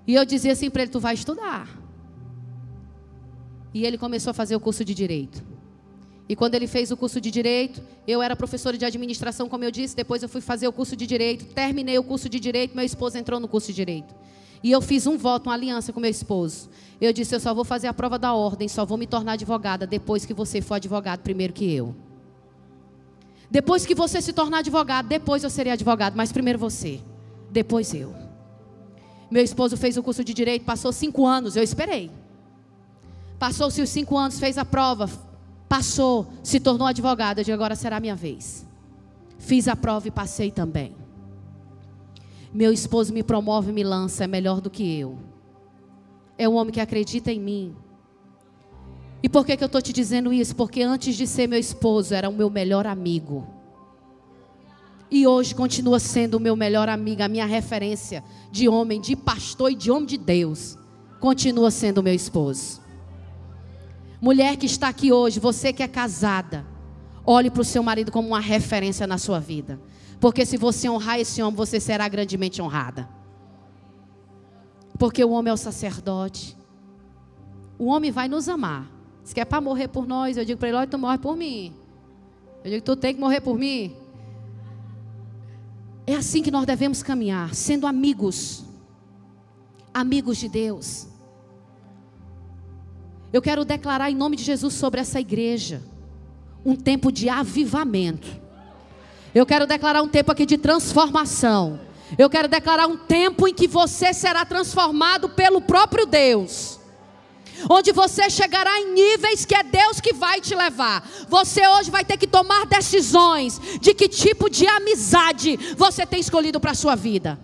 E 0.08 0.16
eu 0.16 0.26
dizia 0.26 0.54
assim 0.54 0.70
para 0.70 0.84
ele: 0.84 0.92
Tu 0.92 1.00
vai 1.00 1.14
estudar. 1.14 1.68
E 3.74 3.86
ele 3.86 3.98
começou 3.98 4.32
a 4.32 4.34
fazer 4.34 4.56
o 4.56 4.60
curso 4.60 4.84
de 4.84 4.94
direito. 4.94 5.44
E 6.28 6.36
quando 6.36 6.56
ele 6.56 6.68
fez 6.68 6.92
o 6.92 6.98
curso 6.98 7.20
de 7.20 7.30
direito, 7.30 7.82
eu 8.08 8.22
era 8.22 8.36
professora 8.36 8.78
de 8.78 8.86
administração, 8.86 9.50
como 9.50 9.64
eu 9.66 9.72
disse. 9.72 9.96
Depois 9.96 10.24
eu 10.24 10.30
fui 10.30 10.40
fazer 10.40 10.68
o 10.68 10.72
curso 10.72 10.96
de 10.96 11.06
direito. 11.06 11.46
Terminei 11.54 11.98
o 11.98 12.04
curso 12.04 12.30
de 12.30 12.40
direito. 12.40 12.76
Meu 12.76 12.86
esposo 12.86 13.18
entrou 13.18 13.40
no 13.40 13.48
curso 13.48 13.68
de 13.68 13.74
direito. 13.74 14.16
E 14.64 14.72
eu 14.72 14.82
fiz 14.82 15.08
um 15.08 15.18
voto, 15.18 15.48
uma 15.48 15.56
aliança 15.56 15.92
com 15.92 16.00
meu 16.00 16.10
esposo. 16.10 16.70
Eu 17.00 17.12
disse: 17.12 17.36
Eu 17.36 17.40
só 17.40 17.54
vou 17.54 17.66
fazer 17.66 17.88
a 17.88 17.94
prova 17.94 18.18
da 18.18 18.34
ordem, 18.34 18.68
só 18.68 18.86
vou 18.86 18.98
me 18.98 19.08
tornar 19.08 19.34
advogada 19.34 19.86
depois 19.86 20.26
que 20.26 20.34
você 20.34 20.62
for 20.62 20.76
advogado 20.76 21.20
primeiro 21.22 21.52
que 21.52 21.70
eu. 21.74 21.96
Depois 23.52 23.86
que 23.86 23.94
você 23.94 24.22
se 24.22 24.32
tornar 24.32 24.60
advogado, 24.60 25.10
depois 25.10 25.44
eu 25.44 25.50
serei 25.50 25.74
advogado, 25.74 26.16
mas 26.16 26.32
primeiro 26.32 26.58
você, 26.58 27.02
depois 27.52 27.94
eu. 27.94 28.16
Meu 29.30 29.44
esposo 29.44 29.76
fez 29.76 29.98
o 29.98 30.04
curso 30.04 30.24
de 30.24 30.34
direito, 30.34 30.64
passou 30.64 30.94
cinco 30.94 31.28
anos, 31.28 31.58
eu 31.58 31.62
esperei. 31.62 32.10
Passou-se 33.38 33.82
os 33.82 33.90
cinco 33.90 34.18
anos, 34.18 34.40
fez 34.40 34.58
a 34.58 34.64
prova, 34.64 35.10
passou, 35.68 36.32
se 36.42 36.62
tornou 36.62 36.88
advogado. 36.88 37.40
Eu 37.40 37.44
digo, 37.44 37.56
agora 37.56 37.76
será 37.76 37.98
a 37.98 38.00
minha 38.00 38.16
vez. 38.16 38.66
Fiz 39.38 39.68
a 39.68 39.76
prova 39.76 40.08
e 40.08 40.12
passei 40.12 40.50
também. 40.50 40.96
Meu 42.54 42.72
esposo 42.72 43.14
me 43.14 43.24
promove 43.24 43.72
e 43.72 43.74
me 43.74 43.84
lança, 43.84 44.24
é 44.24 44.28
melhor 44.28 44.62
do 44.62 44.70
que 44.70 44.98
eu. 44.98 45.18
É 46.38 46.48
um 46.48 46.56
homem 46.56 46.72
que 46.72 46.80
acredita 46.80 47.32
em 47.32 47.40
mim, 47.40 47.76
e 49.24 49.30
por 49.30 49.46
que, 49.46 49.56
que 49.56 49.64
eu 49.64 49.68
estou 49.68 49.82
te 49.82 49.94
dizendo 49.94 50.34
isso? 50.34 50.56
Porque 50.56 50.82
antes 50.82 51.16
de 51.16 51.28
ser 51.28 51.48
meu 51.48 51.60
esposo, 51.60 52.14
era 52.14 52.28
o 52.28 52.34
meu 52.34 52.50
melhor 52.50 52.88
amigo. 52.88 53.48
E 55.12 55.28
hoje 55.28 55.54
continua 55.54 56.00
sendo 56.00 56.38
o 56.38 56.40
meu 56.40 56.56
melhor 56.56 56.90
amigo, 56.90 57.22
a 57.22 57.28
minha 57.28 57.46
referência 57.46 58.24
de 58.52 58.68
homem, 58.68 59.00
de 59.00 59.16
pastor 59.16 59.72
e 59.72 59.76
de 59.76 59.92
homem 59.92 60.06
de 60.06 60.18
Deus. 60.18 60.78
Continua 61.20 61.70
sendo 61.70 62.00
o 62.00 62.04
meu 62.04 62.16
esposo. 62.16 62.82
Mulher 64.20 64.56
que 64.56 64.66
está 64.66 64.88
aqui 64.88 65.12
hoje, 65.12 65.40
você 65.40 65.74
que 65.74 65.84
é 65.84 65.88
casada, 65.88 66.66
olhe 67.26 67.52
para 67.52 67.62
o 67.62 67.66
seu 67.66 67.84
marido 67.84 68.12
como 68.12 68.30
uma 68.30 68.40
referência 68.40 69.06
na 69.06 69.18
sua 69.18 69.40
vida. 69.40 69.80
Porque 70.20 70.46
se 70.46 70.58
você 70.58 70.90
honrar 70.90 71.20
esse 71.20 71.42
homem, 71.42 71.56
você 71.56 71.80
será 71.80 72.08
grandemente 72.08 72.62
honrada. 72.62 73.10
Porque 74.98 75.24
o 75.24 75.32
homem 75.32 75.52
é 75.52 75.54
o 75.54 75.58
sacerdote, 75.58 76.58
o 77.78 77.88
homem 77.88 78.12
vai 78.12 78.28
nos 78.28 78.48
amar. 78.48 79.01
Se 79.24 79.36
quer 79.36 79.46
para 79.46 79.62
morrer 79.62 79.88
por 79.88 80.08
nós, 80.08 80.38
eu 80.38 80.46
digo 80.46 80.60
para 80.60 80.70
ele: 80.70 80.78
olha, 80.78 80.88
tu 80.88 80.98
morre 80.98 81.18
por 81.18 81.36
mim. 81.36 81.74
Eu 82.64 82.72
digo: 82.72 82.84
tu 82.84 82.96
tem 82.96 83.14
que 83.14 83.20
morrer 83.20 83.42
por 83.42 83.58
mim. 83.58 83.96
É 86.06 86.16
assim 86.16 86.42
que 86.42 86.52
nós 86.52 86.66
devemos 86.66 87.02
caminhar, 87.04 87.54
sendo 87.54 87.88
amigos, 87.88 88.66
amigos 89.94 90.38
de 90.38 90.50
Deus. 90.50 91.08
Eu 93.32 93.42
quero 93.42 93.64
declarar 93.64 94.12
em 94.12 94.16
nome 94.16 94.36
de 94.36 94.44
Jesus 94.44 94.74
sobre 94.74 95.00
essa 95.00 95.20
igreja 95.20 95.82
um 96.66 96.76
tempo 96.76 97.12
de 97.12 97.30
avivamento. 97.30 98.28
Eu 99.34 99.46
quero 99.46 99.66
declarar 99.66 100.02
um 100.02 100.10
tempo 100.10 100.32
aqui 100.32 100.46
de 100.46 100.58
transformação. 100.58 101.80
Eu 102.18 102.30
quero 102.30 102.50
declarar 102.50 102.88
um 102.88 102.98
tempo 102.98 103.48
em 103.48 103.54
que 103.54 103.68
você 103.68 104.14
será 104.14 104.44
transformado 104.44 105.30
pelo 105.30 105.62
próprio 105.62 106.06
Deus. 106.06 106.81
Onde 107.70 107.92
você 107.92 108.30
chegará 108.30 108.80
em 108.80 108.94
níveis 108.94 109.46
que 109.46 109.56
é 109.56 109.64
Deus 109.64 110.00
que 110.00 110.14
vai 110.14 110.42
te 110.42 110.56
levar. 110.56 111.08
Você 111.28 111.68
hoje 111.68 111.92
vai 111.92 112.04
ter 112.04 112.18
que 112.18 112.28
tomar 112.28 112.66
decisões 112.66 113.60
de 113.80 113.94
que 113.94 114.08
tipo 114.08 114.50
de 114.50 114.66
amizade 114.68 115.58
você 115.78 116.06
tem 116.06 116.20
escolhido 116.20 116.60
para 116.60 116.72
a 116.72 116.76
sua 116.76 116.96
vida. 116.96 117.40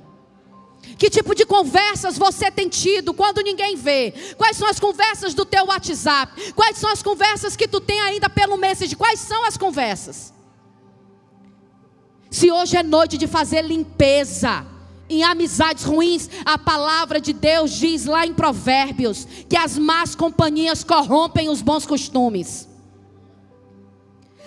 Que 0.97 1.09
tipo 1.09 1.35
de 1.35 1.45
conversas 1.45 2.17
você 2.17 2.49
tem 2.49 2.67
tido 2.67 3.13
quando 3.13 3.41
ninguém 3.41 3.75
vê? 3.75 4.13
Quais 4.37 4.57
são 4.57 4.67
as 4.67 4.79
conversas 4.79 5.33
do 5.33 5.45
teu 5.45 5.65
WhatsApp? 5.65 6.53
Quais 6.53 6.77
são 6.77 6.89
as 6.89 7.03
conversas 7.03 7.55
que 7.55 7.67
tu 7.67 7.79
tem 7.79 7.99
ainda 8.01 8.29
pelo 8.29 8.57
message? 8.57 8.95
Quais 8.95 9.19
são 9.19 9.45
as 9.45 9.57
conversas? 9.57 10.33
Se 12.31 12.51
hoje 12.51 12.77
é 12.77 12.83
noite 12.83 13.17
de 13.17 13.27
fazer 13.27 13.61
limpeza 13.61 14.65
em 15.09 15.23
amizades 15.23 15.83
ruins, 15.83 16.29
a 16.45 16.57
palavra 16.57 17.19
de 17.19 17.33
Deus 17.33 17.71
diz 17.71 18.05
lá 18.05 18.25
em 18.25 18.33
Provérbios 18.33 19.25
que 19.47 19.55
as 19.55 19.77
más 19.77 20.15
companhias 20.15 20.83
corrompem 20.83 21.49
os 21.49 21.61
bons 21.61 21.85
costumes. 21.85 22.67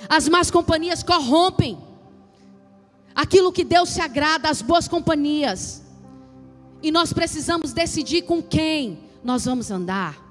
As 0.08 0.28
más 0.28 0.50
companhias 0.50 1.02
corrompem 1.02 1.78
aquilo 3.14 3.52
que 3.52 3.64
Deus 3.64 3.90
se 3.90 4.00
agrada, 4.00 4.48
as 4.48 4.61
boas 4.61 4.88
companhias. 4.88 5.82
E 6.82 6.90
nós 6.90 7.12
precisamos 7.12 7.72
decidir 7.72 8.22
com 8.22 8.42
quem 8.42 8.98
nós 9.22 9.44
vamos 9.44 9.70
andar. 9.70 10.30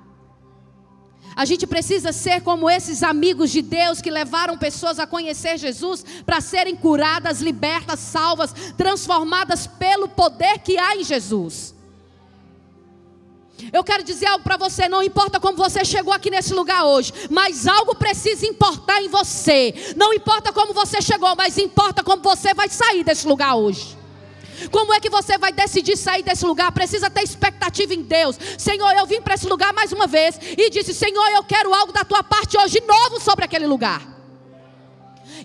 A 1.35 1.45
gente 1.45 1.65
precisa 1.65 2.11
ser 2.11 2.41
como 2.41 2.69
esses 2.69 3.03
amigos 3.03 3.49
de 3.51 3.61
Deus 3.61 4.01
que 4.01 4.11
levaram 4.11 4.57
pessoas 4.57 4.99
a 4.99 5.07
conhecer 5.07 5.57
Jesus 5.57 6.03
para 6.25 6.41
serem 6.41 6.75
curadas, 6.75 7.41
libertas, 7.41 7.99
salvas, 7.99 8.53
transformadas 8.77 9.67
pelo 9.67 10.07
poder 10.07 10.59
que 10.59 10.77
há 10.77 10.95
em 10.95 11.03
Jesus. 11.03 11.75
Eu 13.73 13.83
quero 13.83 14.03
dizer 14.03 14.25
algo 14.27 14.43
para 14.43 14.55
você, 14.57 14.87
não 14.87 15.03
importa 15.03 15.39
como 15.39 15.57
você 15.57 15.83
chegou 15.83 16.13
aqui 16.13 16.29
nesse 16.29 16.53
lugar 16.53 16.85
hoje, 16.85 17.11
mas 17.29 17.67
algo 17.67 17.93
precisa 17.93 18.45
importar 18.45 19.01
em 19.01 19.09
você. 19.09 19.93
Não 19.97 20.13
importa 20.13 20.53
como 20.53 20.73
você 20.73 21.01
chegou, 21.01 21.35
mas 21.35 21.57
importa 21.57 22.01
como 22.01 22.23
você 22.23 22.53
vai 22.53 22.69
sair 22.69 23.03
desse 23.03 23.27
lugar 23.27 23.55
hoje. 23.55 23.98
Como 24.71 24.93
é 24.93 24.99
que 24.99 25.09
você 25.09 25.37
vai 25.37 25.51
decidir 25.51 25.97
sair 25.97 26.23
desse 26.23 26.45
lugar? 26.45 26.71
Precisa 26.71 27.09
ter 27.09 27.23
expectativa 27.23 27.93
em 27.93 28.01
Deus. 28.01 28.37
Senhor, 28.57 28.91
eu 28.91 29.05
vim 29.05 29.21
para 29.21 29.35
esse 29.35 29.47
lugar 29.47 29.73
mais 29.73 29.91
uma 29.91 30.07
vez 30.07 30.39
e 30.57 30.69
disse: 30.69 30.93
Senhor, 30.93 31.27
eu 31.29 31.43
quero 31.43 31.73
algo 31.73 31.91
da 31.91 32.03
tua 32.03 32.23
parte 32.23 32.57
hoje 32.57 32.81
novo 32.81 33.19
sobre 33.19 33.45
aquele 33.45 33.67
lugar. 33.67 34.19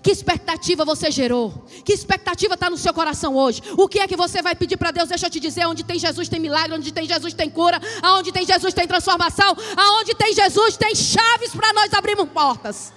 Que 0.01 0.11
expectativa 0.11 0.83
você 0.83 1.09
gerou? 1.09 1.65
Que 1.83 1.93
expectativa 1.93 2.53
está 2.53 2.69
no 2.69 2.77
seu 2.77 2.93
coração 2.93 3.35
hoje? 3.35 3.61
O 3.77 3.87
que 3.87 3.99
é 3.99 4.07
que 4.07 4.15
você 4.15 4.41
vai 4.41 4.55
pedir 4.55 4.77
para 4.77 4.91
Deus? 4.91 5.09
Deixa 5.09 5.27
eu 5.27 5.29
te 5.29 5.39
dizer: 5.39 5.65
onde 5.65 5.83
tem 5.83 5.97
Jesus 5.97 6.27
tem 6.27 6.39
milagre, 6.39 6.75
onde 6.75 6.91
tem 6.91 7.07
Jesus 7.07 7.33
tem 7.33 7.49
cura, 7.49 7.79
aonde 8.01 8.31
tem 8.31 8.45
Jesus 8.45 8.73
tem 8.73 8.87
transformação, 8.87 9.55
aonde 9.75 10.13
tem 10.15 10.33
Jesus 10.33 10.77
tem 10.77 10.93
chaves 10.93 11.51
para 11.55 11.73
nós 11.73 11.93
abrirmos 11.93 12.29
portas. 12.29 12.93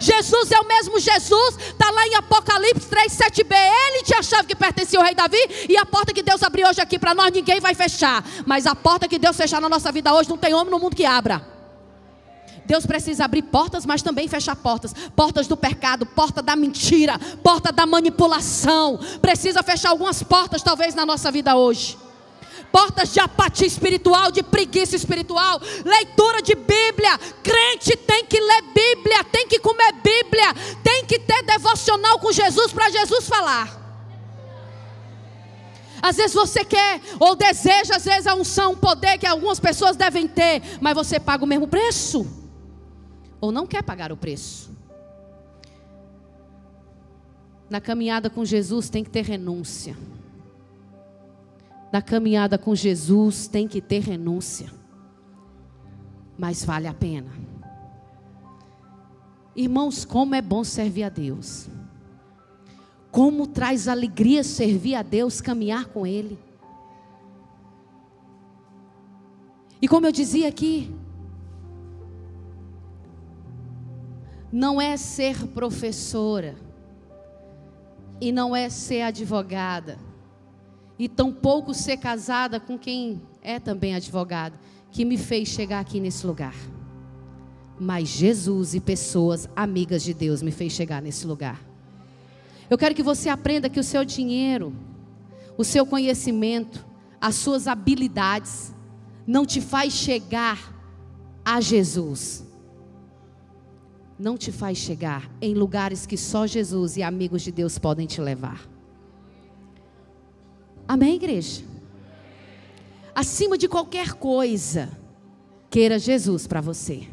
Jesus 0.00 0.50
é 0.50 0.60
o 0.60 0.66
mesmo 0.66 0.98
Jesus, 0.98 1.56
está 1.58 1.90
lá 1.90 2.06
em 2.06 2.14
Apocalipse 2.16 2.86
3, 2.88 3.12
7b. 3.12 3.54
Ele 3.54 4.04
tinha 4.04 4.18
a 4.18 4.22
chave 4.22 4.48
que 4.48 4.54
pertencia 4.54 4.98
ao 4.98 5.04
rei 5.04 5.14
Davi, 5.14 5.38
e 5.68 5.76
a 5.76 5.86
porta 5.86 6.12
que 6.12 6.22
Deus 6.22 6.42
abriu 6.42 6.68
hoje 6.68 6.80
aqui 6.80 6.98
para 6.98 7.14
nós, 7.14 7.32
ninguém 7.32 7.60
vai 7.60 7.74
fechar. 7.74 8.24
Mas 8.46 8.66
a 8.66 8.74
porta 8.74 9.08
que 9.08 9.18
Deus 9.18 9.36
fechar 9.36 9.60
na 9.60 9.68
nossa 9.68 9.90
vida 9.92 10.12
hoje, 10.14 10.28
não 10.28 10.38
tem 10.38 10.54
homem 10.54 10.70
no 10.70 10.78
mundo 10.78 10.96
que 10.96 11.04
abra. 11.04 11.44
Deus 12.66 12.86
precisa 12.86 13.24
abrir 13.24 13.42
portas, 13.42 13.84
mas 13.84 14.00
também 14.00 14.28
fechar 14.28 14.54
portas. 14.54 14.94
Portas 15.16 15.48
do 15.48 15.56
pecado, 15.56 16.06
porta 16.06 16.40
da 16.40 16.54
mentira, 16.54 17.18
porta 17.42 17.72
da 17.72 17.84
manipulação. 17.84 18.98
Precisa 19.20 19.62
fechar 19.62 19.90
algumas 19.90 20.22
portas, 20.22 20.62
talvez, 20.62 20.94
na 20.94 21.04
nossa 21.04 21.32
vida 21.32 21.56
hoje 21.56 21.98
portas 22.72 23.12
de 23.12 23.20
apatia 23.20 23.66
espiritual, 23.66 24.30
de 24.30 24.42
preguiça 24.42 24.96
espiritual, 24.96 25.60
leitura 25.84 26.42
de 26.42 26.54
Bíblia. 26.54 27.18
Crente 27.42 27.96
tem 27.96 28.24
que 28.24 28.40
ler 28.40 28.62
Bíblia, 28.74 29.24
tem 29.24 29.46
que 29.46 29.58
comer 29.58 29.92
Bíblia, 29.92 30.54
tem 30.82 31.04
que 31.04 31.18
ter 31.18 31.42
devocional 31.42 32.18
com 32.18 32.32
Jesus 32.32 32.72
para 32.72 32.90
Jesus 32.90 33.28
falar. 33.28 33.78
Às 36.02 36.16
vezes 36.16 36.32
você 36.32 36.64
quer 36.64 37.00
ou 37.18 37.36
deseja, 37.36 37.96
às 37.96 38.04
vezes 38.04 38.26
a 38.26 38.34
unção, 38.34 38.72
um 38.72 38.76
poder 38.76 39.18
que 39.18 39.26
algumas 39.26 39.60
pessoas 39.60 39.96
devem 39.96 40.26
ter, 40.26 40.62
mas 40.80 40.94
você 40.94 41.20
paga 41.20 41.44
o 41.44 41.46
mesmo 41.46 41.68
preço. 41.68 42.26
Ou 43.40 43.52
não 43.52 43.66
quer 43.66 43.82
pagar 43.82 44.10
o 44.10 44.16
preço. 44.16 44.70
Na 47.68 47.80
caminhada 47.80 48.28
com 48.28 48.44
Jesus 48.44 48.88
tem 48.88 49.04
que 49.04 49.10
ter 49.10 49.24
renúncia 49.24 49.96
na 51.92 52.00
caminhada 52.00 52.56
com 52.56 52.74
Jesus 52.74 53.46
tem 53.46 53.66
que 53.66 53.80
ter 53.80 54.00
renúncia. 54.00 54.70
Mas 56.38 56.64
vale 56.64 56.86
a 56.86 56.94
pena. 56.94 57.30
Irmãos, 59.54 60.04
como 60.04 60.34
é 60.34 60.40
bom 60.40 60.62
servir 60.64 61.02
a 61.02 61.08
Deus. 61.08 61.68
Como 63.10 63.46
traz 63.46 63.88
alegria 63.88 64.44
servir 64.44 64.94
a 64.94 65.02
Deus, 65.02 65.40
caminhar 65.40 65.86
com 65.86 66.06
Ele. 66.06 66.38
E 69.82 69.88
como 69.88 70.06
eu 70.06 70.12
dizia 70.12 70.48
aqui, 70.48 70.94
não 74.52 74.80
é 74.80 74.96
ser 74.96 75.46
professora, 75.48 76.56
e 78.20 78.30
não 78.30 78.54
é 78.54 78.68
ser 78.68 79.02
advogada, 79.02 79.98
e 81.00 81.08
tampouco 81.08 81.72
ser 81.72 81.96
casada 81.96 82.60
com 82.60 82.78
quem 82.78 83.22
é 83.40 83.58
também 83.58 83.94
advogado, 83.94 84.58
que 84.90 85.02
me 85.02 85.16
fez 85.16 85.48
chegar 85.48 85.80
aqui 85.80 85.98
nesse 85.98 86.26
lugar. 86.26 86.54
Mas 87.80 88.06
Jesus 88.06 88.74
e 88.74 88.80
pessoas 88.80 89.48
amigas 89.56 90.02
de 90.02 90.12
Deus 90.12 90.42
me 90.42 90.50
fez 90.50 90.74
chegar 90.74 91.00
nesse 91.00 91.26
lugar. 91.26 91.58
Eu 92.68 92.76
quero 92.76 92.94
que 92.94 93.02
você 93.02 93.30
aprenda 93.30 93.70
que 93.70 93.80
o 93.80 93.82
seu 93.82 94.04
dinheiro, 94.04 94.74
o 95.56 95.64
seu 95.64 95.86
conhecimento, 95.86 96.84
as 97.18 97.34
suas 97.36 97.66
habilidades 97.66 98.74
não 99.26 99.46
te 99.46 99.62
faz 99.62 99.94
chegar 99.94 100.58
a 101.42 101.62
Jesus. 101.62 102.46
Não 104.18 104.36
te 104.36 104.52
faz 104.52 104.76
chegar 104.76 105.30
em 105.40 105.54
lugares 105.54 106.04
que 106.04 106.18
só 106.18 106.46
Jesus 106.46 106.98
e 106.98 107.02
amigos 107.02 107.40
de 107.40 107.50
Deus 107.50 107.78
podem 107.78 108.06
te 108.06 108.20
levar. 108.20 108.69
Amém, 110.90 111.14
igreja? 111.14 111.62
Acima 113.14 113.56
de 113.56 113.68
qualquer 113.68 114.14
coisa, 114.14 114.90
queira 115.70 116.00
Jesus 116.00 116.48
para 116.48 116.60
você. 116.60 117.06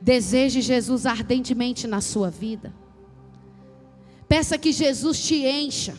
Deseje 0.00 0.62
Jesus 0.62 1.04
ardentemente 1.04 1.86
na 1.86 2.00
sua 2.00 2.30
vida. 2.30 2.72
Peça 4.26 4.56
que 4.56 4.72
Jesus 4.72 5.22
te 5.22 5.44
encha. 5.44 5.94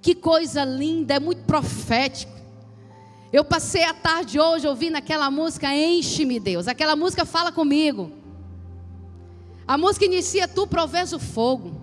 Que 0.00 0.14
coisa 0.14 0.64
linda, 0.64 1.14
é 1.14 1.18
muito 1.18 1.42
profético. 1.42 2.38
Eu 3.32 3.44
passei 3.44 3.82
a 3.82 3.92
tarde 3.92 4.38
hoje 4.38 4.68
ouvindo 4.68 4.94
aquela 4.94 5.28
música 5.28 5.74
Enche-me, 5.74 6.38
Deus. 6.38 6.68
Aquela 6.68 6.94
música 6.94 7.24
fala 7.24 7.50
comigo. 7.50 8.12
A 9.66 9.76
música 9.76 10.04
inicia: 10.04 10.46
Tu 10.46 10.68
provês 10.68 11.12
o 11.12 11.18
fogo, 11.18 11.80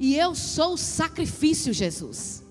e 0.00 0.16
eu 0.16 0.34
sou 0.34 0.72
o 0.72 0.78
sacrifício, 0.78 1.74
Jesus. 1.74 2.47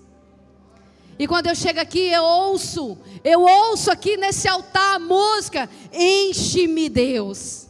E 1.18 1.26
quando 1.26 1.48
eu 1.48 1.54
chego 1.54 1.80
aqui, 1.80 2.08
eu 2.08 2.22
ouço, 2.22 2.96
eu 3.24 3.40
ouço 3.42 3.90
aqui 3.90 4.16
nesse 4.16 4.46
altar 4.46 4.96
a 4.96 4.98
música, 4.98 5.68
enche-me 5.92 6.88
Deus. 6.88 7.67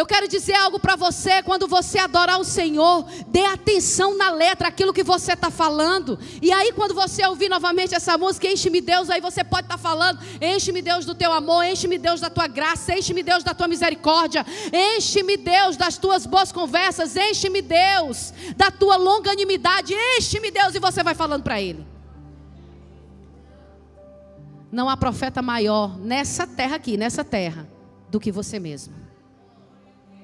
Eu 0.00 0.06
quero 0.06 0.26
dizer 0.26 0.54
algo 0.54 0.80
para 0.80 0.96
você: 0.96 1.42
quando 1.42 1.68
você 1.68 1.98
adorar 1.98 2.40
o 2.40 2.44
Senhor, 2.44 3.04
dê 3.26 3.44
atenção 3.44 4.16
na 4.16 4.30
letra, 4.30 4.68
aquilo 4.68 4.94
que 4.94 5.02
você 5.02 5.34
está 5.34 5.50
falando. 5.50 6.18
E 6.40 6.50
aí, 6.50 6.72
quando 6.72 6.94
você 6.94 7.26
ouvir 7.26 7.50
novamente 7.50 7.94
essa 7.94 8.16
música, 8.16 8.48
enche-me 8.48 8.80
Deus, 8.80 9.10
aí 9.10 9.20
você 9.20 9.44
pode 9.44 9.66
estar 9.66 9.76
tá 9.76 9.82
falando: 9.82 10.18
enche-me 10.40 10.80
Deus 10.80 11.04
do 11.04 11.14
teu 11.14 11.30
amor, 11.30 11.66
enche-me 11.66 11.98
Deus 11.98 12.18
da 12.18 12.30
tua 12.30 12.46
graça, 12.46 12.98
enche-me 12.98 13.22
Deus 13.22 13.44
da 13.44 13.52
tua 13.52 13.68
misericórdia, 13.68 14.46
enche-me 14.72 15.36
Deus 15.36 15.76
das 15.76 15.98
tuas 15.98 16.24
boas 16.24 16.50
conversas, 16.50 17.14
enche-me 17.14 17.60
Deus 17.60 18.32
da 18.56 18.70
tua 18.70 18.96
longanimidade, 18.96 19.92
enche-me 20.16 20.50
Deus, 20.50 20.74
e 20.74 20.78
você 20.78 21.02
vai 21.02 21.14
falando 21.14 21.42
para 21.42 21.60
Ele. 21.60 21.86
Não 24.72 24.88
há 24.88 24.96
profeta 24.96 25.42
maior 25.42 25.98
nessa 25.98 26.46
terra 26.46 26.76
aqui, 26.76 26.96
nessa 26.96 27.22
terra, 27.22 27.68
do 28.08 28.18
que 28.18 28.32
você 28.32 28.58
mesmo. 28.58 28.99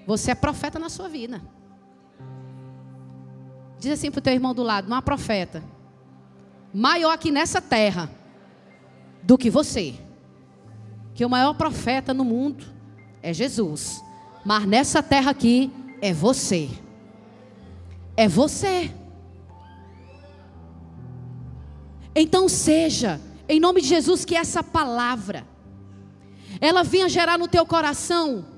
Você 0.06 0.30
é 0.30 0.34
profeta 0.34 0.78
na 0.78 0.88
sua 0.88 1.08
vida. 1.08 1.42
Diz 3.78 3.92
assim 3.92 4.10
para 4.10 4.20
o 4.20 4.22
teu 4.22 4.32
irmão 4.32 4.54
do 4.54 4.62
lado: 4.62 4.88
não 4.88 4.96
há 4.96 5.02
profeta 5.02 5.62
maior 6.72 7.12
aqui 7.12 7.30
nessa 7.30 7.60
terra 7.60 8.10
do 9.22 9.36
que 9.36 9.50
você. 9.50 9.94
Que 11.14 11.24
o 11.24 11.30
maior 11.30 11.54
profeta 11.54 12.12
no 12.12 12.24
mundo 12.24 12.64
é 13.22 13.32
Jesus. 13.32 14.02
Mas 14.44 14.66
nessa 14.66 15.02
terra 15.02 15.30
aqui 15.30 15.72
é 16.00 16.12
você. 16.12 16.68
É 18.16 18.28
você. 18.28 18.92
Então 22.14 22.48
seja, 22.48 23.20
em 23.48 23.58
nome 23.58 23.80
de 23.80 23.88
Jesus, 23.88 24.24
que 24.24 24.36
essa 24.36 24.62
palavra 24.62 25.46
ela 26.60 26.82
venha 26.82 27.08
gerar 27.08 27.38
no 27.38 27.48
teu 27.48 27.66
coração 27.66 28.55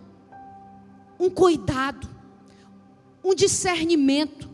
um 1.18 1.28
cuidado, 1.28 2.08
um 3.24 3.34
discernimento 3.34 4.48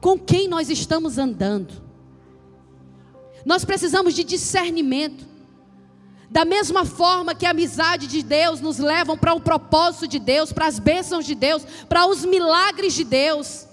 com 0.00 0.18
quem 0.18 0.48
nós 0.48 0.70
estamos 0.70 1.18
andando. 1.18 1.82
Nós 3.44 3.64
precisamos 3.64 4.14
de 4.14 4.24
discernimento. 4.24 5.26
Da 6.30 6.44
mesma 6.44 6.84
forma 6.84 7.34
que 7.34 7.46
a 7.46 7.50
amizade 7.50 8.06
de 8.06 8.22
Deus 8.22 8.60
nos 8.60 8.78
levam 8.78 9.16
para 9.16 9.34
o 9.34 9.40
propósito 9.40 10.08
de 10.08 10.18
Deus, 10.18 10.52
para 10.52 10.66
as 10.66 10.78
bênçãos 10.78 11.24
de 11.24 11.34
Deus, 11.34 11.64
para 11.88 12.06
os 12.06 12.24
milagres 12.24 12.94
de 12.94 13.04
Deus 13.04 13.68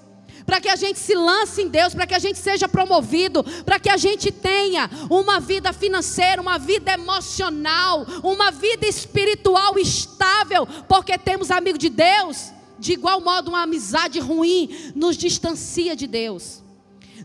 para 0.51 0.59
que 0.59 0.67
a 0.67 0.75
gente 0.75 0.99
se 0.99 1.15
lance 1.15 1.61
em 1.61 1.69
Deus, 1.69 1.93
para 1.93 2.05
que 2.05 2.13
a 2.13 2.19
gente 2.19 2.37
seja 2.37 2.67
promovido, 2.67 3.41
para 3.63 3.79
que 3.79 3.89
a 3.89 3.95
gente 3.95 4.33
tenha 4.33 4.89
uma 5.09 5.39
vida 5.39 5.71
financeira, 5.71 6.41
uma 6.41 6.59
vida 6.59 6.91
emocional, 6.91 8.05
uma 8.21 8.51
vida 8.51 8.85
espiritual 8.85 9.79
estável, 9.79 10.67
porque 10.89 11.17
temos 11.17 11.51
amigo 11.51 11.77
de 11.77 11.87
Deus. 11.87 12.51
De 12.77 12.91
igual 12.91 13.21
modo, 13.21 13.47
uma 13.47 13.61
amizade 13.61 14.19
ruim 14.19 14.91
nos 14.93 15.15
distancia 15.15 15.95
de 15.95 16.05
Deus 16.05 16.60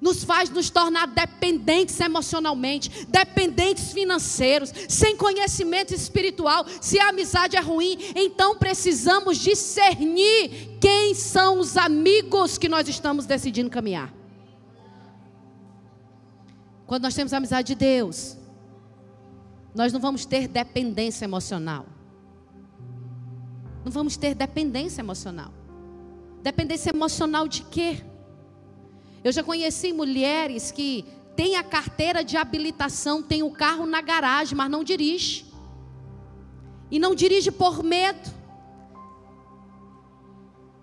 nos 0.00 0.24
faz 0.24 0.50
nos 0.50 0.70
tornar 0.70 1.06
dependentes 1.06 1.98
emocionalmente, 2.00 3.06
dependentes 3.08 3.92
financeiros, 3.92 4.72
sem 4.88 5.16
conhecimento 5.16 5.94
espiritual. 5.94 6.66
Se 6.80 6.98
a 6.98 7.08
amizade 7.08 7.56
é 7.56 7.60
ruim, 7.60 7.98
então 8.14 8.56
precisamos 8.56 9.38
discernir 9.38 10.78
quem 10.80 11.14
são 11.14 11.58
os 11.58 11.76
amigos 11.76 12.58
que 12.58 12.68
nós 12.68 12.88
estamos 12.88 13.26
decidindo 13.26 13.70
caminhar. 13.70 14.12
Quando 16.86 17.02
nós 17.02 17.14
temos 17.14 17.32
a 17.32 17.38
amizade 17.38 17.68
de 17.68 17.74
Deus, 17.74 18.36
nós 19.74 19.92
não 19.92 20.00
vamos 20.00 20.24
ter 20.24 20.46
dependência 20.46 21.24
emocional. 21.24 21.86
Não 23.84 23.90
vamos 23.92 24.16
ter 24.16 24.34
dependência 24.34 25.00
emocional. 25.00 25.52
Dependência 26.42 26.90
emocional 26.90 27.48
de 27.48 27.62
quê? 27.64 28.04
Eu 29.26 29.32
já 29.32 29.42
conheci 29.42 29.92
mulheres 29.92 30.70
que 30.70 31.04
têm 31.34 31.56
a 31.56 31.64
carteira 31.64 32.22
de 32.22 32.36
habilitação, 32.36 33.20
têm 33.20 33.42
o 33.42 33.50
carro 33.50 33.84
na 33.84 34.00
garagem, 34.00 34.56
mas 34.56 34.70
não 34.70 34.84
dirige. 34.84 35.46
E 36.92 37.00
não 37.00 37.12
dirige 37.12 37.50
por 37.50 37.82
medo. 37.82 38.30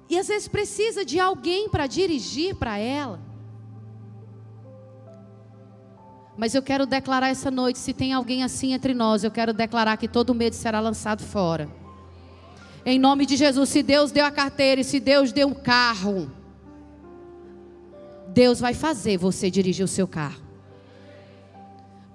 E 0.10 0.20
às 0.20 0.28
vezes 0.28 0.50
precisa 0.50 1.06
de 1.06 1.22
alguém 1.22 1.70
para 1.70 1.88
dirigir 1.88 2.54
para 2.54 2.78
ela. 2.78 3.18
Mas 6.38 6.54
eu 6.54 6.62
quero 6.62 6.86
declarar 6.86 7.30
essa 7.30 7.50
noite, 7.50 7.80
se 7.80 7.94
tem 7.94 8.12
alguém 8.12 8.44
assim 8.44 8.74
entre 8.74 8.94
nós, 8.94 9.24
eu 9.24 9.32
quero 9.32 9.54
declarar 9.54 9.96
que 9.96 10.08
todo 10.10 10.36
medo 10.36 10.58
será 10.58 10.82
lançado 10.82 11.24
fora. 11.24 11.70
Em 12.86 13.00
nome 13.00 13.26
de 13.26 13.38
Jesus, 13.38 13.70
se 13.70 13.82
Deus 13.82 14.12
deu 14.12 14.26
a 14.26 14.32
carteira 14.32 14.82
e 14.82 14.84
se 14.84 15.00
Deus 15.00 15.32
deu 15.32 15.48
um 15.48 15.54
carro, 15.54 16.43
Deus 18.34 18.60
vai 18.60 18.74
fazer 18.74 19.18
você 19.18 19.52
dirigir 19.52 19.86
o 19.86 19.88
seu 19.88 20.08
carro. 20.08 20.42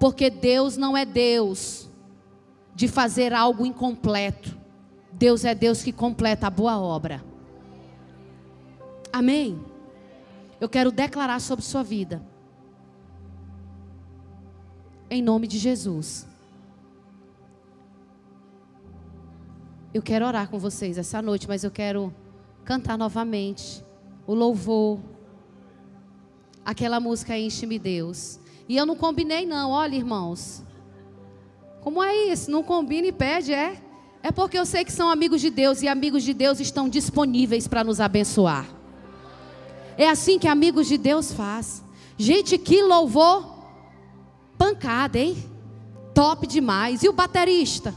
Porque 0.01 0.29
Deus 0.29 0.77
não 0.77 0.97
é 0.97 1.05
Deus 1.05 1.89
de 2.75 2.89
fazer 2.89 3.33
algo 3.33 3.65
incompleto. 3.65 4.57
Deus 5.13 5.45
é 5.45 5.55
Deus 5.55 5.83
que 5.83 5.93
completa 5.93 6.49
a 6.49 6.51
boa 6.51 6.79
obra. 6.79 7.25
Amém? 9.13 9.61
Eu 10.61 10.69
quero 10.69 10.91
declarar 10.91 11.41
sobre 11.41 11.65
sua 11.65 11.85
vida. 11.85 12.21
Em 15.09 15.23
nome 15.23 15.47
de 15.47 15.59
Jesus. 15.59 16.27
Eu 19.95 20.03
quero 20.03 20.27
orar 20.27 20.49
com 20.51 20.59
vocês 20.59 20.99
essa 20.99 21.23
noite, 21.23 21.49
mas 21.49 21.65
eu 21.65 21.71
quero 21.71 22.13
cantar 22.65 22.99
novamente 22.99 23.85
o 24.27 24.35
louvor 24.35 25.01
aquela 26.69 27.01
música 27.01 27.35
Enche-me 27.35 27.79
Deus. 27.79 28.39
E 28.69 28.77
eu 28.77 28.85
não 28.85 28.95
combinei, 28.95 29.47
não, 29.47 29.71
olha, 29.71 29.97
irmãos. 29.97 30.63
Como 31.81 32.03
é 32.03 32.15
isso? 32.27 32.51
Não 32.51 32.63
combina 32.63 33.07
e 33.07 33.13
pede, 33.13 33.55
é? 33.55 33.81
É 34.23 34.31
porque 34.31 34.59
eu 34.59 34.67
sei 34.67 34.85
que 34.85 34.93
são 34.93 35.09
amigos 35.09 35.41
de 35.41 35.49
Deus 35.49 35.81
e 35.81 35.89
amigos 35.89 36.23
de 36.23 36.35
Deus 36.35 36.61
estão 36.61 36.87
disponíveis 36.87 37.67
para 37.67 37.83
nos 37.83 38.01
abençoar. 38.01 38.67
É 39.97 40.11
assim 40.11 40.39
que 40.39 40.47
amigos 40.47 40.87
de 40.87 40.99
Deus 40.99 41.33
faz. 41.33 41.83
Gente, 42.19 42.59
que 42.59 42.83
louvor 42.83 43.65
pancada, 44.59 45.19
hein? 45.19 45.43
Top 46.13 46.47
demais. 46.47 47.03
E 47.03 47.09
o 47.09 47.15
baterista? 47.15 47.95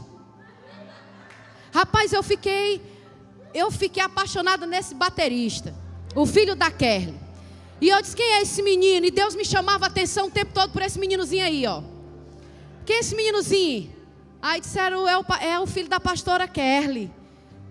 Rapaz, 1.74 2.10
eu 2.14 2.22
fiquei 2.22 2.80
eu 3.52 3.70
fiquei 3.70 4.02
apaixonada 4.02 4.64
nesse 4.64 4.94
baterista, 4.94 5.74
o 6.14 6.24
filho 6.24 6.56
da 6.56 6.70
Kerly. 6.70 7.20
E 7.82 7.88
eu 7.88 8.00
disse: 8.00 8.14
quem 8.14 8.34
é 8.34 8.42
esse 8.42 8.62
menino? 8.62 9.04
E 9.04 9.10
Deus 9.10 9.34
me 9.34 9.44
chamava 9.44 9.86
a 9.86 9.88
atenção 9.88 10.28
o 10.28 10.30
tempo 10.30 10.52
todo 10.54 10.70
por 10.70 10.82
esse 10.82 11.00
meninozinho 11.00 11.44
aí, 11.44 11.66
ó. 11.66 11.82
Quem 12.86 12.94
é 12.94 13.00
esse 13.00 13.16
meninozinho? 13.16 13.92
Aí 14.40 14.60
disseram: 14.60 15.08
é 15.08 15.18
o, 15.18 15.24
é 15.40 15.58
o 15.58 15.66
filho 15.66 15.88
da 15.88 15.98
pastora 15.98 16.46
Kerly. 16.46 17.12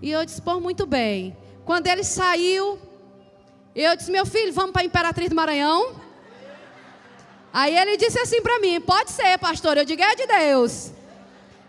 E 0.02 0.12
eu 0.12 0.26
disse: 0.26 0.42
pô, 0.42 0.60
muito 0.60 0.86
bem. 0.86 1.38
Quando 1.64 1.88
ele 1.88 2.04
saiu, 2.04 2.78
eu 3.74 3.96
disse: 3.96 4.12
meu 4.12 4.26
filho, 4.26 4.52
vamos 4.52 4.74
para 4.74 4.82
a 4.82 4.86
Imperatriz 4.86 5.30
do 5.30 5.36
Maranhão? 5.36 5.96
Aí 7.54 7.74
ele 7.74 7.96
disse 7.96 8.20
assim 8.20 8.42
para 8.42 8.60
mim: 8.60 8.82
pode 8.82 9.12
ser, 9.12 9.38
pastor. 9.38 9.78
Eu 9.78 9.86
digo: 9.86 10.02
é 10.04 10.14
de 10.14 10.28
Deus. 10.28 10.92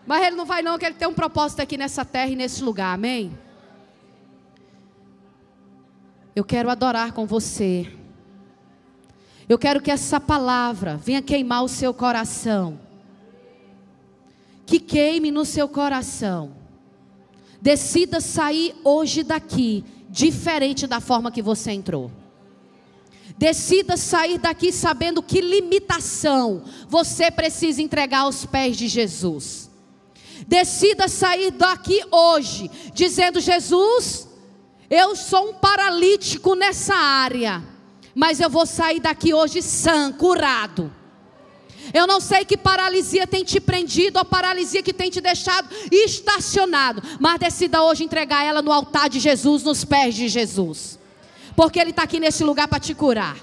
Mas 0.04 0.26
ele 0.26 0.34
não 0.34 0.44
vai, 0.44 0.62
não, 0.62 0.76
que 0.80 0.84
ele 0.84 0.96
tem 0.96 1.06
um 1.06 1.14
propósito 1.14 1.62
aqui 1.62 1.76
nessa 1.76 2.04
terra 2.04 2.30
e 2.32 2.34
nesse 2.34 2.60
lugar, 2.64 2.92
amém? 2.92 3.38
Eu 6.34 6.42
quero 6.42 6.68
adorar 6.68 7.12
com 7.12 7.24
você. 7.24 8.01
Eu 9.48 9.58
quero 9.58 9.80
que 9.80 9.90
essa 9.90 10.20
palavra 10.20 10.96
venha 10.96 11.20
queimar 11.20 11.64
o 11.64 11.68
seu 11.68 11.92
coração. 11.92 12.78
Que 14.64 14.78
queime 14.78 15.30
no 15.30 15.44
seu 15.44 15.68
coração. 15.68 16.52
Decida 17.60 18.20
sair 18.20 18.74
hoje 18.84 19.22
daqui 19.22 19.84
diferente 20.08 20.86
da 20.86 21.00
forma 21.00 21.30
que 21.30 21.42
você 21.42 21.72
entrou. 21.72 22.10
Decida 23.36 23.96
sair 23.96 24.38
daqui 24.38 24.70
sabendo 24.72 25.22
que 25.22 25.40
limitação 25.40 26.62
você 26.88 27.30
precisa 27.30 27.80
entregar 27.82 28.20
aos 28.20 28.44
pés 28.44 28.76
de 28.76 28.88
Jesus. 28.88 29.70
Decida 30.46 31.08
sair 31.08 31.50
daqui 31.50 32.02
hoje 32.10 32.70
dizendo: 32.94 33.40
Jesus, 33.40 34.28
eu 34.90 35.16
sou 35.16 35.50
um 35.50 35.54
paralítico 35.54 36.54
nessa 36.54 36.94
área 36.94 37.71
mas 38.14 38.40
eu 38.40 38.50
vou 38.50 38.66
sair 38.66 39.00
daqui 39.00 39.32
hoje 39.32 39.62
sã, 39.62 40.12
curado. 40.12 40.92
Eu 41.92 42.06
não 42.06 42.20
sei 42.20 42.44
que 42.44 42.56
paralisia 42.56 43.26
tem 43.26 43.44
te 43.44 43.60
prendido 43.60 44.18
ou 44.18 44.24
paralisia 44.24 44.82
que 44.82 44.92
tem 44.92 45.10
te 45.10 45.20
deixado 45.20 45.68
estacionado, 45.90 47.02
mas 47.18 47.38
decida 47.38 47.82
hoje 47.82 48.04
entregar 48.04 48.44
ela 48.44 48.62
no 48.62 48.72
altar 48.72 49.08
de 49.08 49.18
Jesus, 49.18 49.62
nos 49.62 49.84
pés 49.84 50.14
de 50.14 50.28
Jesus, 50.28 50.98
porque 51.56 51.80
Ele 51.80 51.90
está 51.90 52.04
aqui 52.04 52.20
nesse 52.20 52.44
lugar 52.44 52.68
para 52.68 52.78
te 52.78 52.94
curar. 52.94 53.36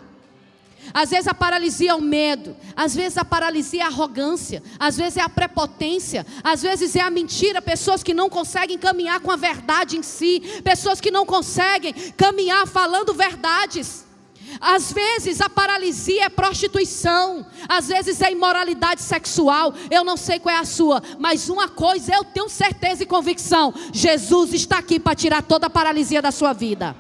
Às 0.94 1.12
vezes 1.12 1.28
a 1.28 1.34
paralisia 1.34 1.92
é 1.92 1.94
o 1.94 2.02
medo, 2.02 2.56
às 2.76 2.96
vezes 2.96 3.18
a 3.18 3.26
paralisia 3.26 3.82
é 3.82 3.84
a 3.84 3.88
arrogância, 3.88 4.64
às 4.80 4.98
vezes 4.98 5.18
é 5.18 5.22
a 5.22 5.30
prepotência, 5.30 6.26
às 6.44 6.64
vezes 6.64 6.96
é 6.96 7.02
a 7.02 7.12
mentira, 7.12 7.62
pessoas 7.62 8.02
que 8.02 8.14
não 8.14 8.30
conseguem 8.30 8.78
caminhar 8.78 9.20
com 9.20 9.30
a 9.30 9.36
verdade 9.36 9.98
em 9.98 10.02
si, 10.02 10.42
pessoas 10.64 11.00
que 11.00 11.12
não 11.12 11.26
conseguem 11.26 11.94
caminhar 12.18 12.66
falando 12.66 13.14
verdades. 13.14 14.09
Às 14.60 14.92
vezes 14.92 15.42
a 15.42 15.50
paralisia 15.50 16.26
é 16.26 16.30
prostituição, 16.30 17.46
às 17.68 17.88
vezes 17.88 18.22
é 18.22 18.32
imoralidade 18.32 19.02
sexual. 19.02 19.74
Eu 19.90 20.04
não 20.04 20.18
sei 20.18 20.40
qual 20.40 20.56
é 20.56 20.60
a 20.60 20.66
sua, 20.66 21.02
mas 21.18 21.50
uma 21.50 21.68
coisa 21.68 22.14
eu 22.14 22.24
tenho 22.24 22.50
certeza 22.50 23.04
e 23.04 23.06
convicção: 23.06 23.74
Jesus 23.92 24.54
está 24.54 24.78
aqui 24.78 25.00
para 25.00 25.16
tirar 25.16 25.42
toda 25.42 25.68
a 25.68 25.70
paralisia 25.70 26.22
da 26.22 26.32
sua 26.32 26.54
vida. 26.54 26.96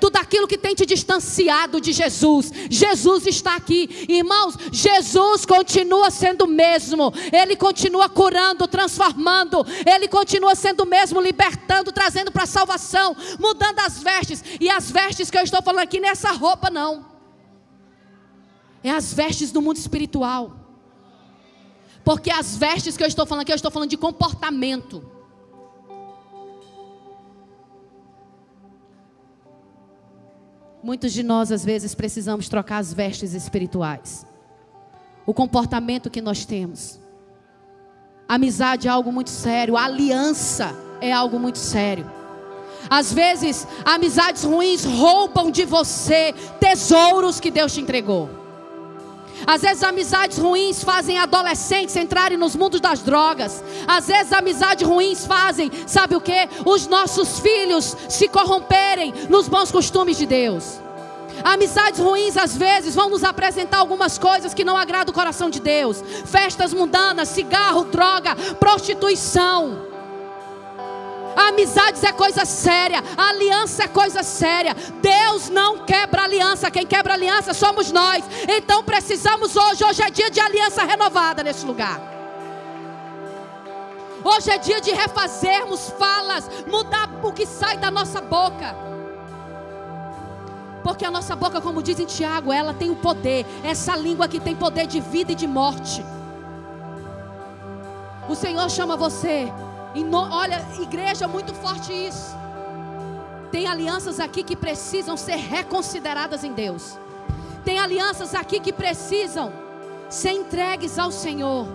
Tudo 0.00 0.16
aquilo 0.16 0.48
que 0.48 0.58
tem 0.58 0.74
te 0.74 0.86
distanciado 0.86 1.80
de 1.80 1.92
Jesus. 1.92 2.50
Jesus 2.70 3.26
está 3.26 3.56
aqui, 3.56 4.06
irmãos. 4.08 4.56
Jesus 4.72 5.44
continua 5.44 6.10
sendo 6.10 6.44
o 6.44 6.48
mesmo, 6.48 7.12
ele 7.32 7.56
continua 7.56 8.08
curando, 8.08 8.66
transformando, 8.66 9.64
ele 9.86 10.08
continua 10.08 10.54
sendo 10.54 10.82
o 10.82 10.86
mesmo, 10.86 11.20
libertando, 11.20 11.92
trazendo 11.92 12.32
para 12.32 12.44
a 12.44 12.46
salvação, 12.46 13.16
mudando 13.38 13.80
as 13.80 14.02
vestes. 14.02 14.42
E 14.60 14.68
as 14.70 14.90
vestes 14.90 15.30
que 15.30 15.38
eu 15.38 15.42
estou 15.42 15.62
falando 15.62 15.82
aqui 15.82 16.00
nessa 16.00 16.32
roupa, 16.32 16.70
não. 16.70 17.06
É 18.82 18.90
as 18.90 19.12
vestes 19.12 19.50
do 19.50 19.60
mundo 19.60 19.76
espiritual. 19.76 20.52
Porque 22.04 22.30
as 22.30 22.56
vestes 22.56 22.96
que 22.96 23.02
eu 23.02 23.08
estou 23.08 23.26
falando 23.26 23.42
aqui, 23.42 23.52
eu 23.52 23.56
estou 23.56 23.70
falando 23.70 23.90
de 23.90 23.96
comportamento. 23.96 25.17
Muitos 30.82 31.12
de 31.12 31.22
nós, 31.22 31.50
às 31.50 31.64
vezes, 31.64 31.94
precisamos 31.94 32.48
trocar 32.48 32.78
as 32.78 32.92
vestes 32.92 33.34
espirituais. 33.34 34.26
O 35.26 35.34
comportamento 35.34 36.08
que 36.08 36.22
nós 36.22 36.44
temos. 36.44 37.00
amizade 38.28 38.86
é 38.86 38.90
algo 38.90 39.12
muito 39.12 39.30
sério. 39.30 39.76
Aliança 39.76 40.74
é 41.00 41.12
algo 41.12 41.38
muito 41.38 41.58
sério. 41.58 42.10
Às 42.88 43.12
vezes, 43.12 43.66
amizades 43.84 44.44
ruins 44.44 44.84
roubam 44.84 45.50
de 45.50 45.64
você 45.64 46.32
tesouros 46.60 47.40
que 47.40 47.50
Deus 47.50 47.74
te 47.74 47.80
entregou. 47.80 48.37
Às 49.46 49.62
vezes 49.62 49.82
amizades 49.82 50.38
ruins 50.38 50.82
fazem 50.82 51.18
adolescentes 51.18 51.96
entrarem 51.96 52.36
nos 52.36 52.54
mundos 52.56 52.80
das 52.80 53.00
drogas. 53.02 53.62
Às 53.86 54.06
vezes 54.06 54.32
amizades 54.32 54.86
ruins 54.86 55.26
fazem, 55.26 55.70
sabe 55.86 56.16
o 56.16 56.20
que? 56.20 56.48
Os 56.64 56.86
nossos 56.86 57.40
filhos 57.40 57.96
se 58.08 58.28
corromperem 58.28 59.14
nos 59.28 59.48
bons 59.48 59.70
costumes 59.70 60.16
de 60.16 60.26
Deus. 60.26 60.80
Amizades 61.44 62.00
ruins 62.00 62.36
às 62.36 62.56
vezes 62.56 62.94
vão 62.94 63.08
nos 63.08 63.22
apresentar 63.22 63.78
algumas 63.78 64.18
coisas 64.18 64.52
que 64.52 64.64
não 64.64 64.76
agradam 64.76 65.12
o 65.12 65.14
coração 65.14 65.48
de 65.48 65.60
Deus. 65.60 66.02
Festas 66.26 66.74
mundanas, 66.74 67.28
cigarro, 67.28 67.84
droga, 67.84 68.34
prostituição. 68.58 69.87
Amizades 71.38 72.02
é 72.02 72.10
coisa 72.10 72.44
séria, 72.44 73.00
aliança 73.16 73.84
é 73.84 73.86
coisa 73.86 74.24
séria. 74.24 74.74
Deus 75.00 75.48
não 75.48 75.84
quebra 75.84 76.24
aliança, 76.24 76.68
quem 76.68 76.84
quebra 76.84 77.14
aliança 77.14 77.54
somos 77.54 77.92
nós. 77.92 78.24
Então 78.48 78.82
precisamos 78.82 79.54
hoje, 79.54 79.84
hoje 79.84 80.02
é 80.02 80.10
dia 80.10 80.30
de 80.32 80.40
aliança 80.40 80.82
renovada 80.82 81.44
nesse 81.44 81.64
lugar. 81.64 82.00
Hoje 84.24 84.50
é 84.50 84.58
dia 84.58 84.80
de 84.80 84.90
refazermos 84.90 85.90
falas, 85.90 86.50
mudar 86.66 87.08
o 87.22 87.32
que 87.32 87.46
sai 87.46 87.76
da 87.76 87.88
nossa 87.88 88.20
boca. 88.20 88.74
Porque 90.82 91.04
a 91.04 91.10
nossa 91.10 91.36
boca, 91.36 91.60
como 91.60 91.84
diz 91.84 92.00
em 92.00 92.06
Tiago, 92.06 92.52
ela 92.52 92.74
tem 92.74 92.90
o 92.90 92.96
poder, 92.96 93.46
essa 93.62 93.94
língua 93.94 94.26
que 94.26 94.40
tem 94.40 94.56
poder 94.56 94.88
de 94.88 95.00
vida 95.00 95.30
e 95.30 95.36
de 95.36 95.46
morte. 95.46 96.04
O 98.28 98.34
Senhor 98.34 98.68
chama 98.68 98.96
você 98.96 99.52
no, 100.04 100.18
olha, 100.18 100.64
igreja, 100.80 101.26
muito 101.26 101.54
forte 101.54 101.92
isso. 101.92 102.36
Tem 103.50 103.66
alianças 103.66 104.20
aqui 104.20 104.42
que 104.42 104.54
precisam 104.54 105.16
ser 105.16 105.36
reconsideradas 105.36 106.44
em 106.44 106.52
Deus. 106.52 106.98
Tem 107.64 107.78
alianças 107.78 108.34
aqui 108.34 108.60
que 108.60 108.72
precisam 108.72 109.52
ser 110.08 110.32
entregues 110.32 110.98
ao 110.98 111.10
Senhor. 111.10 111.66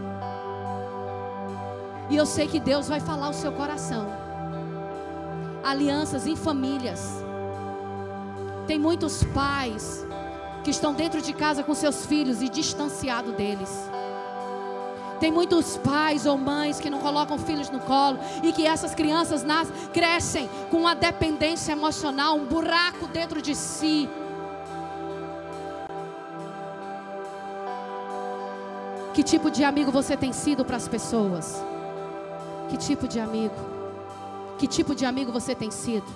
E 2.09 2.15
eu 2.15 2.25
sei 2.25 2.47
que 2.47 2.59
Deus 2.59 2.87
vai 2.87 2.99
falar 2.99 3.29
o 3.29 3.33
seu 3.33 3.51
coração. 3.51 4.07
Alianças 5.63 6.27
em 6.27 6.35
famílias. 6.35 7.23
Tem 8.67 8.77
muitos 8.77 9.23
pais 9.25 10.05
que 10.63 10.69
estão 10.69 10.93
dentro 10.93 11.21
de 11.21 11.33
casa 11.33 11.63
com 11.63 11.73
seus 11.73 12.05
filhos 12.05 12.41
e 12.41 12.49
distanciado 12.49 13.31
deles. 13.31 13.69
Tem 15.23 15.31
muitos 15.31 15.77
pais 15.77 16.25
ou 16.25 16.37
mães 16.37 16.81
que 16.81 16.89
não 16.89 16.99
colocam 16.99 17.37
filhos 17.37 17.69
no 17.69 17.79
colo 17.79 18.19
e 18.43 18.51
que 18.51 18.67
essas 18.67 18.93
crianças 18.93 19.45
crescem 19.93 20.49
com 20.69 20.79
uma 20.79 20.93
dependência 20.93 21.71
emocional, 21.71 22.35
um 22.35 22.43
buraco 22.43 23.07
dentro 23.07 23.41
de 23.41 23.55
si. 23.55 24.09
Que 29.13 29.23
tipo 29.23 29.49
de 29.49 29.63
amigo 29.63 29.93
você 29.93 30.17
tem 30.17 30.33
sido 30.33 30.65
para 30.65 30.75
as 30.75 30.89
pessoas? 30.89 31.63
Que 32.69 32.75
tipo 32.75 33.07
de 33.07 33.21
amigo? 33.21 33.55
Que 34.59 34.67
tipo 34.67 34.93
de 34.93 35.05
amigo 35.05 35.31
você 35.31 35.55
tem 35.55 35.71
sido? 35.71 36.07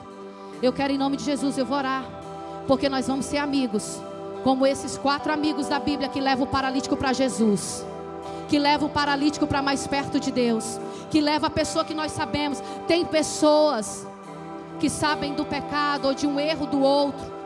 Eu 0.62 0.74
quero 0.74 0.92
em 0.92 0.98
nome 0.98 1.16
de 1.16 1.24
Jesus, 1.24 1.58
eu 1.58 1.66
vou 1.66 1.78
orar, 1.78 2.04
porque 2.68 2.90
nós 2.90 3.08
vamos 3.08 3.26
ser 3.26 3.38
amigos, 3.38 4.02
como 4.44 4.68
esses 4.68 4.98
quatro 4.98 5.32
amigos 5.32 5.70
da 5.70 5.80
Bíblia 5.80 6.10
que 6.10 6.20
levam 6.20 6.46
o 6.46 6.50
paralítico 6.50 6.98
para 6.98 7.14
Jesus 7.14 7.86
que 8.48 8.58
leva 8.58 8.86
o 8.86 8.90
paralítico 8.90 9.46
para 9.46 9.62
mais 9.62 9.86
perto 9.86 10.20
de 10.20 10.32
Deus, 10.32 10.80
que 11.10 11.22
leva 11.22 11.48
a 11.48 11.50
pessoa 11.50 11.86
que 11.86 11.94
nós 11.94 12.12
sabemos. 12.12 12.62
Tem 12.88 13.06
pessoas 13.06 14.08
que 14.80 14.90
sabem 14.90 15.34
do 15.34 15.46
pecado 15.46 16.08
ou 16.08 16.14
de 16.14 16.28
um 16.28 16.40
erro 16.40 16.66
do 16.68 16.82
outro, 16.82 17.38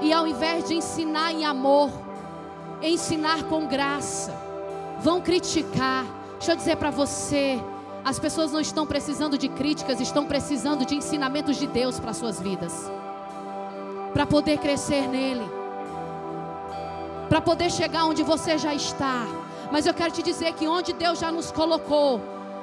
e 0.00 0.12
ao 0.12 0.26
invés 0.26 0.68
de 0.68 0.74
ensinar 0.74 1.32
em 1.32 1.44
amor, 1.44 1.90
ensinar 2.82 3.44
com 3.44 3.66
graça, 3.66 4.34
vão 5.00 5.20
criticar. 5.20 6.04
Deixa 6.32 6.52
eu 6.52 6.56
dizer 6.56 6.76
para 6.76 6.90
você, 6.90 7.62
as 8.04 8.18
pessoas 8.18 8.52
não 8.52 8.60
estão 8.60 8.86
precisando 8.86 9.38
de 9.38 9.48
críticas, 9.48 10.00
estão 10.00 10.26
precisando 10.26 10.84
de 10.84 10.94
ensinamentos 10.94 11.56
de 11.56 11.66
Deus 11.66 11.98
para 11.98 12.12
suas 12.12 12.38
vidas, 12.40 12.90
para 14.12 14.26
poder 14.26 14.58
crescer 14.58 15.08
nele, 15.08 15.48
para 17.28 17.40
poder 17.40 17.70
chegar 17.70 18.04
onde 18.04 18.22
você 18.22 18.58
já 18.58 18.74
está. 18.74 19.26
Mas 19.74 19.86
eu 19.86 19.92
quero 19.92 20.12
te 20.12 20.22
dizer 20.22 20.52
que 20.52 20.68
onde 20.68 20.92
Deus 20.92 21.18
já 21.18 21.32
nos 21.32 21.50
colocou, 21.50 22.20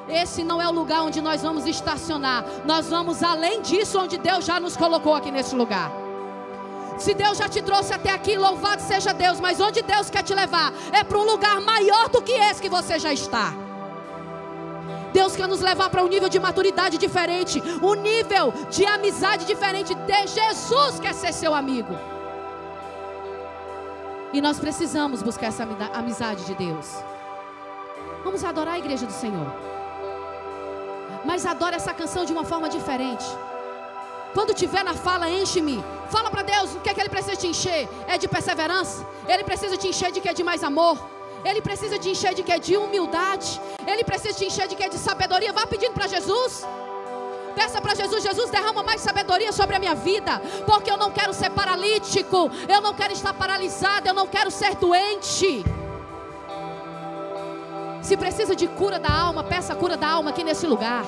esse 0.08 0.46
não 0.46 0.62
é 0.62 0.68
o 0.70 0.72
lugar 0.72 1.02
onde 1.02 1.20
nós 1.20 1.42
vamos 1.42 1.66
estacionar. 1.68 2.46
Nós 2.64 2.88
vamos 2.88 3.22
além 3.22 3.62
disso, 3.62 4.00
onde 4.00 4.18
Deus 4.18 4.46
já 4.46 4.62
nos 4.62 4.78
colocou 4.78 5.14
aqui 5.14 5.30
nesse 5.30 5.54
lugar. 5.54 5.92
Se 6.98 7.14
Deus 7.14 7.38
já 7.38 7.50
te 7.50 7.62
trouxe 7.62 7.94
até 7.94 8.12
aqui, 8.12 8.38
louvado 8.38 8.82
seja 8.82 9.12
Deus. 9.14 9.42
Mas 9.42 9.60
onde 9.60 9.82
Deus 9.82 10.10
quer 10.10 10.24
te 10.24 10.34
levar 10.34 10.72
é 10.94 11.04
para 11.04 11.18
um 11.18 11.26
lugar 11.26 11.60
maior 11.60 12.08
do 12.08 12.22
que 12.22 12.32
esse 12.32 12.62
que 12.62 12.70
você 12.70 12.98
já 12.98 13.12
está. 13.12 13.54
Deus 15.12 15.36
quer 15.36 15.50
nos 15.50 15.60
levar 15.60 15.90
para 15.90 16.06
um 16.06 16.08
nível 16.08 16.30
de 16.30 16.40
maturidade 16.40 16.98
diferente, 16.98 17.62
um 17.84 17.94
nível 17.94 18.54
de 18.70 18.86
amizade 18.86 19.44
diferente. 19.44 19.94
De 19.94 20.28
Jesus 20.28 20.98
quer 21.02 21.14
ser 21.14 21.34
seu 21.34 21.54
amigo. 21.54 21.94
E 24.34 24.40
nós 24.40 24.60
precisamos 24.60 25.22
buscar 25.22 25.48
essa 25.48 25.68
amizade 25.94 26.46
de 26.46 26.56
Deus. 26.56 26.88
Vamos 28.24 28.44
adorar 28.44 28.76
a 28.76 28.80
igreja 28.80 29.06
do 29.06 29.12
Senhor. 29.12 29.48
Mas 31.26 31.46
adora 31.46 31.76
essa 31.76 31.94
canção 31.94 32.24
de 32.24 32.32
uma 32.32 32.46
forma 32.46 32.70
diferente. 32.70 33.26
Quando 34.34 34.54
tiver 34.54 34.84
na 34.84 34.94
fala, 34.94 35.30
enche-me. 35.30 35.84
Fala 36.10 36.30
para 36.32 36.44
Deus 36.44 36.74
o 36.76 36.80
que 36.80 36.90
é 36.90 36.94
que 36.94 37.02
Ele 37.02 37.10
precisa 37.10 37.36
te 37.36 37.48
encher. 37.48 37.90
É 38.08 38.18
de 38.18 38.28
perseverança. 38.28 39.06
Ele 39.28 39.44
precisa 39.44 39.76
te 39.76 39.90
encher 39.90 40.12
de 40.14 40.22
que 40.22 40.30
é 40.30 40.34
de 40.34 40.44
mais 40.44 40.64
amor. 40.64 40.98
Ele 41.44 41.62
precisa 41.62 42.00
te 42.00 42.10
encher 42.10 42.34
de 42.34 42.44
que 42.44 42.54
é 42.54 42.60
de 42.60 42.78
humildade. 42.78 43.60
Ele 43.86 44.04
precisa 44.04 44.34
te 44.34 44.46
encher 44.46 44.68
de 44.70 44.76
que 44.76 44.84
é 44.84 44.90
de 44.90 44.98
sabedoria. 44.98 45.52
Vá 45.52 45.68
pedindo 45.68 45.94
para 45.94 46.08
Jesus. 46.08 46.66
Peça 47.56 47.82
para 47.82 47.96
Jesus, 47.96 48.24
Jesus 48.24 48.50
derrama 48.50 48.84
mais 48.84 49.02
sabedoria 49.02 49.52
sobre 49.52 49.76
a 49.76 49.80
minha 49.80 49.96
vida, 49.96 50.42
porque 50.66 50.92
eu 50.92 50.98
não 50.98 51.12
quero 51.12 51.34
ser 51.34 51.50
paralítico, 51.52 52.50
eu 52.68 52.82
não 52.82 52.94
quero 52.94 53.14
estar 53.14 53.34
paralisado, 53.34 54.08
eu 54.08 54.14
não 54.14 54.28
quero 54.28 54.50
ser 54.50 54.76
doente. 54.76 55.66
Se 58.02 58.18
precisa 58.18 58.56
de 58.56 58.68
cura 58.68 58.98
da 59.00 59.12
alma, 59.12 59.44
peça 59.44 59.74
a 59.74 59.76
cura 59.76 59.96
da 59.96 60.08
alma 60.08 60.32
aqui 60.32 60.44
nesse 60.44 60.66
lugar. 60.66 61.06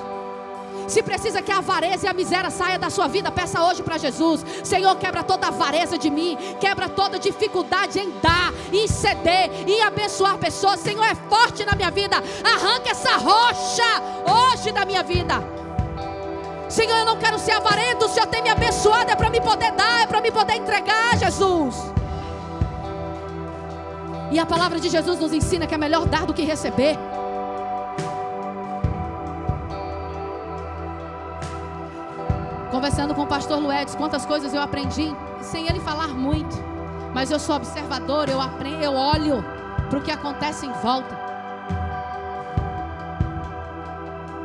Se 0.87 1.01
precisa 1.01 1.41
que 1.41 1.51
a 1.51 1.57
avareza 1.57 2.05
e 2.05 2.09
a 2.09 2.13
miséria 2.13 2.49
saia 2.49 2.77
da 2.77 2.89
sua 2.89 3.07
vida, 3.07 3.31
peça 3.31 3.63
hoje 3.63 3.81
para 3.81 3.97
Jesus. 3.97 4.45
Senhor, 4.63 4.95
quebra 4.97 5.23
toda 5.23 5.47
avareza 5.47 5.97
de 5.97 6.09
mim, 6.09 6.37
quebra 6.59 6.89
toda 6.89 7.19
dificuldade 7.19 7.99
em 7.99 8.11
dar, 8.21 8.51
em 8.71 8.87
ceder, 8.87 9.49
em 9.67 9.81
abençoar 9.81 10.37
pessoas. 10.37 10.79
Senhor, 10.79 11.05
é 11.05 11.15
forte 11.15 11.65
na 11.65 11.75
minha 11.75 11.91
vida. 11.91 12.17
Arranca 12.43 12.91
essa 12.91 13.17
rocha 13.17 13.83
hoje 14.51 14.71
da 14.71 14.85
minha 14.85 15.03
vida. 15.03 15.62
Senhor, 16.73 16.97
eu 16.97 17.05
não 17.05 17.17
quero 17.17 17.37
ser 17.37 17.51
avarento. 17.51 18.05
O 18.05 18.09
Senhor 18.09 18.25
tem 18.25 18.41
me 18.41 18.49
abençoado. 18.49 19.11
É 19.11 19.15
para 19.15 19.29
me 19.29 19.39
poder 19.39 19.71
dar, 19.73 20.01
é 20.01 20.07
para 20.07 20.19
me 20.19 20.31
poder 20.31 20.55
entregar, 20.55 21.15
Jesus. 21.17 21.75
E 24.31 24.39
a 24.39 24.45
palavra 24.45 24.79
de 24.79 24.89
Jesus 24.89 25.19
nos 25.19 25.31
ensina 25.31 25.67
que 25.67 25.75
é 25.75 25.77
melhor 25.77 26.07
dar 26.07 26.25
do 26.25 26.33
que 26.33 26.41
receber. 26.41 26.97
Conversando 32.71 33.13
com 33.13 33.21
o 33.21 33.27
pastor 33.27 33.59
Luedes, 33.59 33.93
quantas 33.93 34.25
coisas 34.25 34.51
eu 34.51 34.59
aprendi, 34.59 35.15
sem 35.41 35.67
ele 35.67 35.79
falar 35.79 36.07
muito. 36.07 36.55
Mas 37.13 37.29
eu 37.29 37.37
sou 37.37 37.55
observador, 37.55 38.27
eu 38.29 38.41
aprendo, 38.41 38.81
eu 38.81 38.93
olho 38.93 39.45
para 39.91 39.99
o 39.99 40.01
que 40.01 40.09
acontece 40.09 40.65
em 40.65 40.73
volta. 40.81 41.22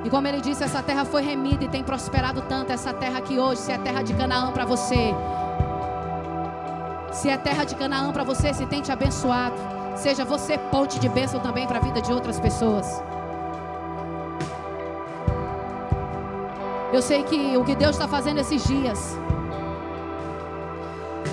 E 0.04 0.10
como 0.10 0.26
ele 0.26 0.40
disse, 0.40 0.62
essa 0.62 0.82
terra 0.82 1.04
foi 1.04 1.22
remida 1.22 1.64
e 1.64 1.68
tem 1.68 1.82
prosperado 1.82 2.42
tanto. 2.42 2.72
Essa 2.72 2.92
terra 2.92 3.18
aqui 3.18 3.38
hoje, 3.38 3.60
se 3.62 3.72
é 3.72 3.78
terra 3.78 4.02
de 4.02 4.14
Canaã 4.14 4.52
para 4.52 4.64
você. 4.64 5.14
Se 7.12 7.28
é 7.28 7.36
terra 7.36 7.64
de 7.64 7.74
Canaã 7.74 8.12
para 8.12 8.24
você, 8.24 8.54
se 8.54 8.64
tem 8.66 8.80
te 8.80 8.92
abençoado. 8.92 9.56
Seja 9.96 10.24
você 10.24 10.56
ponte 10.56 10.98
de 11.00 11.08
bênção 11.08 11.40
também 11.40 11.66
para 11.66 11.78
a 11.78 11.82
vida 11.82 12.00
de 12.00 12.12
outras 12.12 12.38
pessoas. 12.38 13.02
Eu 16.92 17.02
sei 17.02 17.22
que 17.24 17.56
o 17.56 17.64
que 17.64 17.74
Deus 17.74 17.96
está 17.96 18.08
fazendo 18.08 18.38
esses 18.38 18.64
dias. 18.64 19.18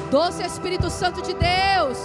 Doce 0.09 0.43
Espírito 0.43 0.89
Santo 0.89 1.22
de 1.22 1.34
Deus. 1.34 1.99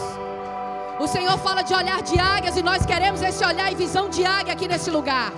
O 1.00 1.06
Senhor 1.06 1.36
fala 1.38 1.62
de 1.62 1.72
olhar 1.74 2.02
de 2.02 2.18
águias 2.18 2.56
e 2.56 2.62
nós 2.62 2.84
queremos 2.84 3.22
esse 3.22 3.44
olhar 3.44 3.72
e 3.72 3.74
visão 3.74 4.08
de 4.10 4.24
águia 4.24 4.52
aqui 4.52 4.68
nesse 4.68 4.90
lugar. 4.90 5.32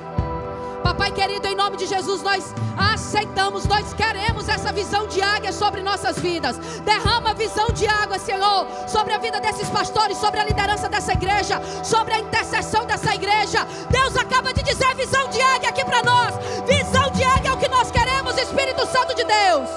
Papai 0.83 1.13
querido, 1.13 1.47
em 1.47 1.55
nome 1.55 1.77
de 1.77 1.87
Jesus, 1.87 2.23
nós 2.23 2.55
aceitamos, 2.77 3.65
nós 3.67 3.93
queremos 3.95 4.49
essa 4.49 4.73
visão 4.73 5.07
de 5.07 5.23
águia 5.23 5.53
sobre 5.53 5.81
nossas 5.81 6.19
vidas. 6.19 6.57
Derrama 6.81 7.35
visão 7.35 7.69
de 7.71 7.87
água, 7.87 8.19
Senhor, 8.19 8.67
sobre 8.89 9.13
a 9.13 9.19
vida 9.19 9.41
desses 9.41 9.69
pastores, 9.69 10.19
sobre 10.19 10.41
a 10.41 10.45
liderança 10.45 10.89
dessa 10.89 11.13
igreja, 11.13 11.61
sobre 11.85 12.15
a 12.15 12.19
intercessão 12.19 12.85
dessa 12.85 13.15
igreja. 13.15 13.67
Deus 13.91 14.17
acaba 14.17 14.53
de 14.53 14.63
dizer 14.63 14.95
visão 14.97 15.29
de 15.29 15.41
águia 15.41 15.69
aqui 15.69 15.85
para 15.85 16.03
nós. 16.03 16.35
Visão 16.67 17.11
de 17.11 17.23
águia 17.23 17.51
é 17.51 17.53
o 17.53 17.59
que 17.59 17.69
nós 17.69 17.91
queremos, 17.91 18.37
Espírito 18.37 18.87
Santo 18.87 19.15
de 19.15 19.25
Deus. 19.25 19.69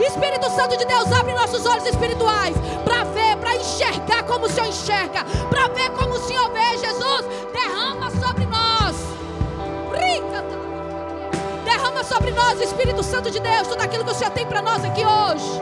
Espírito 0.00 0.50
Santo 0.50 0.76
de 0.76 0.84
Deus, 0.84 1.10
abre 1.12 1.32
nossos 1.34 1.66
olhos 1.66 1.86
espirituais 1.86 2.54
para 2.84 3.04
ver, 3.04 3.36
para 3.36 3.56
enxergar 3.56 4.22
como 4.24 4.46
o 4.46 4.48
Senhor 4.48 4.68
enxerga, 4.68 5.24
para 5.50 5.68
ver 5.68 5.90
como 5.90 6.14
o 6.14 6.18
Senhor 6.18 6.50
vê, 6.50 6.78
Jesus. 6.78 7.26
Derrama 7.52 8.10
Sobre 12.08 12.32
nós, 12.32 12.60
Espírito 12.60 13.02
Santo 13.02 13.30
de 13.30 13.40
Deus, 13.40 13.66
tudo 13.66 13.80
aquilo 13.80 14.04
que 14.04 14.10
o 14.10 14.14
Senhor 14.14 14.30
tem 14.30 14.46
para 14.46 14.60
nós 14.60 14.84
aqui 14.84 15.02
hoje. 15.04 15.60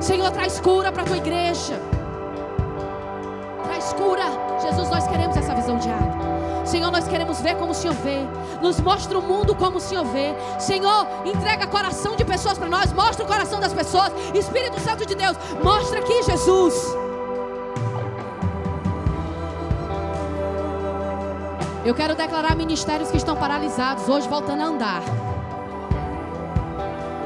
Senhor, 0.00 0.30
traz 0.32 0.58
cura 0.58 0.90
para 0.90 1.02
a 1.02 1.06
tua 1.06 1.16
igreja. 1.16 1.80
Traz 3.64 3.92
cura. 3.92 4.24
Jesus, 4.60 4.90
nós 4.90 5.06
queremos 5.06 5.36
essa 5.36 5.54
visão 5.54 5.78
diária. 5.78 6.12
Senhor, 6.64 6.90
nós 6.90 7.06
queremos 7.06 7.40
ver 7.40 7.56
como 7.56 7.70
o 7.70 7.74
Senhor 7.74 7.94
vê. 7.94 8.26
Nos 8.60 8.80
mostra 8.80 9.18
o 9.18 9.22
mundo 9.22 9.54
como 9.54 9.76
o 9.76 9.80
Senhor 9.80 10.04
vê. 10.04 10.34
Senhor, 10.58 11.06
entrega 11.24 11.66
coração 11.66 12.16
de 12.16 12.24
pessoas 12.24 12.58
para 12.58 12.68
nós. 12.68 12.92
Mostra 12.92 13.24
o 13.24 13.28
coração 13.28 13.60
das 13.60 13.72
pessoas. 13.72 14.12
Espírito 14.34 14.80
Santo 14.80 15.06
de 15.06 15.14
Deus, 15.14 15.36
mostra 15.62 16.00
aqui, 16.00 16.22
Jesus. 16.24 16.74
Eu 21.82 21.94
quero 21.94 22.14
declarar 22.14 22.54
ministérios 22.54 23.10
que 23.10 23.16
estão 23.16 23.34
paralisados, 23.34 24.06
hoje 24.06 24.28
voltando 24.28 24.60
a 24.60 24.66
andar. 24.66 25.02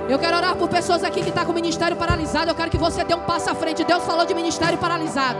Eu 0.08 0.16
quero 0.18 0.36
orar 0.36 0.54
por 0.54 0.68
pessoas 0.68 1.02
aqui 1.02 1.22
que 1.22 1.28
estão 1.28 1.42
tá 1.42 1.44
com 1.44 1.50
o 1.50 1.54
ministério 1.54 1.96
paralisado. 1.96 2.50
Eu 2.50 2.54
quero 2.54 2.70
que 2.70 2.78
você 2.78 3.02
dê 3.02 3.14
um 3.14 3.20
passo 3.20 3.50
à 3.50 3.54
frente. 3.54 3.82
Deus 3.82 4.04
falou 4.04 4.24
de 4.24 4.32
ministério 4.32 4.78
paralisado. 4.78 5.38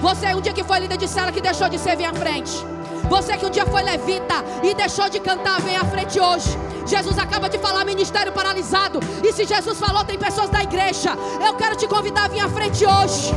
Você, 0.00 0.26
um 0.34 0.40
dia 0.40 0.52
que 0.52 0.62
foi 0.62 0.78
líder 0.78 0.96
de 0.96 1.08
cela, 1.08 1.32
que 1.32 1.40
deixou 1.40 1.68
de 1.68 1.78
ser, 1.78 1.96
vem 1.96 2.06
à 2.06 2.14
frente. 2.14 2.64
Você 3.08 3.36
que 3.36 3.44
um 3.44 3.50
dia 3.50 3.66
foi 3.66 3.82
levita 3.82 4.44
e 4.62 4.74
deixou 4.74 5.08
de 5.08 5.18
cantar, 5.18 5.60
vem 5.60 5.76
à 5.76 5.84
frente 5.84 6.20
hoje. 6.20 6.56
Jesus 6.86 7.18
acaba 7.18 7.48
de 7.48 7.58
falar 7.58 7.84
ministério 7.84 8.32
paralisado. 8.32 9.00
E 9.24 9.32
se 9.32 9.44
Jesus 9.44 9.78
falou, 9.78 10.04
tem 10.04 10.18
pessoas 10.18 10.50
da 10.50 10.62
igreja. 10.62 11.16
Eu 11.44 11.54
quero 11.54 11.74
te 11.74 11.88
convidar 11.88 12.26
a 12.26 12.28
vir 12.28 12.40
à 12.40 12.48
frente 12.48 12.86
hoje. 12.86 13.32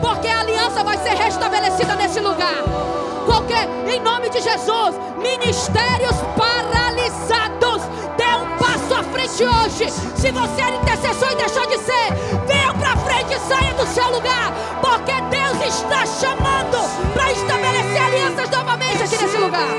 Porque 0.00 0.28
a 0.28 0.40
aliança 0.40 0.82
vai 0.82 0.96
ser 0.98 1.14
restabelecida 1.14 1.94
nesse 1.96 2.20
lugar. 2.20 3.05
Qualquer, 3.26 3.68
em 3.88 4.00
nome 4.00 4.30
de 4.30 4.40
Jesus, 4.40 4.94
ministérios 5.18 6.16
paralisados. 6.36 7.82
Dê 8.16 8.24
um 8.24 8.56
passo 8.56 8.94
à 8.94 9.02
frente 9.02 9.44
hoje. 9.44 9.90
Se 9.90 10.30
você 10.30 10.62
era 10.62 10.76
intercessor 10.76 11.32
e 11.32 11.36
deixou 11.36 11.66
de 11.66 11.78
ser, 11.78 12.14
venha 12.46 12.72
para 12.72 12.96
frente 12.96 13.34
e 13.34 13.40
saia 13.40 13.74
do 13.74 13.86
seu 13.86 14.08
lugar. 14.10 14.52
Porque 14.80 15.12
Deus 15.30 15.74
está 15.74 16.06
chamando 16.06 16.78
para 17.12 17.32
estabelecer 17.32 18.02
alianças 18.02 18.48
novamente 18.50 19.02
aqui 19.02 19.18
nesse 19.22 19.36
lugar. 19.36 19.74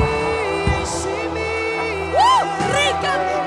Uh, 2.13 2.43
rica, 2.73 3.11
rica, 3.15 3.46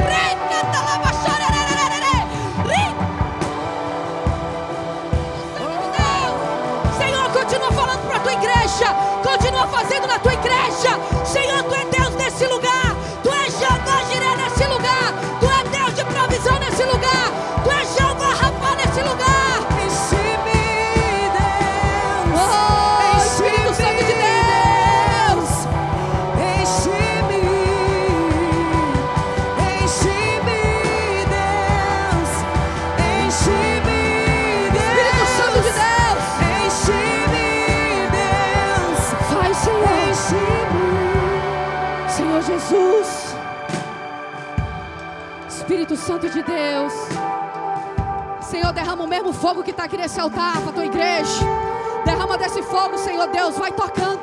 Santo 46.10 46.28
de 46.28 46.42
Deus. 46.42 46.92
Senhor, 48.42 48.72
derrama 48.72 49.04
o 49.04 49.06
mesmo 49.06 49.32
fogo 49.32 49.62
que 49.62 49.70
está 49.70 49.84
aqui 49.84 49.96
nesse 49.96 50.18
altar 50.18 50.60
para 50.60 50.70
a 50.70 50.72
tua 50.72 50.84
igreja. 50.84 51.44
Derrama 52.04 52.36
desse 52.36 52.60
fogo, 52.64 52.98
Senhor 52.98 53.28
Deus, 53.28 53.56
vai 53.56 53.70
tocando. 53.70 54.20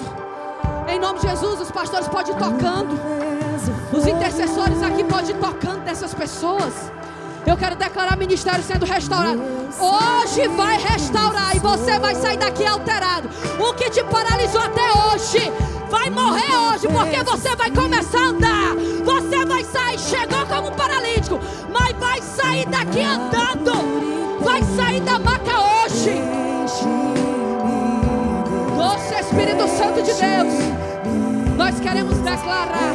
Em 0.86 1.00
nome 1.00 1.20
de 1.20 1.30
Jesus, 1.30 1.62
os 1.62 1.72
pastores 1.72 2.10
podem 2.10 2.36
ir 2.36 2.38
tocando. 2.38 3.00
Os 3.94 4.06
intercessores 4.06 4.84
aqui 4.84 5.02
podem 5.06 5.30
ir 5.30 5.40
tocando 5.40 5.86
dessas 5.86 6.14
pessoas. 6.14 6.74
Eu 7.46 7.56
quero 7.56 7.78
declarar 7.78 8.18
ministério 8.18 8.62
sendo 8.62 8.86
restaurado. 8.86 9.42
Hoje 9.80 10.46
vai 10.50 10.78
restaurar 10.78 11.56
e 11.56 11.60
você 11.60 11.98
vai 12.00 12.16
sair 12.16 12.36
daqui 12.36 12.66
alterado. 12.66 13.30
O 13.62 13.74
que 13.76 13.90
te 13.90 14.04
paralisou 14.04 14.60
até 14.60 14.92
hoje 14.92 15.54
vai 15.90 16.10
morrer 16.10 16.54
hoje, 16.54 16.86
porque 16.90 17.24
você 17.24 17.56
vai 17.56 17.72
começar 17.72 18.20
a 18.20 18.28
andar. 18.28 18.76
Sair, 19.72 20.00
chegou 20.00 20.46
como 20.46 20.72
paralítico, 20.72 21.40
mas 21.70 21.92
vai 21.98 22.22
sair 22.22 22.66
daqui 22.68 23.02
andando. 23.02 24.40
Vai 24.42 24.64
sair 24.64 25.02
da 25.02 25.20
maca 25.20 25.60
hoje. 25.60 26.22
Doce 28.78 29.16
Espírito 29.20 29.68
Santo 29.68 30.02
de 30.04 30.14
Deus, 30.14 31.58
nós 31.58 31.80
queremos 31.80 32.18
declarar. 32.20 32.94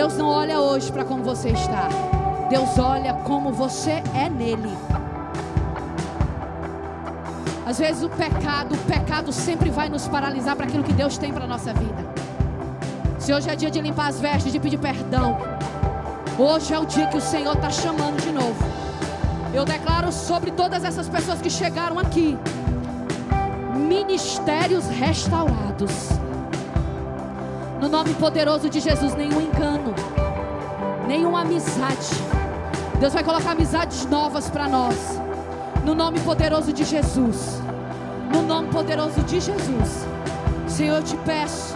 Deus 0.00 0.16
não 0.16 0.28
olha 0.28 0.58
hoje 0.58 0.90
para 0.90 1.04
como 1.04 1.22
você 1.22 1.50
está. 1.50 1.86
Deus 2.48 2.78
olha 2.78 3.12
como 3.12 3.52
você 3.52 4.02
é 4.14 4.30
nele. 4.30 4.74
Às 7.66 7.78
vezes 7.78 8.02
o 8.02 8.08
pecado, 8.08 8.74
o 8.74 8.78
pecado 8.78 9.30
sempre 9.30 9.68
vai 9.68 9.90
nos 9.90 10.08
paralisar 10.08 10.56
para 10.56 10.64
aquilo 10.64 10.82
que 10.82 10.94
Deus 10.94 11.18
tem 11.18 11.34
para 11.34 11.44
a 11.44 11.46
nossa 11.46 11.74
vida. 11.74 12.02
Se 13.18 13.30
hoje 13.34 13.50
é 13.50 13.54
dia 13.54 13.70
de 13.70 13.78
limpar 13.78 14.08
as 14.08 14.18
vestes, 14.18 14.50
de 14.50 14.58
pedir 14.58 14.78
perdão, 14.78 15.36
hoje 16.38 16.72
é 16.72 16.78
o 16.78 16.86
dia 16.86 17.06
que 17.08 17.18
o 17.18 17.20
Senhor 17.20 17.54
está 17.54 17.68
chamando 17.68 18.22
de 18.22 18.32
novo. 18.32 18.64
Eu 19.52 19.66
declaro 19.66 20.10
sobre 20.10 20.50
todas 20.50 20.82
essas 20.82 21.10
pessoas 21.10 21.42
que 21.42 21.50
chegaram 21.50 21.98
aqui, 21.98 22.38
ministérios 23.76 24.86
restaurados. 24.86 26.08
No 27.80 27.88
nome 27.88 28.12
poderoso 28.14 28.68
de 28.68 28.78
Jesus, 28.78 29.14
nenhum 29.14 29.40
engano, 29.40 29.94
nenhuma 31.08 31.40
amizade. 31.40 32.10
Deus 33.00 33.14
vai 33.14 33.24
colocar 33.24 33.52
amizades 33.52 34.04
novas 34.04 34.50
para 34.50 34.68
nós. 34.68 35.18
No 35.82 35.94
nome 35.94 36.20
poderoso 36.20 36.74
de 36.74 36.84
Jesus. 36.84 37.58
No 38.30 38.42
nome 38.42 38.68
poderoso 38.68 39.22
de 39.22 39.40
Jesus. 39.40 40.06
Senhor, 40.68 40.96
eu 40.96 41.02
te 41.02 41.16
peço 41.24 41.72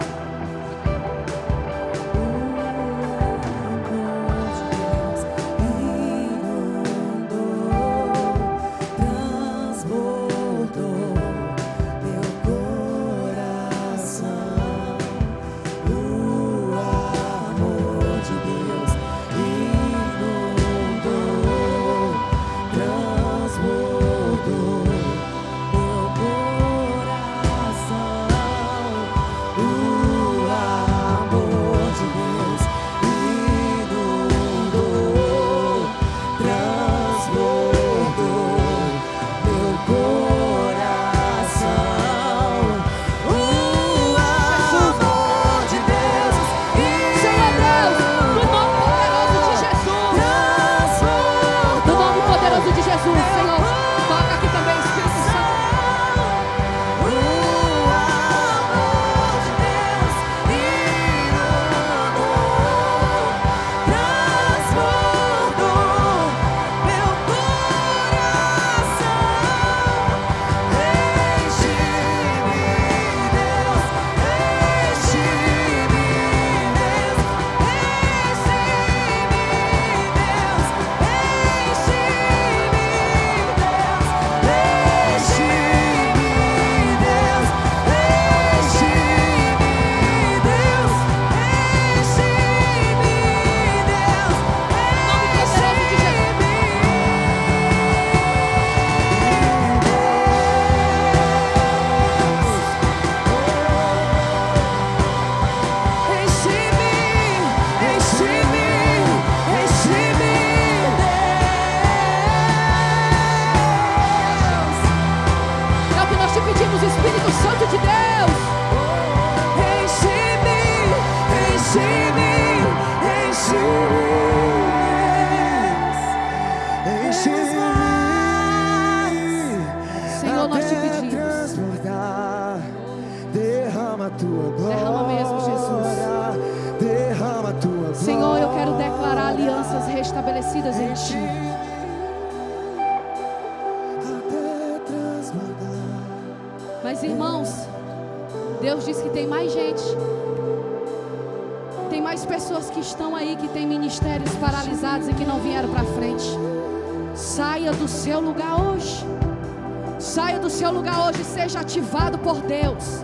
seu 160.55 160.71
lugar 160.71 161.09
hoje 161.09 161.21
seja 161.25 161.59
ativado 161.59 162.17
por 162.17 162.37
Deus. 162.39 163.03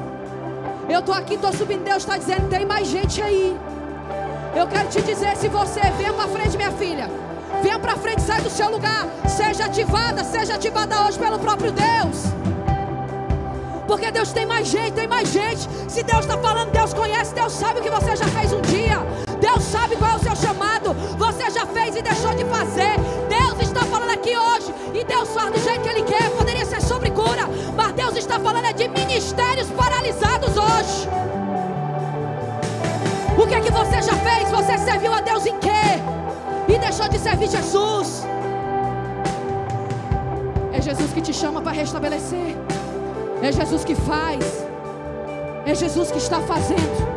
Eu 0.87 1.01
estou 1.01 1.13
aqui, 1.13 1.33
estou 1.33 1.51
subindo, 1.51 1.83
Deus 1.83 1.97
está 1.97 2.17
dizendo, 2.17 2.47
tem 2.47 2.65
mais 2.65 2.87
gente 2.87 3.21
aí. 3.21 3.57
Eu 4.55 4.67
quero 4.67 4.87
te 4.87 5.01
dizer, 5.01 5.35
se 5.35 5.49
você 5.49 5.81
vem 5.97 6.13
para 6.13 6.29
frente, 6.29 6.55
minha 6.55 6.71
filha, 6.71 7.09
vem 7.61 7.77
para 7.77 7.97
frente, 7.97 8.21
sai 8.21 8.41
do 8.41 8.49
seu 8.49 8.71
lugar, 8.71 9.05
seja 9.27 9.65
ativada, 9.65 10.23
seja 10.23 10.55
ativada 10.55 11.05
hoje 11.05 11.19
pelo 11.19 11.39
próprio 11.39 11.73
Deus. 11.73 12.17
Porque 13.85 14.09
Deus 14.11 14.31
tem 14.31 14.45
mais 14.45 14.69
gente, 14.69 14.93
tem 14.93 15.07
mais 15.07 15.27
gente. 15.29 15.67
Se 15.89 16.01
Deus 16.03 16.21
está 16.21 16.37
falando, 16.37 16.71
Deus 16.71 16.93
conhece, 16.93 17.35
Deus 17.35 17.51
sabe 17.51 17.81
o 17.81 17.83
que 17.83 17.89
você 17.89 18.15
já 18.15 18.27
fez 18.27 18.53
um 18.53 18.61
dia. 18.61 19.05
Deus 19.41 19.61
sabe 19.63 19.97
qual 19.97 20.11
é 20.11 20.15
o 20.15 20.19
seu 20.19 20.35
chamado. 20.37 20.93
Você 21.17 21.49
já 21.49 21.65
fez 21.65 21.97
e 21.97 22.01
deixou 22.01 22.33
de 22.33 22.45
fazer. 22.45 22.95
Deus 23.27 23.59
está 23.61 23.81
falando 23.81 24.11
aqui 24.11 24.37
hoje. 24.37 24.73
E 24.93 25.03
Deus 25.03 25.27
faz 25.29 25.51
do 25.51 25.59
jeito 25.59 25.81
que 25.81 25.89
Ele 25.89 26.03
quer 26.03 26.10
de 28.81 28.87
ministérios 28.87 29.69
paralisados 29.69 30.57
hoje. 30.57 31.07
O 33.37 33.45
que 33.47 33.53
é 33.53 33.61
que 33.61 33.71
você 33.71 34.01
já 34.01 34.15
fez? 34.27 34.49
Você 34.49 34.77
serviu 34.79 35.13
a 35.13 35.21
Deus 35.21 35.45
em 35.45 35.57
quê? 35.59 35.83
E 36.67 36.77
deixou 36.79 37.07
de 37.07 37.19
servir 37.19 37.47
Jesus? 37.47 38.25
É 40.73 40.81
Jesus 40.81 41.13
que 41.13 41.21
te 41.21 41.33
chama 41.33 41.61
para 41.61 41.73
restabelecer. 41.73 42.55
É 43.43 43.51
Jesus 43.51 43.83
que 43.83 43.93
faz. 43.93 44.65
É 45.65 45.75
Jesus 45.75 46.11
que 46.11 46.17
está 46.17 46.39
fazendo. 46.41 47.11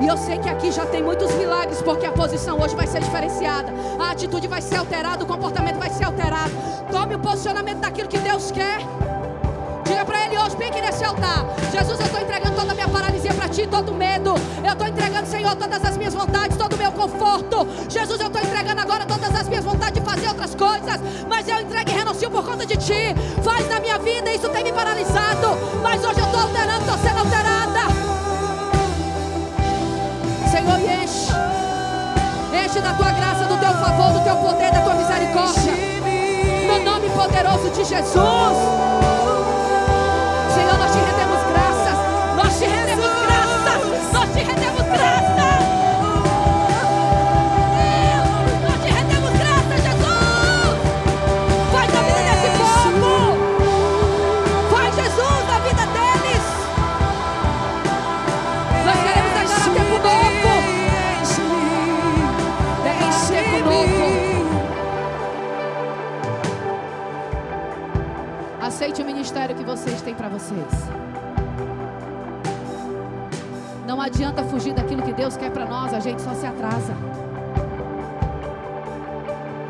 E 0.00 0.06
eu 0.06 0.16
sei 0.16 0.38
que 0.38 0.48
aqui 0.48 0.70
já 0.72 0.86
tem 0.86 1.02
muitos 1.02 1.32
milagres, 1.34 1.82
porque 1.82 2.06
a 2.06 2.12
posição 2.12 2.58
hoje 2.60 2.74
vai 2.74 2.86
ser 2.86 3.00
diferenciada. 3.00 3.72
A 3.98 4.10
atitude 4.12 4.46
vai 4.48 4.62
ser 4.62 4.76
alterada, 4.76 5.22
o 5.22 5.26
comportamento 5.26 5.78
vai 5.78 5.90
ser 5.90 6.04
alterado. 6.04 6.52
Tome 6.90 7.14
o 7.14 7.18
posicionamento 7.18 7.80
daquilo 7.80 8.08
que 8.08 8.18
Deus 8.18 8.50
quer 8.50 8.78
bem 10.56 10.68
aqui 10.68 10.80
nesse 10.80 11.04
altar. 11.04 11.44
Jesus, 11.72 12.00
eu 12.00 12.06
estou 12.06 12.20
entregando 12.20 12.56
toda 12.56 12.72
a 12.72 12.74
minha 12.74 12.88
paralisia 12.88 13.32
para 13.34 13.48
Ti, 13.48 13.66
todo 13.66 13.92
medo. 13.92 14.34
Eu 14.64 14.72
estou 14.72 14.86
entregando, 14.86 15.26
Senhor, 15.28 15.54
todas 15.56 15.84
as 15.84 15.96
minhas 15.96 16.14
vontades, 16.14 16.56
todo 16.56 16.72
o 16.74 16.76
meu 16.76 16.92
conforto. 16.92 17.66
Jesus, 17.88 18.20
eu 18.20 18.26
estou 18.26 18.42
entregando 18.42 18.80
agora 18.80 19.04
todas 19.06 19.34
as 19.34 19.48
minhas 19.48 19.64
vontades 19.64 20.00
de 20.02 20.08
fazer 20.08 20.28
outras 20.28 20.54
coisas. 20.54 21.00
Mas 21.28 21.48
eu 21.48 21.60
entrego 21.60 21.90
e 21.90 21.94
renuncio 21.94 22.30
por 22.30 22.44
conta 22.44 22.64
de 22.66 22.76
Ti. 22.76 23.14
Faz 23.42 23.68
na 23.68 23.80
minha 23.80 23.98
vida, 23.98 24.32
isso 24.32 24.48
tem 24.48 24.64
me 24.64 24.72
paralisado. 24.72 25.48
Mas 25.82 26.04
hoje 26.04 26.20
eu 26.20 26.26
estou 26.26 26.40
alterando, 26.40 26.80
estou 26.80 26.98
sendo 26.98 27.18
alterada. 27.18 27.80
Senhor, 30.50 30.78
enche. 30.80 31.32
Enche 32.64 32.80
da 32.80 32.94
tua 32.94 33.10
graça, 33.12 33.44
do 33.44 33.56
teu 33.58 33.72
favor, 33.74 34.12
do 34.12 34.24
teu 34.24 34.36
poder, 34.36 34.72
da 34.72 34.80
tua 34.80 34.94
misericórdia. 34.94 35.72
No 36.66 36.84
nome 36.84 37.08
poderoso 37.10 37.70
de 37.70 37.84
Jesus. 37.84 38.45
Vocês 69.76 70.00
têm 70.00 70.14
para 70.14 70.28
vocês. 70.28 70.66
Não 73.86 74.00
adianta 74.00 74.42
fugir 74.42 74.72
daquilo 74.72 75.02
que 75.02 75.12
Deus 75.12 75.36
quer 75.36 75.50
para 75.50 75.66
nós, 75.66 75.92
a 75.92 76.00
gente 76.00 76.22
só 76.22 76.32
se 76.32 76.46
atrasa. 76.46 76.94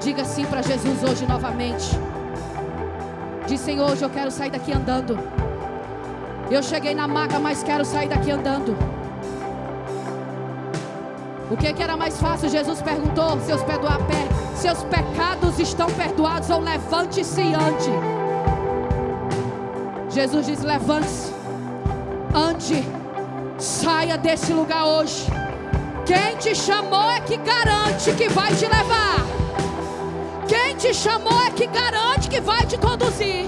Diga 0.00 0.24
sim 0.24 0.46
para 0.46 0.62
Jesus 0.62 1.02
hoje 1.02 1.26
novamente. 1.26 1.98
Diz, 3.48 3.60
Senhor, 3.60 3.90
hoje 3.90 4.04
eu 4.04 4.10
quero 4.10 4.30
sair 4.30 4.50
daqui 4.50 4.72
andando. 4.72 5.18
Eu 6.50 6.62
cheguei 6.62 6.94
na 6.94 7.08
maca, 7.08 7.40
mas 7.40 7.64
quero 7.64 7.84
sair 7.84 8.08
daqui 8.08 8.30
andando. 8.30 8.76
O 11.50 11.56
que, 11.56 11.72
que 11.72 11.82
era 11.82 11.96
mais 11.96 12.20
fácil? 12.20 12.48
Jesus 12.48 12.80
perguntou: 12.80 13.40
seus, 13.40 13.60
seus 14.54 14.84
pecados 14.84 15.58
estão 15.58 15.88
perdoados 15.90 16.48
ou 16.48 16.60
levante-se 16.60 17.40
e 17.40 17.54
ande. 17.54 18.25
Jesus 20.16 20.46
diz: 20.46 20.62
levante-se, 20.62 21.30
ande, 22.34 22.82
saia 23.58 24.16
desse 24.16 24.50
lugar 24.50 24.86
hoje. 24.86 25.26
Quem 26.06 26.38
te 26.38 26.54
chamou 26.54 27.10
é 27.10 27.20
que 27.20 27.36
garante 27.36 28.12
que 28.12 28.26
vai 28.30 28.54
te 28.54 28.64
levar. 28.64 29.18
Quem 30.48 30.74
te 30.74 30.94
chamou 30.94 31.38
é 31.42 31.50
que 31.50 31.66
garante 31.66 32.30
que 32.30 32.40
vai 32.40 32.64
te 32.64 32.78
conduzir. 32.78 33.44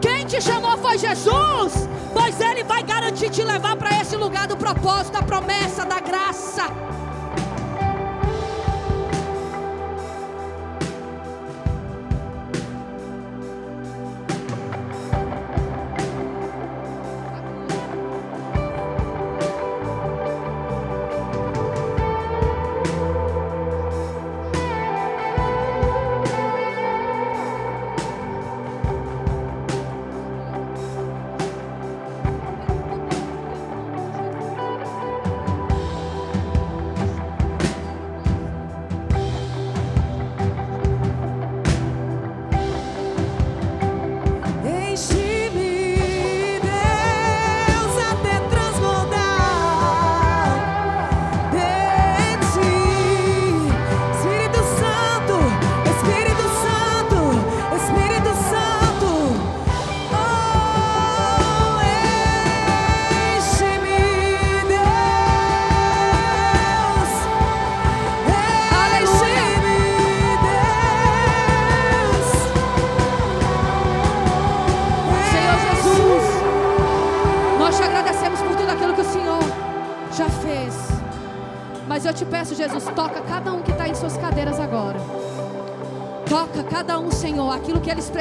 Quem 0.00 0.24
te 0.26 0.40
chamou 0.40 0.78
foi 0.78 0.96
Jesus, 0.96 1.88
pois 2.12 2.40
Ele 2.40 2.62
vai 2.62 2.84
garantir 2.84 3.28
te 3.28 3.42
levar 3.42 3.74
para 3.74 4.00
esse 4.00 4.14
lugar 4.14 4.46
do 4.46 4.56
propósito, 4.56 5.14
da 5.14 5.22
promessa, 5.22 5.84
da 5.84 5.98
graça. 5.98 6.66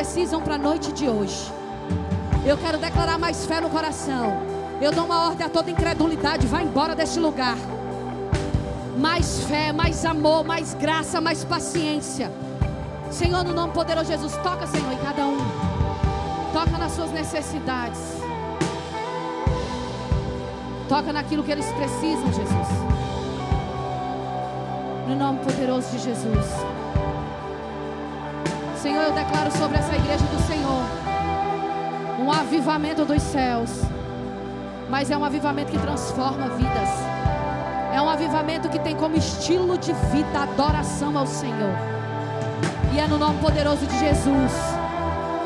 Precisam 0.10 0.42
para 0.42 0.56
a 0.56 0.58
noite 0.58 0.92
de 0.92 1.08
hoje. 1.08 1.52
Eu 2.46 2.58
quero 2.58 2.78
declarar 2.78 3.20
mais 3.20 3.46
fé 3.46 3.60
no 3.60 3.70
coração. 3.70 4.42
Eu 4.82 4.92
dou 4.92 5.06
uma 5.06 5.28
ordem 5.28 5.46
a 5.46 5.50
toda 5.50 5.70
incredulidade, 5.70 6.48
vai 6.48 6.64
embora 6.64 6.96
deste 6.96 7.20
lugar. 7.20 7.58
Mais 8.98 9.44
fé, 9.44 9.72
mais 9.72 10.06
amor, 10.06 10.44
mais 10.44 10.74
graça, 10.74 11.20
mais 11.20 11.44
paciência. 11.44 12.32
Senhor, 13.12 13.44
no 13.44 13.54
nome 13.54 13.74
poderoso 13.74 14.06
de 14.06 14.14
Jesus, 14.14 14.36
toca, 14.38 14.66
Senhor, 14.68 14.92
em 14.92 14.98
cada 14.98 15.26
um. 15.26 15.38
Toca 16.54 16.78
nas 16.78 16.94
suas 16.94 17.12
necessidades. 17.12 18.00
Toca 20.88 21.14
naquilo 21.14 21.44
que 21.44 21.52
eles 21.52 21.70
precisam, 21.74 22.34
Jesus. 22.34 22.68
No 25.08 25.16
nome 25.16 25.40
poderoso 25.40 25.92
de 25.92 26.00
Jesus. 26.00 26.79
Senhor, 28.82 29.04
eu 29.04 29.12
declaro 29.12 29.52
sobre 29.58 29.78
essa 29.78 29.94
igreja 29.94 30.24
do 30.24 30.42
Senhor 30.48 30.86
um 32.22 32.32
avivamento 32.32 33.04
dos 33.04 33.22
céus, 33.22 33.70
mas 34.90 35.12
é 35.12 35.18
um 35.18 35.26
avivamento 35.26 35.70
que 35.70 35.78
transforma 35.78 36.48
vidas, 36.50 36.90
é 37.94 38.02
um 38.02 38.10
avivamento 38.10 38.70
que 38.70 38.80
tem 38.80 38.96
como 38.96 39.18
estilo 39.18 39.78
de 39.78 39.92
vida 39.92 40.44
adoração 40.44 41.18
ao 41.18 41.28
Senhor, 41.28 41.76
e 42.94 43.00
é 43.00 43.08
no 43.08 43.18
nome 43.18 43.40
poderoso 43.40 43.86
de 43.86 44.00
Jesus. 44.00 44.52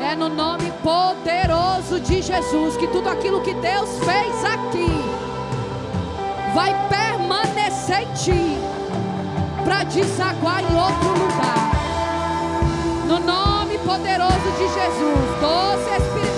É 0.00 0.14
no 0.14 0.28
nome 0.28 0.70
poderoso 0.82 1.98
de 1.98 2.20
Jesus 2.20 2.76
que 2.76 2.86
tudo 2.88 3.08
aquilo 3.08 3.40
que 3.40 3.54
Deus 3.54 3.88
fez 4.04 4.44
aqui 4.44 4.86
vai 6.54 6.74
permanecer 6.88 8.02
em 8.02 8.12
ti 8.12 8.58
para 9.64 9.82
desaguar 9.84 10.60
em 10.60 10.76
outro 10.76 11.08
lugar. 11.08 11.63
No 13.06 13.20
nome 13.20 13.78
poderoso 13.78 14.32
de 14.58 14.66
Jesus, 14.68 15.40
doce 15.40 15.96
Espírito. 15.96 16.33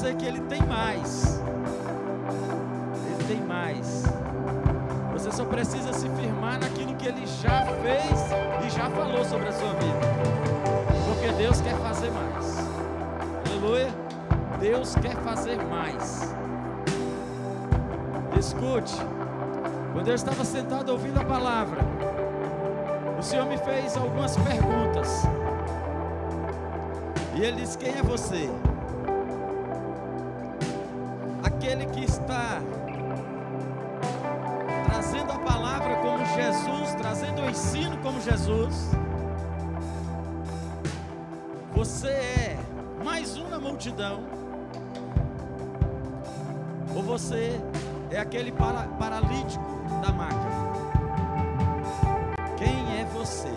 Você 0.00 0.14
que 0.14 0.24
Ele 0.24 0.40
tem 0.40 0.62
mais. 0.62 1.42
Ele 3.06 3.24
tem 3.28 3.46
mais. 3.46 4.04
Você 5.12 5.30
só 5.30 5.44
precisa 5.44 5.92
se 5.92 6.08
firmar 6.08 6.58
naquilo 6.58 6.94
que 6.94 7.06
Ele 7.06 7.26
já 7.26 7.66
fez 7.82 8.64
e 8.64 8.70
já 8.70 8.88
falou 8.88 9.22
sobre 9.26 9.48
a 9.48 9.52
sua 9.52 9.74
vida. 9.74 10.00
Porque 11.06 11.30
Deus 11.32 11.60
quer 11.60 11.74
fazer 11.76 12.10
mais. 12.12 12.66
Aleluia. 13.46 13.88
Deus 14.58 14.94
quer 14.94 15.16
fazer 15.16 15.58
mais. 15.66 16.34
Escute. 18.38 18.96
Quando 19.92 20.08
eu 20.08 20.14
estava 20.14 20.46
sentado 20.46 20.92
ouvindo 20.92 21.20
a 21.20 21.24
palavra, 21.24 21.82
o 23.18 23.22
Senhor 23.22 23.44
me 23.44 23.58
fez 23.58 23.98
algumas 23.98 24.34
perguntas. 24.34 25.24
E 27.36 27.42
Ele 27.42 27.60
disse: 27.60 27.76
Quem 27.76 27.90
é 27.90 28.02
você? 28.02 28.48
Multidão. 44.00 44.24
Ou 46.94 47.02
você 47.02 47.60
é 48.10 48.18
aquele 48.18 48.50
para, 48.50 48.84
paralítico 48.98 49.64
da 50.02 50.12
maca. 50.12 50.50
Quem 52.56 52.98
é 52.98 53.04
você? 53.12 53.50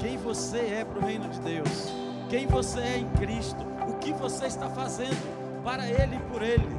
Quem 0.00 0.16
você 0.18 0.58
é 0.58 0.84
para 0.84 0.98
o 0.98 1.06
reino 1.06 1.28
de 1.28 1.40
Deus? 1.40 1.92
Quem 2.28 2.46
você 2.46 2.80
é 2.80 2.98
em 2.98 3.08
Cristo? 3.10 3.64
O 3.88 3.94
que 3.94 4.12
você 4.12 4.46
está 4.46 4.68
fazendo 4.68 5.62
para 5.62 5.86
Ele 5.86 6.16
e 6.16 6.32
por 6.32 6.42
Ele? 6.42 6.76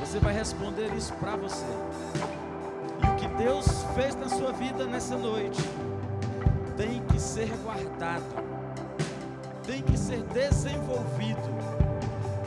Você 0.00 0.18
vai 0.18 0.32
responder 0.32 0.92
isso 0.96 1.12
para 1.14 1.36
você. 1.36 1.66
E 3.02 3.06
o 3.06 3.16
que 3.16 3.28
Deus 3.36 3.66
fez 3.94 4.14
na 4.16 4.28
sua 4.28 4.52
vida 4.52 4.86
nessa 4.86 5.16
noite 5.16 5.60
que 7.14 7.20
ser 7.20 7.48
guardado, 7.62 8.24
tem 9.64 9.80
que 9.82 9.96
ser 9.96 10.20
desenvolvido 10.24 11.48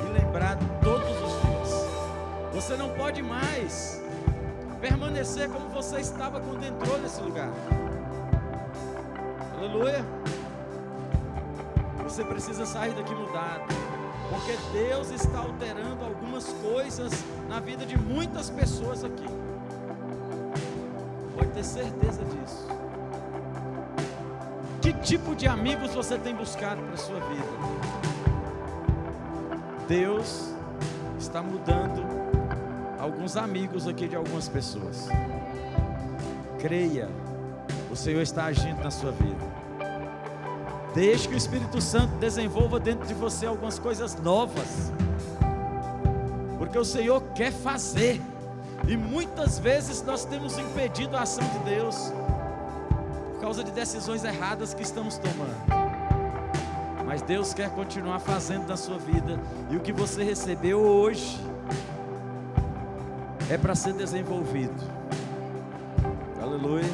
e 0.05 0.19
lembrado 0.19 0.59
todos 0.83 1.09
os 1.09 1.41
dias. 1.41 1.85
Você 2.53 2.75
não 2.75 2.89
pode 2.89 3.23
mais 3.23 4.01
permanecer 4.81 5.49
como 5.49 5.69
você 5.69 6.01
estava 6.01 6.41
quando 6.41 6.65
entrou 6.65 6.99
nesse 6.99 7.21
lugar. 7.21 7.49
Aleluia. 9.57 10.05
Você 12.03 12.25
precisa 12.25 12.65
sair 12.65 12.93
daqui 12.93 13.15
mudado. 13.15 13.73
Porque 14.29 14.57
Deus 14.73 15.11
está 15.11 15.39
alterando 15.39 16.03
algumas 16.03 16.43
coisas 16.43 17.13
na 17.47 17.61
vida 17.61 17.85
de 17.85 17.97
muitas 17.97 18.49
pessoas 18.49 19.05
aqui. 19.05 19.25
Pode 21.37 21.51
ter 21.51 21.63
certeza 21.63 22.25
disso. 22.25 22.76
Que 24.87 24.93
tipo 24.93 25.35
de 25.35 25.45
amigos 25.45 25.93
você 25.93 26.17
tem 26.17 26.33
buscado 26.33 26.81
para 26.81 26.93
a 26.93 26.97
sua 26.97 27.19
vida? 27.19 27.43
Deus 29.85 30.55
está 31.19 31.43
mudando 31.43 32.05
alguns 32.97 33.35
amigos 33.35 33.85
aqui 33.85 34.07
de 34.07 34.15
algumas 34.15 34.47
pessoas. 34.47 35.09
Creia, 36.57 37.09
o 37.91 37.97
Senhor 37.97 38.21
está 38.21 38.45
agindo 38.45 38.81
na 38.81 38.89
sua 38.89 39.11
vida. 39.11 39.45
Deixe 40.95 41.27
que 41.27 41.33
o 41.33 41.37
Espírito 41.37 41.81
Santo 41.81 42.15
desenvolva 42.15 42.79
dentro 42.79 43.05
de 43.05 43.13
você 43.13 43.45
algumas 43.45 43.77
coisas 43.77 44.15
novas. 44.15 44.93
Porque 46.57 46.79
o 46.79 46.85
Senhor 46.85 47.21
quer 47.35 47.51
fazer. 47.51 48.21
E 48.87 48.95
muitas 48.95 49.59
vezes 49.59 50.01
nós 50.01 50.23
temos 50.23 50.57
impedido 50.57 51.17
a 51.17 51.23
ação 51.23 51.43
de 51.45 51.75
Deus 51.75 52.13
por 53.37 53.41
causa 53.41 53.63
de 53.63 53.69
decisões 53.69 54.23
erradas 54.23 54.73
que 54.73 54.81
estamos 54.81 55.19
tomando. 55.19 55.55
Mas 57.05 57.21
Deus 57.21 57.53
quer 57.53 57.69
continuar 57.69 58.19
fazendo 58.19 58.67
na 58.67 58.75
sua 58.75 58.97
vida. 58.97 59.39
E 59.69 59.77
o 59.77 59.79
que 59.79 59.93
você 59.93 60.23
recebeu 60.23 60.79
hoje 60.79 61.39
é 63.47 63.55
para 63.55 63.75
ser 63.75 63.93
desenvolvido. 63.93 64.73
Aleluia. 66.41 66.89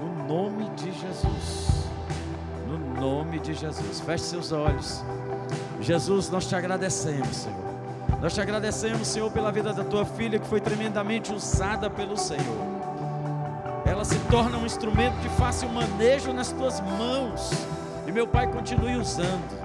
No 0.00 0.26
nome 0.26 0.70
de 0.70 0.90
Jesus. 0.90 1.84
No 2.66 2.78
nome 2.98 3.40
de 3.40 3.52
Jesus. 3.52 4.00
Feche 4.00 4.24
seus 4.24 4.52
olhos. 4.52 5.04
Jesus, 5.82 6.30
nós 6.30 6.48
te 6.48 6.56
agradecemos, 6.56 7.36
Senhor. 7.36 7.70
Nós 8.22 8.32
te 8.32 8.40
agradecemos, 8.40 9.06
Senhor, 9.06 9.30
pela 9.30 9.52
vida 9.52 9.74
da 9.74 9.84
tua 9.84 10.06
filha 10.06 10.38
que 10.38 10.48
foi 10.48 10.62
tremendamente 10.62 11.30
usada 11.30 11.90
pelo 11.90 12.16
Senhor. 12.16 12.69
Ela 14.00 14.06
se 14.06 14.18
torna 14.30 14.56
um 14.56 14.64
instrumento 14.64 15.16
de 15.20 15.28
fácil 15.28 15.68
manejo 15.68 16.32
nas 16.32 16.50
tuas 16.50 16.80
mãos. 16.80 17.50
E 18.06 18.10
meu 18.10 18.26
Pai 18.26 18.46
continue 18.46 18.96
usando. 18.96 19.60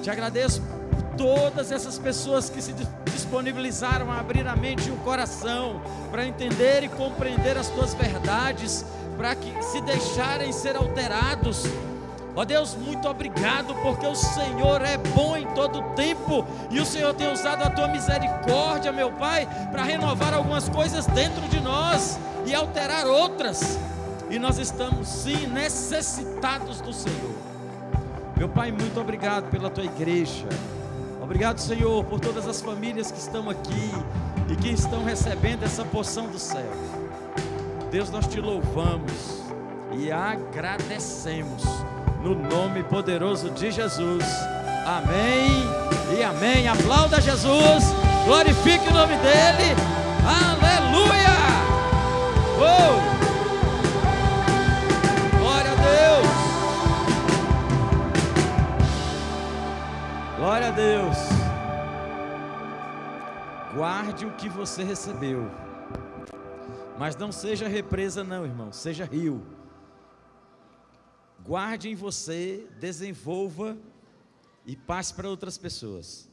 Te 0.00 0.08
agradeço 0.08 0.62
por 0.88 1.02
todas 1.16 1.72
essas 1.72 1.98
pessoas 1.98 2.48
que 2.48 2.62
se 2.62 2.72
disponibilizaram 3.06 4.08
a 4.12 4.20
abrir 4.20 4.46
a 4.46 4.54
mente 4.54 4.88
e 4.88 4.92
o 4.92 4.96
coração 4.98 5.82
para 6.12 6.24
entender 6.24 6.84
e 6.84 6.88
compreender 6.88 7.58
as 7.58 7.66
tuas 7.70 7.92
verdades, 7.92 8.84
para 9.16 9.34
que 9.34 9.52
se 9.64 9.80
deixarem 9.80 10.52
ser 10.52 10.76
alterados. 10.76 11.64
Ó 12.36 12.44
Deus, 12.44 12.76
muito 12.76 13.08
obrigado, 13.08 13.74
porque 13.82 14.06
o 14.06 14.14
Senhor 14.14 14.80
é 14.82 14.96
bom 14.96 15.36
em 15.36 15.46
todo 15.54 15.82
tempo 15.96 16.46
e 16.70 16.78
o 16.78 16.86
Senhor 16.86 17.14
tem 17.14 17.32
usado 17.32 17.64
a 17.64 17.70
tua 17.70 17.88
misericórdia, 17.88 18.92
meu 18.92 19.10
Pai, 19.10 19.48
para 19.72 19.82
renovar 19.82 20.32
algumas 20.32 20.68
coisas 20.68 21.04
dentro 21.08 21.48
de 21.48 21.58
nós 21.58 22.16
e 22.46 22.54
alterar 22.54 23.06
outras. 23.06 23.78
E 24.28 24.38
nós 24.38 24.58
estamos 24.58 25.08
sim 25.08 25.46
necessitados 25.46 26.80
do 26.80 26.92
Senhor. 26.92 27.34
Meu 28.36 28.48
Pai, 28.48 28.70
muito 28.70 29.00
obrigado 29.00 29.50
pela 29.50 29.68
tua 29.68 29.84
igreja. 29.84 30.48
Obrigado, 31.20 31.58
Senhor, 31.58 32.04
por 32.04 32.18
todas 32.18 32.48
as 32.48 32.60
famílias 32.60 33.10
que 33.10 33.18
estão 33.18 33.50
aqui 33.50 33.92
e 34.48 34.56
que 34.56 34.68
estão 34.68 35.04
recebendo 35.04 35.62
essa 35.62 35.84
porção 35.84 36.26
do 36.26 36.38
céu. 36.38 36.70
Deus, 37.90 38.10
nós 38.10 38.26
te 38.26 38.40
louvamos 38.40 39.42
e 39.92 40.10
agradecemos 40.10 41.62
no 42.22 42.34
nome 42.34 42.82
poderoso 42.84 43.50
de 43.50 43.70
Jesus. 43.70 44.24
Amém 44.86 45.64
e 46.18 46.22
amém. 46.22 46.68
Aplauda 46.68 47.20
Jesus, 47.20 47.84
glorifique 48.24 48.88
o 48.88 48.92
nome 48.92 49.14
dele. 49.16 49.76
Aleluia! 50.24 50.89
Glória 55.38 55.72
a 55.72 55.74
Deus! 55.76 56.26
Glória 60.36 60.68
a 60.68 60.70
Deus! 60.70 61.16
Guarde 63.74 64.26
o 64.26 64.36
que 64.36 64.50
você 64.50 64.82
recebeu. 64.82 65.50
Mas 66.98 67.16
não 67.16 67.32
seja 67.32 67.66
represa, 67.66 68.22
não, 68.22 68.44
irmão. 68.44 68.70
Seja 68.70 69.06
rio. 69.06 69.40
Guarde 71.42 71.88
em 71.88 71.94
você, 71.94 72.68
desenvolva 72.78 73.74
e 74.66 74.76
passe 74.76 75.14
para 75.14 75.30
outras 75.30 75.56
pessoas. 75.56 76.28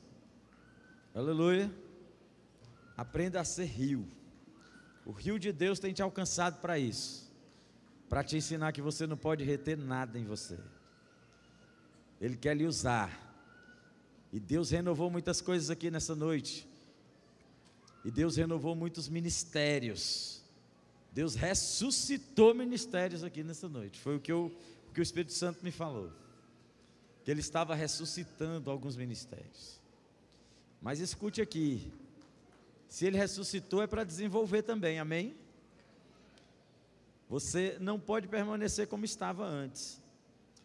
Aleluia. 1.16 1.72
Aprenda 2.98 3.40
a 3.40 3.46
ser 3.46 3.64
rio. 3.64 4.06
O 5.08 5.14
rio 5.14 5.40
de 5.40 5.54
Deus 5.54 5.80
tem 5.80 5.94
te 5.94 6.02
alcançado 6.02 6.60
para 6.60 6.78
isso. 6.78 7.32
Para 8.10 8.26
te 8.26 8.36
ensinar 8.36 8.74
que 8.74 8.82
você 8.82 9.08
não 9.08 9.16
pode 9.16 9.42
reter 9.42 9.78
nada 9.78 10.20
em 10.20 10.26
você. 10.26 10.60
Ele 12.20 12.36
quer 12.36 12.58
lhe 12.58 12.66
usar. 12.66 13.10
E 14.34 14.38
Deus 14.38 14.70
renovou 14.70 15.10
muitas 15.10 15.40
coisas 15.40 15.70
aqui 15.70 15.90
nessa 15.90 16.14
noite. 16.14 16.68
E 18.04 18.12
Deus 18.12 18.36
renovou 18.36 18.76
muitos 18.76 19.08
ministérios. 19.08 20.44
Deus 21.14 21.36
ressuscitou 21.36 22.54
ministérios 22.54 23.24
aqui 23.24 23.44
nessa 23.44 23.70
noite. 23.70 24.02
Foi 24.02 24.18
o 24.18 24.20
que, 24.20 24.32
eu, 24.32 24.52
o 24.90 24.94
que 24.94 25.00
o 25.00 25.02
Espírito 25.02 25.32
Santo 25.32 25.64
me 25.64 25.72
falou. 25.72 26.12
que 27.24 27.32
ele 27.32 27.40
estava 27.40 27.74
ressuscitando 27.74 28.70
alguns 28.70 28.98
ministérios. 28.98 29.80
Mas 30.82 31.00
escute 31.00 31.42
aqui, 31.42 31.94
se 32.88 33.06
ele 33.06 33.18
ressuscitou 33.18 33.82
é 33.82 33.88
para 33.88 34.04
desenvolver 34.04 34.64
também, 34.64 35.00
amém? 35.00 35.36
Você 37.30 37.78
não 37.80 38.00
pode 38.00 38.28
permanecer 38.28 38.88
como 38.88 39.04
estava 39.04 39.46
antes. 39.46 40.02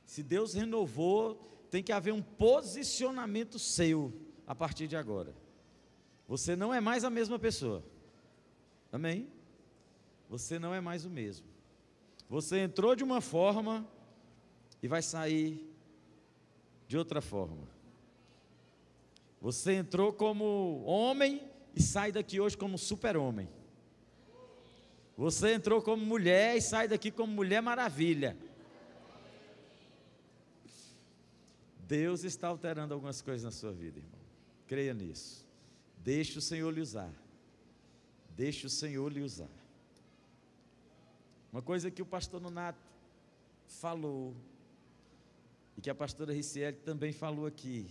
Se 0.07 0.23
Deus 0.23 0.55
renovou, 0.55 1.67
tem 1.71 1.83
que 1.83 1.93
haver 1.93 2.13
um 2.13 2.23
posicionamento 2.23 3.59
seu 3.59 4.13
a 4.47 4.55
partir 4.55 4.87
de 4.87 4.97
agora. 4.97 5.35
Você 6.29 6.55
não 6.55 6.73
é 6.73 6.81
mais 6.81 7.05
a 7.05 7.11
mesma 7.11 7.39
pessoa. 7.39 7.85
Amém? 8.93 9.29
Você 10.29 10.59
não 10.59 10.75
é 10.75 10.81
mais 10.81 11.05
o 11.05 11.11
mesmo. 11.11 11.47
Você 12.29 12.61
entrou 12.61 12.95
de 12.95 13.03
uma 13.03 13.21
forma 13.21 13.87
e 14.83 14.89
vai 14.89 15.03
sair 15.03 15.69
de 16.87 16.97
outra 16.97 17.21
forma. 17.21 17.69
Você 19.41 19.73
entrou 19.75 20.13
como 20.13 20.83
homem 20.87 21.52
e 21.75 21.83
sai 21.83 22.13
daqui 22.13 22.41
hoje 22.41 22.57
como 22.57 22.77
super-homem. 22.77 23.49
Você 25.17 25.55
entrou 25.55 25.81
como 25.83 26.05
mulher 26.05 26.57
e 26.57 26.61
sai 26.61 26.89
daqui 26.89 27.11
como 27.11 27.33
mulher 27.33 27.61
maravilha. 27.61 28.37
Deus 31.87 32.25
está 32.25 32.49
alterando 32.49 32.95
algumas 32.95 33.21
coisas 33.21 33.45
na 33.45 33.51
sua 33.51 33.73
vida, 33.73 33.99
irmão. 33.99 34.21
Creia 34.67 34.95
nisso. 34.95 35.47
Deixe 35.99 36.39
o 36.39 36.43
Senhor 36.43 36.71
lhe 36.71 36.81
usar. 36.81 37.13
Deixe 38.31 38.67
o 38.67 38.71
Senhor 38.71 39.13
lhe 39.13 39.21
usar. 39.21 39.51
Uma 41.53 41.61
coisa 41.61 41.91
que 41.91 42.01
o 42.01 42.07
pastor 42.07 42.41
Nonato 42.41 42.81
falou, 43.67 44.35
e 45.77 45.81
que 45.81 45.91
a 45.91 45.95
pastora 45.95 46.33
Ricieli 46.33 46.79
também 46.79 47.13
falou 47.13 47.47
aqui. 47.47 47.87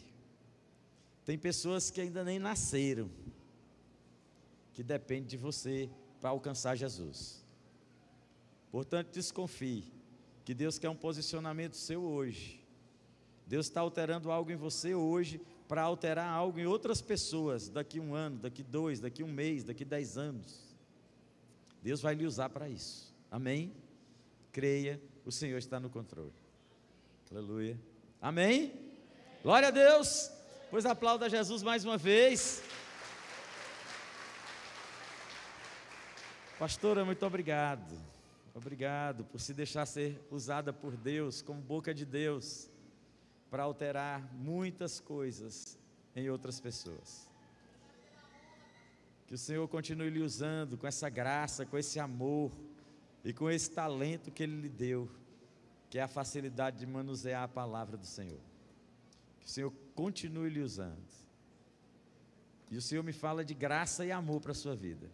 Tem 1.23 1.37
pessoas 1.37 1.91
que 1.91 2.01
ainda 2.01 2.23
nem 2.23 2.39
nasceram, 2.39 3.09
que 4.73 4.83
dependem 4.83 5.25
de 5.25 5.37
você 5.37 5.89
para 6.19 6.29
alcançar 6.29 6.75
Jesus. 6.75 7.43
Portanto, 8.71 9.11
desconfie 9.11 9.91
que 10.45 10.53
Deus 10.53 10.79
quer 10.79 10.89
um 10.89 10.95
posicionamento 10.95 11.75
seu 11.75 12.03
hoje. 12.03 12.61
Deus 13.45 13.65
está 13.65 13.81
alterando 13.81 14.31
algo 14.31 14.51
em 14.51 14.55
você 14.55 14.95
hoje 14.95 15.41
para 15.67 15.81
alterar 15.81 16.29
algo 16.29 16.59
em 16.59 16.65
outras 16.65 17.01
pessoas 17.01 17.69
daqui 17.69 17.99
um 17.99 18.13
ano, 18.13 18.39
daqui 18.39 18.63
dois, 18.63 18.99
daqui 18.99 19.23
um 19.23 19.31
mês, 19.31 19.63
daqui 19.63 19.83
dez 19.83 20.17
anos. 20.17 20.75
Deus 21.81 22.01
vai 22.01 22.13
lhe 22.13 22.25
usar 22.25 22.49
para 22.49 22.69
isso. 22.69 23.13
Amém? 23.29 23.73
Creia, 24.51 25.01
o 25.25 25.31
Senhor 25.31 25.57
está 25.57 25.79
no 25.79 25.89
controle. 25.89 26.33
Aleluia. 27.29 27.79
Amém? 28.21 28.73
Glória 29.41 29.69
a 29.69 29.71
Deus. 29.71 30.29
Pois 30.69 30.85
aplauda 30.85 31.29
Jesus 31.29 31.63
mais 31.63 31.83
uma 31.83 31.97
vez. 31.97 32.61
Pastora, 36.61 37.03
muito 37.03 37.25
obrigado. 37.25 37.99
Obrigado 38.53 39.25
por 39.25 39.41
se 39.41 39.51
deixar 39.51 39.83
ser 39.87 40.21
usada 40.29 40.71
por 40.71 40.95
Deus, 40.95 41.41
como 41.41 41.59
boca 41.59 41.91
de 41.91 42.05
Deus, 42.05 42.69
para 43.49 43.63
alterar 43.63 44.31
muitas 44.35 44.99
coisas 44.99 45.75
em 46.15 46.29
outras 46.29 46.59
pessoas. 46.59 47.27
Que 49.25 49.33
o 49.33 49.39
Senhor 49.39 49.67
continue 49.69 50.11
lhe 50.11 50.21
usando 50.21 50.77
com 50.77 50.85
essa 50.85 51.09
graça, 51.09 51.65
com 51.65 51.79
esse 51.79 51.99
amor 51.99 52.51
e 53.25 53.33
com 53.33 53.49
esse 53.49 53.71
talento 53.71 54.29
que 54.29 54.43
Ele 54.43 54.61
lhe 54.61 54.69
deu, 54.69 55.09
que 55.89 55.97
é 55.97 56.03
a 56.03 56.07
facilidade 56.07 56.77
de 56.77 56.85
manusear 56.85 57.41
a 57.41 57.47
palavra 57.47 57.97
do 57.97 58.05
Senhor. 58.05 58.39
Que 59.39 59.47
o 59.47 59.49
Senhor 59.49 59.73
continue 59.95 60.51
lhe 60.51 60.61
usando. 60.61 61.09
E 62.69 62.77
o 62.77 62.81
Senhor 62.83 63.01
me 63.01 63.13
fala 63.13 63.43
de 63.43 63.55
graça 63.55 64.05
e 64.05 64.11
amor 64.11 64.39
para 64.41 64.51
a 64.51 64.53
sua 64.53 64.75
vida. 64.75 65.09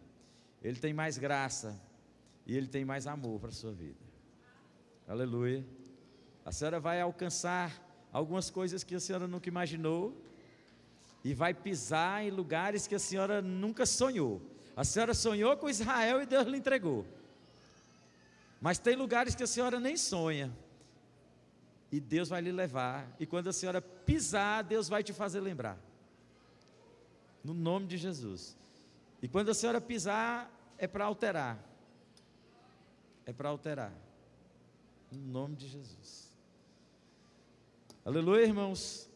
Ele 0.62 0.78
tem 0.78 0.92
mais 0.92 1.18
graça 1.18 1.80
e 2.46 2.56
Ele 2.56 2.66
tem 2.66 2.84
mais 2.84 3.06
amor 3.06 3.40
para 3.40 3.50
a 3.50 3.52
sua 3.52 3.72
vida. 3.72 3.98
Aleluia. 5.06 5.64
A 6.44 6.52
senhora 6.52 6.80
vai 6.80 7.00
alcançar 7.00 7.72
algumas 8.12 8.50
coisas 8.50 8.82
que 8.82 8.94
a 8.94 9.00
senhora 9.00 9.26
nunca 9.26 9.48
imaginou 9.48 10.16
e 11.22 11.34
vai 11.34 11.52
pisar 11.52 12.24
em 12.24 12.30
lugares 12.30 12.86
que 12.86 12.94
a 12.94 12.98
senhora 12.98 13.42
nunca 13.42 13.84
sonhou. 13.84 14.40
A 14.76 14.84
senhora 14.84 15.12
sonhou 15.14 15.56
com 15.56 15.68
Israel 15.68 16.22
e 16.22 16.26
Deus 16.26 16.46
lhe 16.46 16.56
entregou. 16.56 17.04
Mas 18.60 18.78
tem 18.78 18.96
lugares 18.96 19.34
que 19.34 19.42
a 19.42 19.46
senhora 19.46 19.78
nem 19.78 19.96
sonha. 19.96 20.52
E 21.90 22.00
Deus 22.00 22.28
vai 22.28 22.40
lhe 22.40 22.52
levar. 22.52 23.08
E 23.18 23.26
quando 23.26 23.48
a 23.48 23.52
senhora 23.52 23.80
pisar, 23.80 24.62
Deus 24.62 24.88
vai 24.88 25.02
te 25.02 25.12
fazer 25.12 25.40
lembrar. 25.40 25.78
No 27.42 27.54
nome 27.54 27.86
de 27.86 27.96
Jesus. 27.96 28.56
E 29.20 29.28
quando 29.28 29.50
a 29.50 29.54
senhora 29.54 29.80
pisar, 29.80 30.50
é 30.76 30.86
para 30.86 31.04
alterar. 31.04 31.58
É 33.26 33.32
para 33.32 33.48
alterar. 33.48 33.92
No 35.10 35.18
nome 35.18 35.56
de 35.56 35.68
Jesus. 35.68 36.32
Aleluia, 38.04 38.44
irmãos. 38.44 39.07